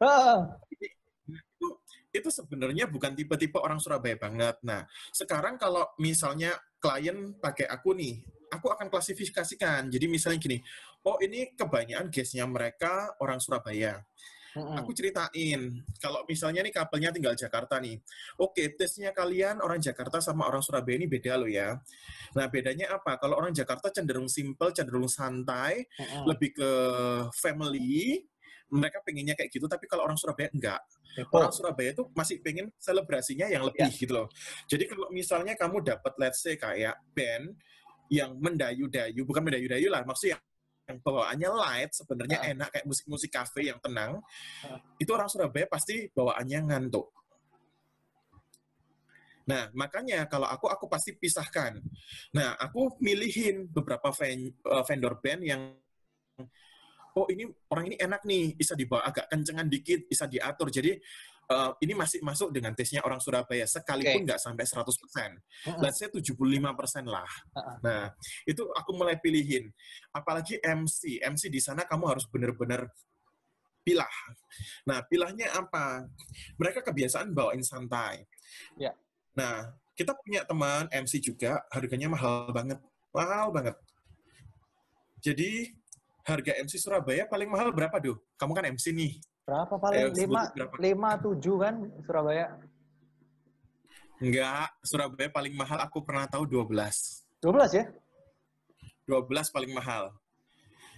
Heeh. 0.00 0.38
Itu 2.14 2.30
sebenarnya 2.30 2.86
bukan 2.86 3.18
tipe-tipe 3.18 3.58
orang 3.58 3.82
Surabaya 3.82 4.14
banget. 4.14 4.62
Nah, 4.62 4.86
sekarang 5.10 5.58
kalau 5.58 5.90
misalnya 5.98 6.54
klien 6.78 7.34
pakai 7.42 7.66
aku 7.66 7.90
nih, 7.98 8.22
aku 8.54 8.70
akan 8.70 8.86
klasifikasikan. 8.86 9.90
Jadi 9.90 10.06
misalnya 10.06 10.38
gini, 10.38 10.62
oh 11.02 11.18
ini 11.18 11.50
kebanyakan 11.58 12.14
guestnya 12.14 12.46
mereka 12.46 13.18
orang 13.18 13.42
Surabaya. 13.42 13.98
Mm-mm. 14.54 14.78
Aku 14.78 14.94
ceritain, 14.94 15.82
kalau 15.98 16.22
misalnya 16.30 16.62
nih 16.62 16.70
couple-nya 16.70 17.10
tinggal 17.10 17.34
Jakarta 17.34 17.82
nih. 17.82 17.98
Oke, 18.38 18.70
tesnya 18.78 19.10
kalian 19.10 19.58
orang 19.58 19.82
Jakarta 19.82 20.22
sama 20.22 20.46
orang 20.46 20.62
Surabaya 20.62 20.94
ini 20.94 21.10
beda 21.10 21.34
loh 21.34 21.50
ya. 21.50 21.74
Nah, 22.38 22.46
bedanya 22.46 22.94
apa? 22.94 23.18
Kalau 23.18 23.34
orang 23.34 23.50
Jakarta 23.50 23.90
cenderung 23.90 24.30
simple, 24.30 24.70
cenderung 24.70 25.10
santai, 25.10 25.90
Mm-mm. 25.98 26.30
lebih 26.30 26.54
ke 26.54 26.70
family, 27.34 28.22
mereka 28.74 28.98
pengennya 29.06 29.38
kayak 29.38 29.50
gitu, 29.54 29.70
tapi 29.70 29.86
kalau 29.86 30.02
orang 30.04 30.18
Surabaya 30.18 30.50
enggak. 30.50 30.82
Depo. 31.14 31.38
Orang 31.38 31.54
Surabaya 31.54 31.94
itu 31.94 32.10
masih 32.10 32.42
pengen 32.42 32.74
selebrasinya 32.74 33.46
yang 33.46 33.62
lebih 33.62 33.86
Ya. 33.86 33.94
gitu 33.94 34.12
loh. 34.18 34.26
Jadi 34.66 34.84
kalau 34.90 35.06
misalnya 35.14 35.54
kamu 35.54 35.86
dapat 35.86 36.12
let's 36.18 36.42
say 36.42 36.58
kayak 36.58 36.98
band 37.14 37.54
yang 38.10 38.34
mendayu-dayu, 38.36 39.22
bukan 39.22 39.46
mendayu-dayu 39.46 39.88
lah, 39.88 40.02
maksudnya 40.02 40.42
yang 40.84 41.00
bawaannya 41.00 41.48
light, 41.54 41.90
sebenarnya 41.96 42.38
Ah. 42.42 42.50
enak 42.52 42.68
kayak 42.74 42.86
musik-musik 42.90 43.30
cafe 43.32 43.70
yang 43.70 43.78
tenang, 43.80 44.18
Ah. 44.66 44.76
itu 44.98 45.10
orang 45.14 45.30
Surabaya 45.30 45.70
pasti 45.70 46.10
bawaannya 46.12 46.60
ngantuk. 46.68 47.08
Nah, 49.44 49.68
makanya 49.76 50.24
kalau 50.24 50.48
aku, 50.48 50.72
aku 50.72 50.88
pasti 50.88 51.12
pisahkan. 51.12 51.76
Nah, 52.32 52.56
aku 52.56 52.96
milihin 53.00 53.68
beberapa 53.68 54.08
eh, 54.24 54.50
vendor 54.88 55.20
band 55.20 55.42
yang 55.44 55.62
oh 57.14 57.26
ini 57.30 57.46
orang 57.70 57.84
ini 57.90 57.96
enak 57.98 58.22
nih, 58.26 58.58
bisa 58.58 58.74
dibawa 58.74 59.06
agak 59.06 59.30
kencengan 59.30 59.70
dikit, 59.70 60.10
bisa 60.10 60.26
diatur. 60.26 60.68
Jadi 60.70 60.98
eh, 61.44 61.70
ini 61.86 61.92
masih 61.94 62.20
masuk 62.26 62.50
dengan 62.50 62.74
tesnya 62.74 63.00
orang 63.06 63.22
Surabaya, 63.22 63.64
sekalipun 63.64 64.26
nggak 64.26 64.40
sampai 64.42 64.66
100%. 64.66 64.82
Mm-mm. 64.82 65.80
Let's 65.80 66.02
say 66.02 66.10
75% 66.10 67.06
lah. 67.06 67.30
Ah. 67.54 67.78
Nah, 67.80 68.02
itu 68.44 68.66
aku 68.74 68.90
mulai 68.98 69.16
pilihin. 69.22 69.70
Apalagi 70.10 70.58
MC. 70.62 71.22
MC 71.22 71.46
di 71.48 71.62
sana 71.62 71.86
kamu 71.86 72.04
harus 72.10 72.26
benar-benar 72.26 72.90
pilah. 73.84 74.14
Nah, 74.88 75.04
pilahnya 75.04 75.52
apa? 75.52 76.08
Mereka 76.56 76.80
kebiasaan 76.80 77.36
bawain 77.36 77.60
santai. 77.60 78.24
Ya. 78.80 78.96
Nah, 79.36 79.76
kita 79.94 80.16
punya 80.18 80.42
teman 80.42 80.88
MC 80.90 81.20
juga, 81.22 81.62
harganya 81.70 82.10
mahal 82.10 82.50
banget. 82.50 82.80
Mahal 83.14 83.52
banget. 83.54 83.76
Jadi, 85.22 85.70
harga 86.24 86.52
MC 86.56 86.80
Surabaya 86.80 87.28
paling 87.28 87.46
mahal 87.46 87.68
berapa, 87.70 87.96
Duh? 88.00 88.16
Kamu 88.34 88.52
kan 88.52 88.64
MC 88.66 88.90
nih. 88.90 89.12
Berapa 89.44 89.76
Ayo, 89.76 89.80
paling? 89.80 90.00
sebut 90.08 90.20
Lima, 90.24 90.42
berapa. 90.50 90.74
lima 90.80 91.10
tujuh 91.20 91.56
kan 91.60 91.74
Surabaya? 92.00 92.46
Enggak, 94.18 94.72
Surabaya 94.80 95.28
paling 95.28 95.52
mahal 95.52 95.78
aku 95.84 96.00
pernah 96.00 96.24
tahu 96.24 96.48
12. 96.48 97.28
12 97.44 97.76
ya? 97.76 97.84
12 99.04 99.52
paling 99.52 99.68
mahal. 99.70 100.16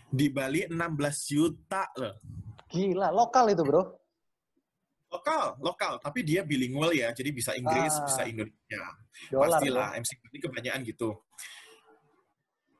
Di 0.06 0.30
Bali 0.30 0.62
16 0.70 0.78
juta 1.26 1.90
loh. 1.98 2.14
Gila, 2.70 3.10
lokal 3.10 3.50
itu 3.50 3.66
bro. 3.66 3.82
Lokal, 5.10 5.58
lokal, 5.58 5.98
tapi 5.98 6.22
dia 6.22 6.42
bilingual 6.42 6.90
ya, 6.90 7.10
jadi 7.10 7.30
bisa 7.30 7.54
Inggris, 7.54 7.94
Ah. 7.94 8.04
bisa 8.06 8.22
Indonesia. 8.26 8.82
Dolar 9.30 9.58
Pastilah, 9.58 9.88
ya. 9.94 9.98
MC 10.02 10.10
ini 10.22 10.38
kebanyakan 10.38 10.80
gitu. 10.86 11.10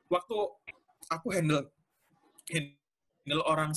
Waktu 0.07 0.37
aku 1.09 1.27
handle 1.35 1.67
handle 2.47 3.43
orang 3.45 3.71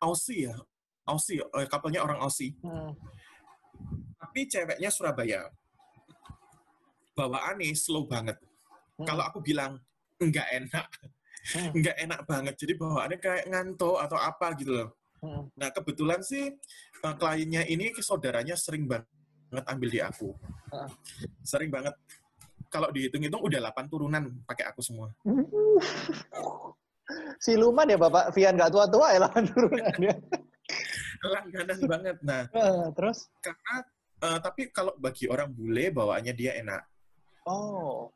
Aussie 0.00 0.48
ya, 0.48 0.56
Aussie, 1.04 1.40
eh, 1.40 1.66
kapalnya 1.68 2.00
orang 2.00 2.20
Aussie, 2.20 2.56
Hmm. 2.64 2.96
tapi 4.18 4.48
ceweknya 4.48 4.88
Surabaya. 4.88 5.48
Bawaannya 7.14 7.70
slow 7.78 8.08
banget. 8.10 8.36
Hmm. 8.98 9.06
Kalau 9.06 9.22
aku 9.22 9.38
bilang 9.38 9.78
nggak 10.18 10.48
enak, 10.64 10.86
Hmm. 11.54 11.70
nggak 11.78 11.96
enak 12.00 12.20
banget. 12.26 12.54
Jadi 12.56 12.72
bawaannya 12.74 13.18
kayak 13.20 13.44
ngantuk 13.52 14.00
atau 14.00 14.18
apa 14.18 14.56
gitu 14.58 14.72
loh. 14.74 14.88
Hmm. 15.20 15.48
Nah, 15.56 15.68
kebetulan 15.72 16.20
sih 16.20 16.52
eh, 17.04 17.14
kliennya 17.20 17.64
ini 17.68 17.92
saudaranya 18.00 18.56
sering 18.56 18.88
banget 18.88 19.64
ambil 19.68 19.88
di 19.92 20.00
aku. 20.02 20.32
Heeh. 20.72 20.90
Sering 21.44 21.70
banget. 21.70 21.94
Kalau 22.72 22.90
dihitung-hitung 22.90 23.38
udah 23.38 23.70
8 23.70 23.86
turunan 23.86 24.24
pakai 24.48 24.66
aku 24.66 24.82
semua. 24.82 25.14
Siluman 27.36 27.84
ya 27.88 27.98
Bapak 28.00 28.32
Vian 28.32 28.56
nggak 28.56 28.72
tua-tua 28.72 29.12
ya 29.12 29.18
lawan 29.28 29.44
turunannya. 29.44 30.14
Langganan 31.24 31.78
banget. 31.88 32.16
Nah, 32.24 32.42
Eh, 32.52 32.84
Terus? 32.96 33.28
karena 33.40 33.74
eh, 34.24 34.38
tapi 34.40 34.62
kalau 34.72 34.92
bagi 34.96 35.28
orang 35.28 35.52
bule 35.52 35.92
bawaannya 35.92 36.32
dia 36.32 36.56
enak. 36.60 36.82
Oh. 37.44 38.08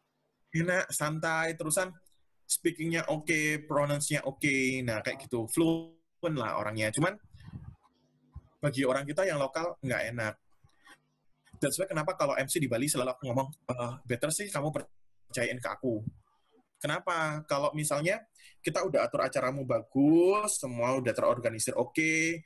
Enak, 0.53 0.89
santai, 0.89 1.53
terusan 1.57 1.93
speakingnya 2.49 3.05
oke, 3.13 3.69
pronounce-nya 3.69 4.25
oke. 4.25 4.81
Nah, 4.85 5.05
kayak 5.05 5.29
gitu. 5.29 5.45
Fluent 5.53 6.37
lah 6.37 6.57
orangnya. 6.57 6.89
Cuman 6.89 7.13
bagi 8.59 8.83
orang 8.89 9.05
kita 9.05 9.29
yang 9.29 9.37
lokal 9.37 9.77
nggak 9.85 10.03
enak. 10.17 10.35
That's 11.61 11.77
why 11.77 11.85
kenapa 11.91 12.17
kalau 12.17 12.39
MC 12.39 12.57
di 12.63 12.69
Bali 12.71 12.89
selalu 12.89 13.13
aku 13.13 13.23
ngomong, 13.29 13.49
"Eh, 13.69 13.95
better 14.09 14.31
sih 14.33 14.49
kamu 14.49 14.73
percayain 14.73 15.59
ke 15.61 15.69
aku. 15.69 16.01
Kenapa? 16.79 17.43
Kalau 17.51 17.75
misalnya 17.75 18.23
kita 18.63 18.87
udah 18.87 19.07
atur 19.11 19.27
acaramu 19.27 19.67
bagus, 19.67 20.63
semua 20.63 20.95
udah 20.99 21.11
terorganisir 21.11 21.75
oke, 21.75 22.43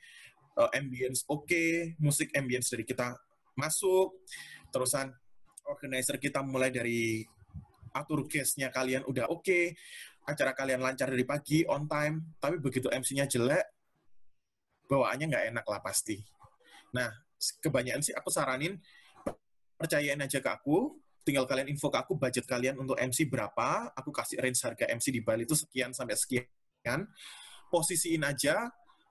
eh, 0.57 0.69
ambience 0.77 1.25
oke, 1.29 1.97
musik 2.01 2.33
ambience 2.33 2.73
dari 2.73 2.85
kita 2.85 3.13
masuk, 3.53 4.25
terusan 4.73 5.13
organizer 5.69 6.17
kita 6.17 6.41
mulai 6.41 6.73
dari 6.73 7.21
atur 7.93 8.25
case-nya 8.25 8.73
kalian 8.73 9.05
udah 9.05 9.29
oke, 9.29 9.77
acara 10.25 10.51
kalian 10.57 10.81
lancar 10.81 11.13
dari 11.13 11.25
pagi, 11.29 11.61
on 11.69 11.85
time, 11.85 12.33
tapi 12.41 12.57
begitu 12.57 12.89
MC-nya 12.89 13.29
jelek, 13.29 13.65
bawaannya 14.89 15.29
nggak 15.29 15.45
enak 15.53 15.65
lah 15.69 15.79
pasti. 15.85 16.17
Nah, 16.97 17.09
kebanyakan 17.61 18.01
sih 18.01 18.15
aku 18.17 18.33
saranin 18.33 18.81
percayain 19.77 20.21
aja 20.21 20.39
ke 20.41 20.49
aku, 20.49 21.02
tinggal 21.23 21.47
kalian 21.47 21.71
info 21.71 21.87
ke 21.87 21.97
aku 21.97 22.19
budget 22.19 22.43
kalian 22.43 22.75
untuk 22.77 22.99
MC 22.99 23.25
berapa, 23.31 23.95
aku 23.95 24.11
kasih 24.11 24.43
range 24.43 24.59
harga 24.63 24.85
MC 24.91 25.09
di 25.09 25.23
Bali 25.23 25.47
itu 25.47 25.55
sekian 25.55 25.95
sampai 25.95 26.19
sekian, 26.19 27.07
posisiin 27.71 28.21
aja 28.27 28.67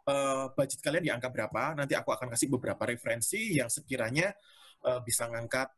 eh, 0.07 0.47
budget 0.53 0.81
kalian 0.85 1.03
di 1.03 1.11
angka 1.11 1.33
berapa, 1.33 1.73
nanti 1.73 1.97
aku 1.97 2.13
akan 2.13 2.31
kasih 2.37 2.53
beberapa 2.53 2.85
referensi 2.85 3.57
yang 3.57 3.73
sekiranya 3.73 4.31
eh, 4.85 5.01
bisa 5.03 5.27
ngangkat 5.27 5.73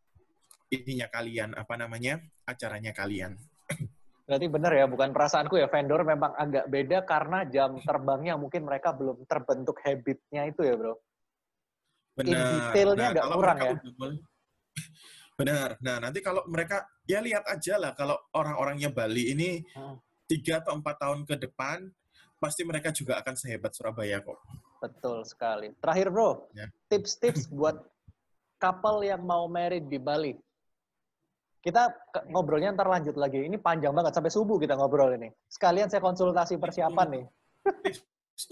ininya 0.74 1.06
kalian, 1.06 1.54
apa 1.54 1.74
namanya, 1.78 2.18
acaranya 2.44 2.90
kalian. 2.90 3.38
Berarti 4.24 4.46
benar 4.48 4.72
ya, 4.72 4.88
bukan 4.88 5.12
perasaanku 5.12 5.60
ya. 5.60 5.68
Vendor 5.68 6.00
memang 6.02 6.32
agak 6.32 6.64
beda 6.72 7.04
karena 7.04 7.44
jam 7.44 7.76
terbangnya 7.84 8.40
mungkin 8.40 8.64
mereka 8.64 8.96
belum 8.96 9.28
terbentuk 9.28 9.76
habitnya 9.84 10.48
itu 10.48 10.64
ya 10.64 10.74
bro. 10.74 10.96
Benar. 12.14 12.70
detailnya 12.70 13.06
agak 13.10 13.24
kalau 13.26 13.36
kurang 13.42 13.58
ya. 13.58 13.72
udah 13.74 13.94
mulai- 13.98 14.22
Benar. 15.34 15.74
Nah, 15.82 15.98
nanti 15.98 16.22
kalau 16.22 16.46
mereka, 16.46 16.86
ya 17.04 17.18
lihat 17.18 17.42
aja 17.50 17.74
lah 17.74 17.90
kalau 17.92 18.14
orang-orangnya 18.30 18.88
Bali 18.88 19.34
ini 19.34 19.66
Hmm. 19.74 19.98
tiga 20.30 20.62
atau 20.62 20.78
empat 20.78 20.96
tahun 21.02 21.26
ke 21.26 21.34
depan, 21.42 21.90
pasti 22.38 22.62
mereka 22.62 22.94
juga 22.94 23.18
akan 23.18 23.34
sehebat 23.34 23.74
Surabaya 23.74 24.22
kok. 24.22 24.38
Betul 24.78 25.26
sekali. 25.26 25.74
Terakhir 25.82 26.14
bro, 26.14 26.46
Ya. 26.54 26.70
tips-tips 26.86 27.50
buat 27.58 27.82
couple 28.56 29.02
yang 29.02 29.26
mau 29.26 29.50
married 29.50 29.90
di 29.90 29.98
Bali. 29.98 30.38
Kita 31.58 31.88
ngobrolnya 32.28 32.76
ntar 32.76 32.86
lanjut 32.86 33.16
lagi. 33.16 33.40
Ini 33.40 33.56
panjang 33.56 33.96
banget 33.96 34.12
sampai 34.12 34.28
subuh 34.28 34.60
kita 34.60 34.76
ngobrol 34.76 35.16
ini. 35.16 35.32
Sekalian 35.48 35.88
saya 35.88 36.04
konsultasi 36.04 36.60
persiapan 36.60 37.08
nih. 37.10 37.24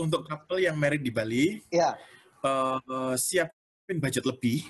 Untuk 0.01 0.25
couple 0.25 0.65
yang 0.65 0.75
married 0.81 1.05
di 1.05 1.13
Bali, 1.13 1.61
Ya, 1.69 1.93
eh, 2.43 3.15
siapin 3.15 4.01
budget 4.01 4.25
lebih. 4.25 4.65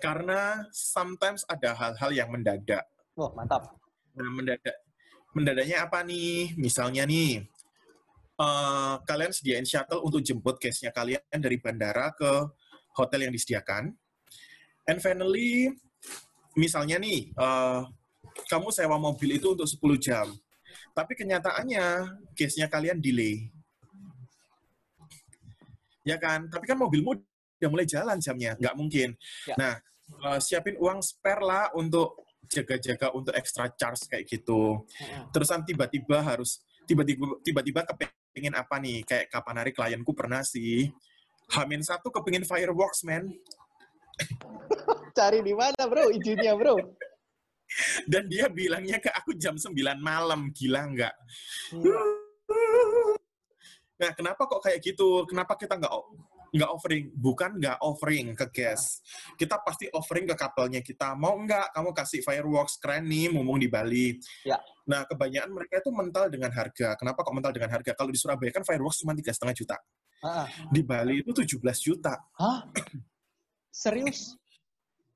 Karena 0.00 0.64
sometimes 0.72 1.44
ada 1.44 1.76
hal-hal 1.76 2.10
yang 2.10 2.28
mendadak. 2.32 2.88
wah 3.14 3.28
mantap. 3.36 3.68
Nah, 4.16 4.30
mendadak. 4.32 4.76
Mendadaknya 5.36 5.84
apa 5.84 6.00
nih? 6.02 6.56
Misalnya 6.56 7.04
nih, 7.04 7.44
eh, 8.40 8.94
kalian 9.04 9.30
sediain 9.30 9.68
shuttle 9.68 10.00
untuk 10.02 10.24
jemput 10.24 10.56
case-nya 10.56 10.90
kalian 10.90 11.20
dari 11.36 11.60
bandara 11.60 12.10
ke 12.16 12.48
hotel 12.96 13.28
yang 13.28 13.32
disediakan. 13.36 13.92
And 14.88 14.98
finally, 14.98 15.76
misalnya 16.56 16.96
nih, 16.98 17.30
eh, 17.30 17.80
kamu 18.48 18.72
sewa 18.72 18.96
mobil 18.96 19.36
itu 19.36 19.52
untuk 19.52 19.68
10 19.68 20.00
jam. 20.00 20.26
Tapi 20.96 21.12
kenyataannya, 21.14 22.18
case-nya 22.34 22.66
kalian 22.66 22.98
delay. 22.98 23.52
Ya 26.02 26.16
kan? 26.16 26.48
Tapi 26.48 26.64
kan 26.66 26.80
mobilmu 26.80 27.14
udah 27.60 27.70
mulai 27.70 27.86
jalan 27.86 28.16
jamnya. 28.18 28.56
Nggak 28.56 28.74
mungkin. 28.74 29.08
Ya. 29.44 29.54
Nah, 29.54 29.74
eh, 30.10 30.40
siapin 30.42 30.76
uang 30.80 30.98
spare 31.02 31.42
lah 31.42 31.64
untuk 31.76 32.26
jaga-jaga 32.50 33.14
untuk 33.14 33.34
extra 33.36 33.70
charge 33.70 34.10
kayak 34.10 34.26
gitu. 34.26 34.82
Terusan 35.30 35.62
tiba-tiba 35.62 36.18
harus 36.18 36.62
tiba-tiba 36.88 37.38
tiba-tiba 37.46 37.80
kepengin 37.86 38.54
apa 38.58 38.76
nih? 38.82 39.06
Kayak 39.06 39.30
kapan 39.30 39.56
hari 39.62 39.70
klienku 39.70 40.10
pernah 40.16 40.42
sih 40.42 40.90
Hamin 41.50 41.82
satu 41.82 42.14
kepingin 42.14 42.46
fireworks, 42.46 43.02
man. 43.02 43.26
Cari 45.18 45.42
di 45.42 45.50
mana 45.50 45.82
bro 45.90 46.06
izinnya 46.14 46.54
bro? 46.54 46.78
Dan 48.06 48.30
dia 48.30 48.46
bilangnya 48.46 49.02
ke 49.02 49.10
aku 49.10 49.34
jam 49.34 49.58
9 49.58 49.74
malam. 49.98 50.54
Gila 50.54 50.82
nggak? 50.94 51.14
Gila. 51.74 52.02
Nah, 54.00 54.10
kenapa 54.14 54.46
kok 54.46 54.62
kayak 54.62 54.78
gitu? 54.80 55.26
Kenapa 55.26 55.58
kita 55.58 55.74
nggak 55.74 55.94
nggak 56.50 56.70
offering? 56.70 57.04
Bukan 57.14 57.50
nggak 57.58 57.78
offering 57.82 58.26
ke 58.34 58.46
guest. 58.50 59.02
Kita 59.38 59.62
pasti 59.62 59.86
offering 59.90 60.26
ke 60.30 60.34
couple-nya 60.34 60.80
kita. 60.82 61.14
Mau 61.14 61.38
nggak 61.40 61.74
kamu 61.74 61.90
kasih 61.94 62.20
fireworks 62.22 62.78
keren 62.82 63.06
nih, 63.06 63.30
mumpung 63.30 63.58
di 63.58 63.70
Bali. 63.70 64.18
Ya. 64.42 64.58
Nah, 64.90 65.06
kebanyakan 65.06 65.50
mereka 65.54 65.78
itu 65.78 65.90
mental 65.94 66.26
dengan 66.26 66.50
harga. 66.50 66.98
Kenapa 66.98 67.22
kok 67.22 67.34
mental 67.34 67.52
dengan 67.54 67.70
harga? 67.70 67.92
Kalau 67.94 68.10
di 68.10 68.18
Surabaya 68.18 68.50
kan 68.50 68.66
fireworks 68.66 69.02
cuma 69.02 69.14
tiga 69.14 69.30
setengah 69.30 69.54
juta. 69.54 69.76
Ah, 70.20 70.44
Di 70.68 70.84
Bali 70.84 71.24
itu 71.24 71.32
17 71.32 71.56
juta. 71.80 72.12
Hah? 72.36 72.68
Serius? 73.72 74.36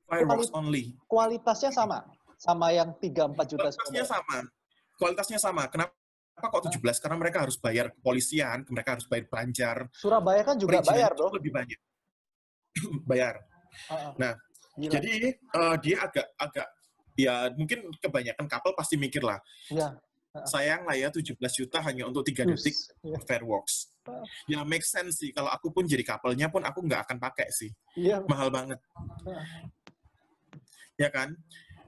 Fireworks 0.08 0.48
only. 0.56 0.96
Kualitasnya 1.04 1.68
sama? 1.68 2.00
Sama 2.40 2.72
yang 2.72 2.96
3-4 2.96 3.36
juta 3.52 3.68
Kualitasnya 3.68 4.04
sama. 4.04 4.38
Kualitasnya 4.96 5.38
sama. 5.40 5.62
Kenapa 5.68 5.92
kok 6.38 6.62
17? 6.66 7.02
Karena 7.02 7.16
mereka 7.18 7.38
harus 7.46 7.56
bayar 7.58 7.94
kepolisian, 7.94 8.66
mereka 8.66 8.98
harus 8.98 9.06
bayar 9.06 9.26
banjar, 9.30 9.76
Surabaya 9.94 10.42
kan 10.42 10.58
juga 10.58 10.82
perizinan 10.82 10.94
bayar, 10.98 11.10
bro. 11.14 11.28
lebih 11.30 11.52
banyak. 11.54 11.80
bayar. 13.10 13.34
Ah, 13.86 13.94
ah. 13.94 14.12
Nah, 14.18 14.32
Gila. 14.74 14.90
Jadi 14.90 15.10
eh, 15.38 15.76
dia 15.86 15.96
agak 16.02 16.26
agak 16.34 16.66
ya 17.14 17.46
mungkin 17.54 17.94
kebanyakan 18.02 18.50
couple 18.50 18.74
pasti 18.74 18.98
mikir 18.98 19.22
lah, 19.22 19.38
ya. 19.70 19.94
sayang 20.50 20.82
lah 20.82 20.98
ya 20.98 21.14
17 21.14 21.38
juta 21.38 21.78
hanya 21.78 22.10
untuk 22.10 22.26
tiga 22.26 22.42
Us. 22.42 22.58
detik 22.58 22.74
Iya. 23.06 23.18
fireworks. 23.22 23.94
Ya 24.50 24.66
make 24.66 24.82
sense 24.82 25.22
sih. 25.22 25.30
Kalau 25.30 25.46
aku 25.46 25.70
pun 25.70 25.86
jadi 25.86 26.02
couple-nya 26.02 26.50
pun 26.50 26.66
aku 26.66 26.82
nggak 26.82 27.06
akan 27.06 27.22
pakai 27.22 27.46
sih. 27.54 27.70
Iya. 27.94 28.26
Mahal 28.26 28.50
banget. 28.50 28.82
Ya 30.98 31.06
kan? 31.06 31.38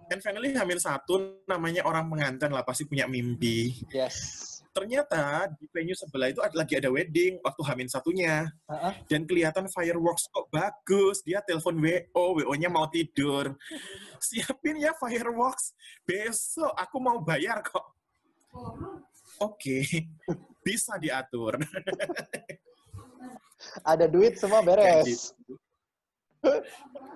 And 0.06 0.22
finally 0.22 0.54
Hamil 0.54 0.78
satu 0.78 1.42
namanya 1.50 1.82
orang 1.82 2.06
pengantin 2.06 2.54
lah 2.54 2.62
pasti 2.62 2.86
punya 2.86 3.10
mimpi. 3.10 3.74
Yes. 3.90 4.44
Ternyata 4.70 5.48
di 5.56 5.64
venue 5.72 5.96
sebelah 5.96 6.28
itu 6.28 6.44
ada, 6.44 6.52
lagi 6.52 6.76
ada 6.76 6.92
wedding 6.92 7.40
waktu 7.40 7.62
Hamin 7.64 7.88
satunya. 7.88 8.44
Ah. 8.68 8.92
dan 9.08 9.24
kelihatan 9.24 9.66
fireworks 9.72 10.28
kok 10.28 10.46
bagus. 10.52 11.24
Dia 11.24 11.40
telepon 11.40 11.80
WO, 11.80 12.24
WO-nya 12.38 12.68
mau 12.68 12.84
tidur. 12.86 13.56
Siapin 14.20 14.78
ya 14.78 14.92
fireworks. 15.00 15.72
Besok 16.04 16.76
aku 16.76 16.96
mau 17.00 17.18
bayar 17.24 17.64
kok. 17.64 17.96
Oke, 19.40 19.84
bisa 20.64 20.96
diatur. 21.00 21.56
Ada 23.84 24.06
duit 24.06 24.36
semua 24.36 24.60
Kayak 24.60 25.02
beres. 25.02 25.32
gitu. 25.32 25.56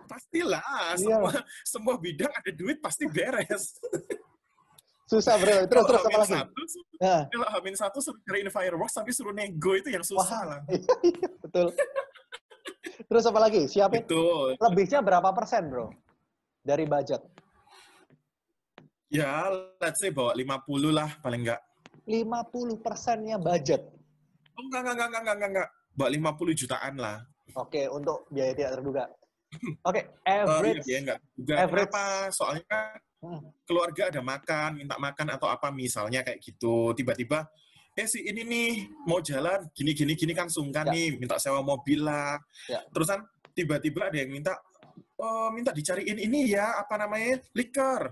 Pastilah, 0.06 0.62
Iya. 0.94 0.98
semua, 0.98 1.30
semua 1.62 1.94
bidang 1.96 2.30
ada 2.30 2.50
duit 2.50 2.82
pasti 2.82 3.06
beres. 3.06 3.78
Susah, 5.06 5.34
bro. 5.38 5.66
Terus, 5.66 5.84
terus 5.86 6.02
apa 6.06 6.18
lagi? 6.18 6.34
satu, 6.38 6.60
Nah, 7.00 7.20
kalau 7.26 7.48
Hamin 7.50 7.74
satu 7.74 7.98
suruh 7.98 8.20
cariin 8.22 8.46
fireworks 8.46 8.94
tapi 8.94 9.10
suruh 9.10 9.34
nego 9.34 9.74
itu 9.74 9.90
yang 9.90 10.06
susah 10.06 10.40
lah. 10.46 10.60
iya, 10.70 11.28
betul. 11.42 11.66
Terus 13.10 13.24
apa 13.26 13.38
lagi? 13.42 13.66
Siapin. 13.66 14.06
Betul. 14.06 14.54
Lebihnya 14.54 15.02
berapa 15.02 15.34
persen, 15.34 15.66
bro? 15.66 15.90
Dari 16.62 16.86
budget? 16.86 17.18
Ya, 19.10 19.50
let's 19.82 19.98
say 19.98 20.14
bawa 20.14 20.30
50 20.38 20.94
lah 20.94 21.10
paling 21.18 21.42
enggak. 21.42 21.58
50 22.06 22.78
persennya 22.78 23.34
budget. 23.34 23.82
Oh, 24.54 24.62
enggak, 24.62 24.80
enggak, 24.86 24.94
enggak, 24.94 25.08
enggak, 25.10 25.34
enggak, 25.34 25.50
enggak. 25.50 25.68
Bawa 25.90 26.08
50 26.38 26.54
jutaan 26.54 26.94
lah. 26.94 27.16
Oke, 27.58 27.90
untuk 27.90 28.30
biaya 28.30 28.54
tidak 28.54 28.78
terduga. 28.78 29.04
Oke, 29.82 30.00
Oh, 30.22 30.30
iya, 30.30 30.42
average. 30.46 30.84
dia 30.84 30.98
enggak 31.00 31.18
juga. 31.34 31.54
average. 31.58 31.90
Kenapa? 31.90 32.04
Soalnya 32.30 32.64
kan 32.66 32.98
Hmm, 33.20 33.52
keluarga 33.68 34.08
ada 34.08 34.24
makan, 34.24 34.80
minta 34.80 34.96
makan 34.96 35.36
atau 35.36 35.44
apa 35.44 35.68
misalnya 35.68 36.24
kayak 36.24 36.40
gitu. 36.40 36.96
Tiba-tiba, 36.96 37.44
eh 37.92 38.08
si 38.08 38.24
ini 38.24 38.40
nih 38.42 38.70
mau 39.04 39.20
jalan, 39.20 39.68
gini 39.76 39.92
gini 39.92 40.32
kan 40.32 40.48
sungkan 40.48 40.88
Ya. 40.88 40.92
nih, 40.96 41.20
minta 41.20 41.36
sewa 41.36 41.60
mobil 41.60 42.00
lah. 42.00 42.40
Ya. 42.64 42.80
Terusan 42.88 43.20
tiba-tiba 43.52 44.08
ada 44.08 44.16
yang 44.16 44.32
minta, 44.32 44.56
oh 45.20 45.52
minta 45.52 45.68
dicariin 45.68 46.16
ini 46.16 46.48
ya 46.48 46.80
apa 46.80 46.96
namanya 46.96 47.44
liquor 47.52 48.08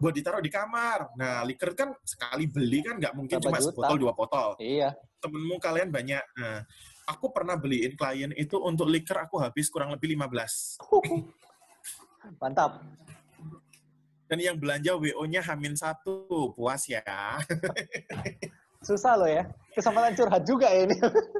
buat 0.00 0.16
ditaruh 0.16 0.40
di 0.40 0.48
kamar. 0.48 1.12
Nah 1.16 1.44
liquor 1.44 1.76
kan 1.76 1.92
sekali 2.00 2.48
beli 2.48 2.80
kan 2.80 2.96
nggak 2.96 3.12
mungkin 3.12 3.36
Berapa 3.36 3.48
cuma 3.52 3.58
juta? 3.60 3.68
sebotol 3.76 3.96
dua 4.00 4.12
botol. 4.16 4.48
Iya. 4.56 4.96
Temenmu 5.20 5.60
kalian 5.60 5.92
banyak. 5.92 6.24
Nah, 6.32 6.64
aku 7.06 7.30
pernah 7.30 7.54
beliin 7.54 7.94
klien 7.94 8.34
itu 8.34 8.58
untuk 8.58 8.90
liquor 8.90 9.22
aku 9.22 9.38
habis 9.38 9.70
kurang 9.70 9.94
lebih 9.94 10.18
15. 10.18 10.82
Mantap. 12.42 12.82
Dan 14.26 14.42
yang 14.42 14.58
belanja 14.58 14.98
WO-nya 14.98 15.38
Hamin 15.46 15.78
satu, 15.78 16.50
puas 16.58 16.82
ya. 16.90 17.38
Susah 18.86 19.14
loh 19.14 19.30
ya. 19.30 19.46
Kesempatan 19.70 20.18
curhat 20.18 20.42
juga 20.42 20.66
ya 20.66 20.82
ini. 20.90 20.98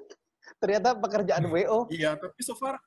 Ternyata 0.62 0.95
pekerjaan 0.95 1.51
WO. 1.51 1.91
Iya, 1.91 2.14
tapi 2.14 2.41
so 2.47 2.55
far, 2.55 2.79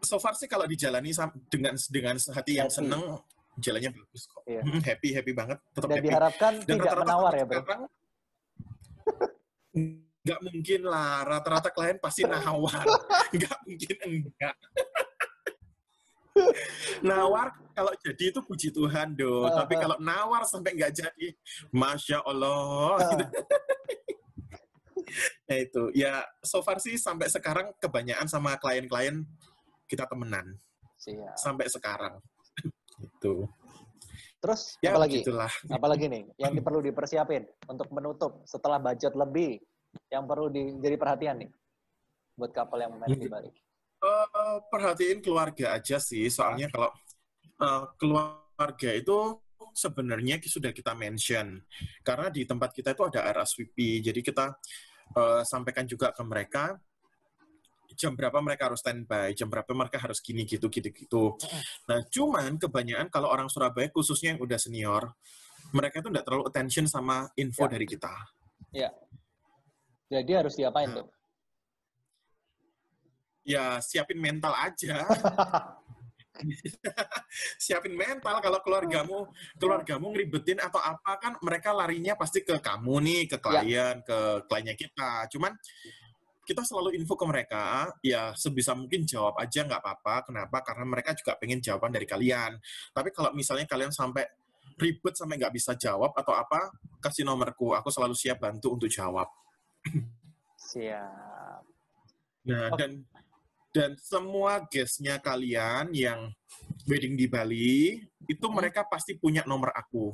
so 0.00 0.22
far 0.22 0.38
sih 0.38 0.46
kalau 0.46 0.64
dijalani 0.70 1.10
dengan 1.50 1.74
dengan 1.90 2.14
hati 2.16 2.62
yang 2.62 2.70
Happy. 2.70 2.78
seneng, 2.86 3.18
jalannya 3.58 3.90
bagus 3.90 4.22
kok. 4.30 4.46
Iya. 4.46 4.62
Hmm, 4.62 4.80
happy, 4.80 5.08
happy 5.10 5.32
banget, 5.34 5.58
tetap 5.74 5.90
Dan 5.90 5.96
happy. 5.98 6.06
diharapkan 6.08 6.52
Dan 6.62 6.74
tidak 6.78 6.86
rata-rata 6.86 7.02
menawar 7.02 7.32
sampai 7.34 7.40
ya, 7.42 7.44
bro. 7.44 7.58
sekarang, 7.60 7.82
Nggak 10.20 10.40
mungkin 10.44 10.80
lah, 10.84 11.24
rata-rata 11.24 11.72
klien 11.72 11.96
pasti 11.96 12.28
nawar. 12.28 12.84
Nggak 13.36 13.56
mungkin 13.64 13.96
enggak. 14.04 14.56
nawar 17.02 17.52
kalau 17.74 17.92
jadi 18.00 18.32
itu 18.32 18.40
puji 18.40 18.68
Tuhan 18.70 19.16
do, 19.16 19.44
Ah, 19.44 19.64
tapi 19.64 19.76
kalau 19.76 19.96
nawar 19.98 20.44
sampai 20.46 20.76
nggak 20.76 20.92
jadi, 20.94 21.28
masya 21.72 22.20
Allah. 22.22 22.96
Ah. 22.96 23.28
Nah 25.48 25.58
itu, 25.64 25.90
ya 25.92 26.22
so 26.40 26.60
far 26.60 26.78
sih 26.78 26.96
sampai 26.96 27.26
sekarang 27.28 27.72
kebanyakan 27.80 28.28
sama 28.28 28.54
klien-klien 28.56 29.24
kita 29.84 30.06
temenan 30.06 30.54
Siap. 31.00 31.34
sampai 31.34 31.66
sekarang. 31.66 32.14
Itu. 33.18 33.48
Terus 34.40 34.76
Ya 34.80 34.96
apa 34.96 35.04
lagi? 35.04 35.20
begitulah. 35.20 35.52
Apalagi 35.68 36.06
nih 36.08 36.22
yang 36.38 36.52
perlu 36.60 36.80
dipersiapin 36.80 37.44
untuk 37.66 37.88
menutup 37.92 38.40
setelah 38.44 38.80
budget 38.80 39.12
lebih 39.12 39.60
yang 40.10 40.24
perlu 40.26 40.50
di, 40.50 40.78
jadi 40.78 40.96
perhatian 40.98 41.36
nih 41.46 41.50
buat 42.38 42.50
couple 42.54 42.80
yang 42.80 42.94
main 42.96 43.18
di 43.18 43.28
Bali. 43.28 43.50
Eh, 44.00 44.58
perhatiin 44.72 45.20
keluarga 45.20 45.76
aja 45.76 46.00
sih, 46.00 46.24
soalnya 46.32 46.72
kalau 46.72 46.90
eh, 47.60 47.84
keluarga 48.00 48.90
itu 48.96 49.18
sebenarnya 49.76 50.40
sudah 50.42 50.72
kita 50.74 50.96
mention 50.98 51.62
karena 52.02 52.26
di 52.32 52.42
tempat 52.48 52.72
kita 52.74 52.96
itu 52.96 53.02
ada 53.06 53.28
RSVP, 53.30 54.00
jadi 54.00 54.20
kita 54.24 54.56
eh, 55.20 55.42
sampaikan 55.44 55.84
juga 55.84 56.10
ke 56.16 56.22
mereka 56.24 56.80
jam 57.98 58.16
berapa 58.16 58.38
mereka 58.40 58.72
harus 58.72 58.80
standby, 58.80 59.34
jam 59.36 59.50
berapa 59.52 59.68
mereka 59.76 60.00
harus 60.00 60.24
gini 60.24 60.48
gitu 60.48 60.72
gitu 60.72 60.88
gitu. 60.88 61.24
Nah, 61.84 62.00
cuman 62.08 62.56
kebanyakan 62.56 63.12
kalau 63.12 63.28
orang 63.28 63.50
Surabaya 63.52 63.92
khususnya 63.92 64.32
yang 64.32 64.40
udah 64.40 64.56
senior, 64.56 65.12
mereka 65.74 66.00
itu 66.00 66.08
tidak 66.08 66.24
terlalu 66.24 66.44
attention 66.48 66.86
sama 66.88 67.28
info 67.36 67.66
Ya. 67.66 67.70
dari 67.76 67.86
kita. 67.86 68.14
Jadi 70.10 70.30
harus 70.34 70.58
diapain 70.58 70.90
Nah. 70.90 71.06
tuh? 71.06 71.08
Ya 73.46 73.78
siapin 73.78 74.18
mental 74.18 74.52
aja. 74.52 75.06
siapin 77.64 77.94
mental. 77.94 78.42
Kalau 78.42 78.58
keluargamu 78.60 79.30
keluargamu 79.56 80.10
ngeribetin 80.12 80.58
atau 80.58 80.82
apa 80.82 81.16
kan 81.22 81.32
mereka 81.40 81.70
larinya 81.70 82.18
pasti 82.18 82.42
ke 82.42 82.58
kamu 82.58 82.94
nih 83.00 83.22
ke 83.30 83.36
klien 83.38 84.02
ke 84.02 84.44
kliennya 84.50 84.76
kita. 84.76 85.30
Cuman 85.30 85.54
kita 86.44 86.66
selalu 86.66 86.98
info 86.98 87.14
ke 87.14 87.24
mereka. 87.24 87.94
Ya 88.02 88.34
sebisa 88.34 88.74
mungkin 88.74 89.06
jawab 89.06 89.38
aja 89.38 89.62
nggak 89.62 89.78
apa-apa. 89.78 90.26
Kenapa? 90.26 90.58
Karena 90.66 90.84
mereka 90.84 91.14
juga 91.14 91.38
pengen 91.38 91.62
jawaban 91.62 91.94
dari 91.94 92.04
kalian. 92.04 92.58
Tapi 92.90 93.14
kalau 93.14 93.30
misalnya 93.30 93.64
kalian 93.64 93.94
sampai 93.94 94.26
ribet 94.80 95.14
sampai 95.14 95.38
nggak 95.38 95.54
bisa 95.54 95.78
jawab 95.78 96.10
atau 96.18 96.34
apa 96.34 96.74
kasih 96.98 97.22
nomorku. 97.22 97.78
Aku 97.78 97.94
selalu 97.94 98.18
siap 98.18 98.42
bantu 98.42 98.74
untuk 98.74 98.90
jawab 98.90 99.30
Siap. 100.56 101.62
Nah, 102.46 102.66
Oke. 102.72 102.78
dan 102.80 102.92
dan 103.70 103.90
semua 104.02 104.66
guestnya 104.66 105.22
kalian 105.22 105.94
yang 105.94 106.34
wedding 106.90 107.14
di 107.14 107.30
Bali 107.30 108.02
itu 108.26 108.46
Hmm. 108.46 108.56
mereka 108.56 108.82
pasti 108.86 109.14
punya 109.14 109.46
nomor 109.46 109.70
aku. 109.74 110.10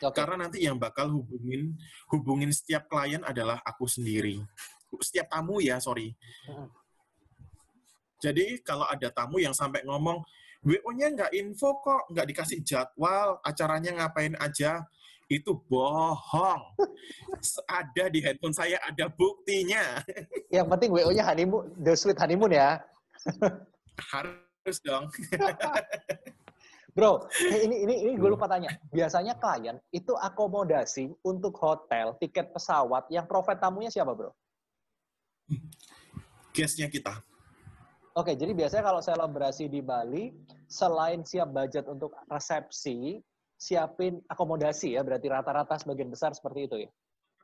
Oke. 0.00 0.14
Karena 0.16 0.46
nanti 0.46 0.62
yang 0.64 0.78
bakal 0.78 1.10
hubungin 1.10 1.74
hubungin 2.08 2.50
setiap 2.54 2.86
klien 2.88 3.20
adalah 3.26 3.58
aku 3.66 3.84
sendiri. 3.90 4.40
Setiap 5.00 5.30
tamu 5.30 5.62
ya, 5.62 5.78
sorry. 5.78 6.14
Hmm. 6.46 6.68
Jadi 8.20 8.60
kalau 8.60 8.84
ada 8.84 9.08
tamu 9.08 9.40
yang 9.40 9.56
sampai 9.56 9.80
ngomong 9.86 10.20
WO-nya 10.60 11.08
nggak 11.16 11.32
info 11.40 11.80
kok, 11.80 12.12
nggak 12.12 12.26
dikasih 12.28 12.60
jadwal, 12.60 13.40
acaranya 13.40 13.96
ngapain 13.96 14.36
aja, 14.36 14.84
itu 15.30 15.54
bohong. 15.70 16.62
Ada 17.70 18.10
di 18.10 18.18
handphone 18.20 18.52
saya, 18.52 18.82
ada 18.82 19.06
buktinya. 19.06 20.02
Yang 20.54 20.66
penting 20.74 20.90
WO-nya 20.90 21.22
honeymoon, 21.22 21.70
the 21.78 21.94
sweet 21.94 22.18
honeymoon 22.18 22.50
ya. 22.50 22.82
Harus 24.10 24.76
dong. 24.82 25.06
Bro, 26.90 27.30
eh, 27.46 27.62
ini 27.70 27.86
ini 27.86 27.94
ini 28.02 28.12
gue 28.18 28.30
lupa 28.34 28.50
tanya. 28.50 28.74
Biasanya 28.90 29.38
klien 29.38 29.78
itu 29.94 30.10
akomodasi 30.18 31.14
untuk 31.22 31.54
hotel, 31.62 32.18
tiket 32.18 32.50
pesawat, 32.50 33.06
yang 33.14 33.30
profit 33.30 33.62
tamunya 33.62 33.94
siapa, 33.94 34.10
Bro? 34.10 34.34
guestnya 36.50 36.90
kita. 36.90 37.14
Oke, 38.18 38.34
jadi 38.34 38.50
biasanya 38.50 38.84
kalau 38.90 39.00
selebrasi 39.00 39.70
di 39.70 39.80
Bali, 39.80 40.34
selain 40.66 41.22
siap 41.22 41.54
budget 41.54 41.86
untuk 41.86 42.10
resepsi, 42.26 43.22
siapin 43.60 44.24
akomodasi 44.24 44.96
ya, 44.96 45.04
berarti 45.04 45.28
rata-rata 45.28 45.76
sebagian 45.76 46.08
besar 46.08 46.32
seperti 46.32 46.60
itu 46.64 46.76
ya? 46.88 46.90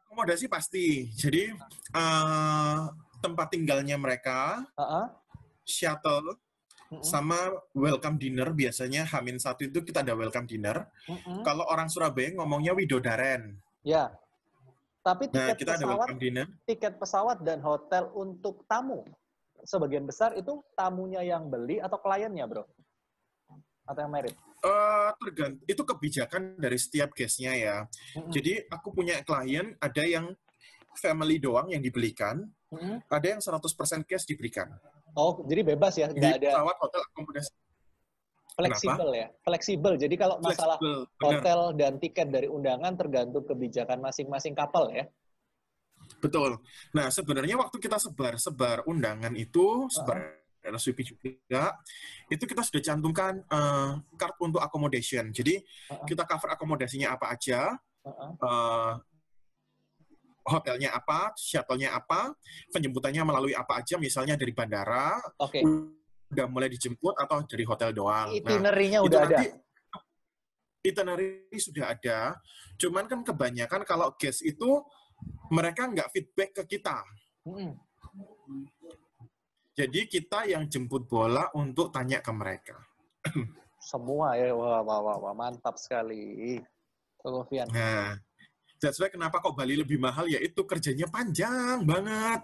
Akomodasi 0.08 0.48
pasti. 0.48 1.12
Jadi 1.12 1.52
uh, 1.92 2.88
tempat 3.20 3.52
tinggalnya 3.52 4.00
mereka, 4.00 4.64
Uh-uh. 4.72 5.12
shuttle, 5.68 6.40
Mm-mm. 6.88 7.04
sama 7.04 7.36
welcome 7.76 8.16
dinner. 8.16 8.48
Biasanya 8.56 9.04
Hamin 9.12 9.36
satu 9.36 9.68
itu 9.68 9.84
kita 9.84 10.00
ada 10.00 10.16
welcome 10.16 10.48
dinner. 10.48 10.88
Mm-mm. 11.04 11.44
Kalau 11.44 11.68
orang 11.68 11.92
Surabaya 11.92 12.32
ngomongnya 12.32 12.72
Widodaren. 12.72 13.60
Ya. 13.84 14.08
Tapi 15.04 15.30
Nah, 15.30 15.52
tiket 15.52 15.56
kita 15.62 15.72
ada 15.78 15.84
pesawat, 15.84 15.98
welcome 16.00 16.18
dinner. 16.22 16.46
tiket 16.66 16.94
pesawat 16.98 17.38
dan 17.46 17.62
hotel 17.62 18.10
untuk 18.16 18.66
tamu, 18.66 19.06
sebagian 19.62 20.02
besar 20.02 20.34
itu 20.34 20.64
tamunya 20.74 21.22
yang 21.22 21.46
beli 21.46 21.78
atau 21.78 21.94
kliennya, 22.00 22.42
bro? 22.48 22.64
Atau 23.86 24.00
yang 24.02 24.12
merit? 24.12 24.34
Eh, 24.66 25.10
tergant 25.22 25.54
itu 25.68 25.82
kebijakan 25.86 26.58
dari 26.58 26.78
setiap 26.80 27.14
guestnya 27.14 27.54
ya. 27.54 27.76
Mm-mm. 28.18 28.32
Jadi 28.34 28.66
aku 28.66 28.90
punya 28.90 29.22
klien 29.22 29.78
ada 29.78 30.02
yang 30.02 30.34
family 30.96 31.38
doang 31.38 31.70
yang 31.70 31.84
dibelikan, 31.84 32.42
Mm-mm. 32.72 33.04
ada 33.06 33.26
yang 33.36 33.40
100% 33.40 33.62
cash 34.08 34.26
diberikan. 34.26 34.72
Oh, 35.14 35.44
jadi 35.46 35.62
bebas 35.64 35.96
ya, 35.96 36.10
nggak 36.10 36.42
ada 36.42 36.50
pesawat, 36.56 36.76
hotel, 36.82 37.02
akomodasi. 37.12 37.52
fleksibel 38.56 39.10
ya, 39.12 39.28
fleksibel. 39.44 39.92
Jadi 40.00 40.14
kalau 40.16 40.40
masalah 40.40 40.80
Fleksibel, 40.80 40.96
benar. 41.04 41.28
hotel 41.28 41.60
dan 41.76 41.92
tiket 42.00 42.28
dari 42.32 42.48
undangan 42.48 42.92
tergantung 42.96 43.44
kebijakan 43.44 44.00
masing-masing 44.00 44.56
couple 44.56 44.88
ya. 44.96 45.04
Betul. 46.24 46.56
Nah, 46.96 47.12
sebenarnya 47.12 47.60
waktu 47.60 47.76
kita 47.76 48.00
sebar-sebar 48.00 48.88
undangan 48.88 49.36
itu, 49.36 49.84
sebar 49.92 50.45
RSVP 50.66 50.98
juga, 51.06 51.74
itu 52.26 52.44
kita 52.44 52.62
sudah 52.66 52.82
cantumkan 52.82 53.40
eh, 53.42 53.92
card 54.18 54.34
untuk 54.42 54.60
accommodation. 54.60 55.30
Jadi, 55.30 55.62
Uh-uh. 55.62 56.06
kita 56.06 56.26
cover 56.26 56.54
akomodasinya 56.58 57.14
apa 57.14 57.32
aja, 57.32 57.74
Uh-uh. 58.02 58.30
eh, 58.36 58.92
hotelnya 60.46 60.94
apa, 60.94 61.34
shuttle-nya 61.34 61.94
apa, 61.94 62.34
penjemputannya 62.70 63.22
melalui 63.26 63.54
apa 63.54 63.82
aja, 63.82 63.98
misalnya 63.98 64.38
dari 64.38 64.54
bandara, 64.54 65.18
Oke, 65.42 65.58
udah 66.30 66.46
mulai 66.50 66.70
dijemput 66.70 67.14
atau 67.18 67.42
dari 67.46 67.64
hotel 67.66 67.90
doang. 67.94 68.30
Nah, 68.30 68.38
itinerary-nya 68.38 68.98
itu 69.02 69.06
udah 69.10 69.20
ada. 69.22 69.36
nanti 69.38 69.46
itinerary 70.86 71.58
sudah 71.58 71.84
ada. 71.90 72.18
Cuman 72.78 73.10
kan 73.10 73.26
kebanyakan 73.26 73.82
kalau 73.82 74.14
guest 74.14 74.46
itu 74.46 74.82
mereka 75.50 75.90
nggak 75.90 76.10
feedback 76.14 76.50
ke 76.62 76.78
kita. 76.78 77.02
Jadi 79.76 80.08
kita 80.08 80.48
yang 80.48 80.64
jemput 80.72 81.04
bola 81.04 81.52
untuk 81.52 81.92
tanya 81.92 82.24
ke 82.24 82.32
mereka. 82.32 82.80
Semua 83.92 84.32
ya, 84.32 84.56
wah, 84.56 84.80
wah, 84.80 85.04
wah, 85.04 85.16
wah, 85.20 85.34
mantap 85.36 85.76
sekali. 85.76 86.56
Koko 87.20 87.44
Fian. 87.44 87.68
Nah, 87.68 88.16
that's 88.80 88.96
why 88.96 89.12
kenapa 89.12 89.36
kok 89.36 89.52
Bali 89.52 89.76
lebih 89.76 90.00
mahal 90.00 90.32
ya 90.32 90.40
itu 90.40 90.64
kerjanya 90.64 91.04
panjang 91.12 91.84
banget. 91.84 92.40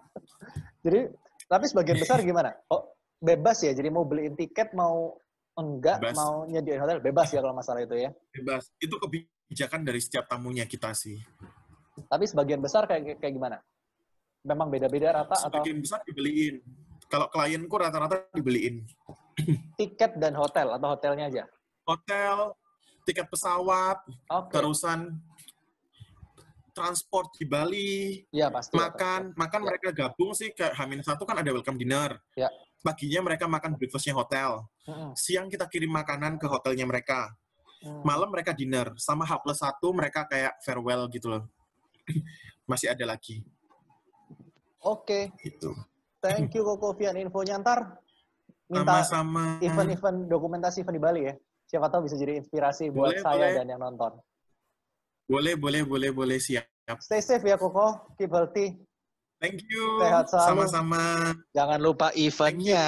Jadi, 0.85 1.01
tapi 1.49 1.65
sebagian 1.73 1.99
besar 2.05 2.21
gimana? 2.29 2.53
Oh, 2.69 2.93
bebas 3.17 3.65
ya, 3.65 3.73
jadi 3.73 3.89
mau 3.89 4.05
beliin 4.05 4.37
tiket, 4.37 4.77
mau 4.77 5.17
enggak, 5.57 6.05
Bebas. 6.05 6.17
mau 6.21 6.45
nyediain 6.45 6.85
hotel, 6.85 7.01
bebas 7.01 7.33
ya 7.33 7.41
kalau 7.41 7.57
masalah 7.57 7.81
itu 7.81 7.97
ya. 7.97 8.13
Bebas. 8.37 8.69
Itu 8.77 9.01
kebijakan 9.01 9.89
dari 9.89 10.05
setiap 10.05 10.29
tamunya 10.29 10.69
kita 10.69 10.93
sih. 10.93 11.17
Tapi 12.13 12.29
sebagian 12.29 12.61
besar 12.61 12.85
kayak 12.85 13.17
kayak 13.25 13.33
gimana? 13.33 13.57
Memang 14.45 14.69
beda-beda 14.69 15.17
rata 15.17 15.49
atau 15.49 15.49
Sebagian 15.49 15.81
besar 15.81 16.05
dibeliin. 16.05 16.61
Kalau 17.13 17.29
klienku 17.29 17.77
rata-rata 17.77 18.25
dibeliin. 18.33 18.89
tiket 19.81 20.17
dan 20.17 20.33
hotel 20.33 20.73
atau 20.73 20.97
hotelnya 20.97 21.29
aja? 21.29 21.45
Hotel, 21.85 22.57
tiket 23.05 23.29
pesawat, 23.29 24.01
Oke. 24.33 24.49
terusan 24.49 25.21
transport 26.73 27.29
di 27.37 27.45
Bali, 27.45 28.25
Iya 28.33 28.49
pasti. 28.49 28.73
ya, 28.73 28.89
makan, 28.89 29.37
makan 29.37 29.61
Ya. 29.61 29.67
mereka 29.69 29.89
gabung 29.93 30.33
sih 30.33 30.57
ke 30.57 30.73
Hamin 30.73 31.05
satu 31.05 31.29
kan 31.29 31.37
ada 31.37 31.53
welcome 31.53 31.77
dinner. 31.77 32.17
Ya. 32.33 32.49
Paginya 32.81 33.21
mereka 33.29 33.45
makan 33.45 33.77
breakfastnya 33.77 34.17
hotel. 34.17 34.65
Mm-mm. 34.89 35.13
Siang 35.13 35.53
kita 35.53 35.69
kirim 35.69 35.93
makanan 35.93 36.41
ke 36.41 36.49
hotelnya 36.49 36.89
mereka. 36.89 37.29
Mm. 37.85 38.03
Malam 38.09 38.33
mereka 38.33 38.57
dinner. 38.57 38.97
Sama 38.97 39.29
H 39.29 39.37
plus 39.45 39.61
satu 39.61 39.93
mereka 39.93 40.25
kayak 40.25 40.57
farewell 40.65 41.07
gitu 41.13 41.29
loh. 41.29 41.45
Masih 42.71 42.89
ada 42.89 43.05
lagi. 43.05 43.45
Oke, 44.83 45.31
Gitu. 45.39 45.71
Thank 46.23 46.55
you 46.55 46.63
Koko 46.63 46.95
Fian 46.95 47.19
infonya 47.19 47.59
ntar 47.59 47.99
minta 48.71 49.05
Sama-sama. 49.05 49.59
event-event 49.61 50.31
dokumentasi 50.31 50.81
event 50.81 50.97
di 50.97 51.03
Bali 51.03 51.21
ya. 51.29 51.35
Siapa 51.69 51.89
tahu 51.89 52.09
bisa 52.09 52.17
jadi 52.17 52.41
inspirasi 52.41 52.89
buat 52.89 53.13
Boleh, 53.13 53.21
saya 53.21 53.47
boleh. 53.49 53.55
dan 53.59 53.67
yang 53.69 53.81
nonton. 53.81 54.13
Boleh, 55.29 55.55
boleh, 55.57 55.83
boleh, 55.85 56.11
boleh. 56.13 56.39
Siap. 56.41 56.65
Stay 57.01 57.21
safe 57.21 57.45
ya 57.45 57.57
Koko, 57.57 58.17
keep 58.17 58.33
healthy. 58.33 58.77
Thank 59.43 59.67
you. 59.67 59.99
Sehat 59.99 60.31
selalu. 60.31 60.71
Sama-sama. 60.71 61.03
Jangan 61.51 61.79
lupa 61.83 62.15
eventnya 62.15 62.87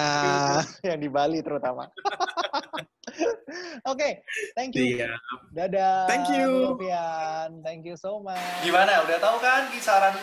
yang 0.86 1.02
di 1.02 1.10
Bali 1.10 1.42
terutama. 1.42 1.90
Oke, 3.90 4.22
thank 4.54 4.78
you. 4.78 4.98
Iya. 4.98 5.18
Dadah. 5.50 6.06
Thank 6.06 6.30
you. 6.30 6.78
Thank 7.66 7.82
you 7.84 7.98
so 7.98 8.22
much. 8.22 8.38
Gimana? 8.62 9.02
Udah 9.02 9.18
tahu 9.18 9.36
kan 9.42 9.66
kisaran 9.74 10.14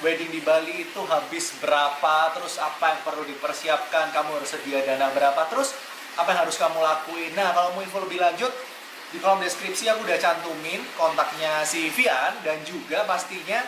wedding 0.00 0.32
di 0.32 0.40
Bali 0.40 0.88
itu 0.88 1.00
habis 1.08 1.56
berapa? 1.60 2.32
Terus 2.36 2.56
apa 2.60 2.96
yang 2.96 3.00
perlu 3.04 3.22
dipersiapkan? 3.28 4.12
Kamu 4.12 4.40
harus 4.40 4.50
sedia 4.52 4.80
dana 4.84 5.12
berapa? 5.12 5.46
Terus 5.52 5.76
apa 6.16 6.32
yang 6.34 6.40
harus 6.48 6.56
kamu 6.56 6.80
lakuin? 6.80 7.32
Nah, 7.36 7.52
kalau 7.52 7.76
mau 7.76 7.84
info 7.84 8.00
lebih 8.02 8.20
lanjut 8.20 8.52
di 9.10 9.18
kolom 9.18 9.42
deskripsi 9.42 9.90
aku 9.90 10.06
udah 10.06 10.18
cantumin 10.22 10.78
kontaknya 10.94 11.66
si 11.66 11.90
Vian 11.90 12.30
dan 12.46 12.62
juga 12.64 13.04
pastinya 13.04 13.60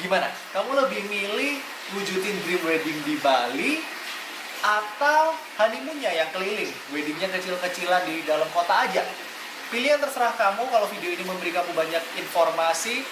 gimana? 0.00 0.28
Kamu 0.50 0.70
lebih 0.86 1.06
milih 1.06 1.60
wujudin 1.96 2.36
dream 2.44 2.62
wedding 2.66 2.98
di 3.06 3.14
Bali 3.20 3.72
atau 4.62 5.34
honeymoonnya 5.58 6.14
yang 6.14 6.30
keliling, 6.30 6.70
weddingnya 6.94 7.28
kecil-kecilan 7.34 8.06
di 8.06 8.22
dalam 8.22 8.46
kota 8.54 8.86
aja. 8.86 9.02
Pilihan 9.74 9.98
terserah 9.98 10.36
kamu. 10.36 10.68
Kalau 10.68 10.86
video 10.92 11.10
ini 11.10 11.24
memberi 11.24 11.50
kamu 11.50 11.72
banyak 11.72 12.04
informasi, 12.20 13.02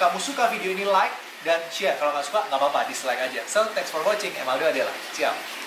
kamu 0.00 0.18
suka 0.18 0.48
video 0.48 0.72
ini 0.72 0.88
like 0.88 1.25
dan 1.46 1.62
share. 1.70 1.94
Kalau 1.96 2.10
nggak 2.10 2.26
suka 2.26 2.42
nggak 2.50 2.58
apa-apa, 2.58 2.90
dislike 2.90 3.22
aja. 3.22 3.40
So 3.46 3.62
thanks 3.72 3.94
for 3.94 4.02
watching. 4.02 4.34
Emaldo 4.34 4.66
Adela. 4.66 4.90
Ciao. 5.14 5.65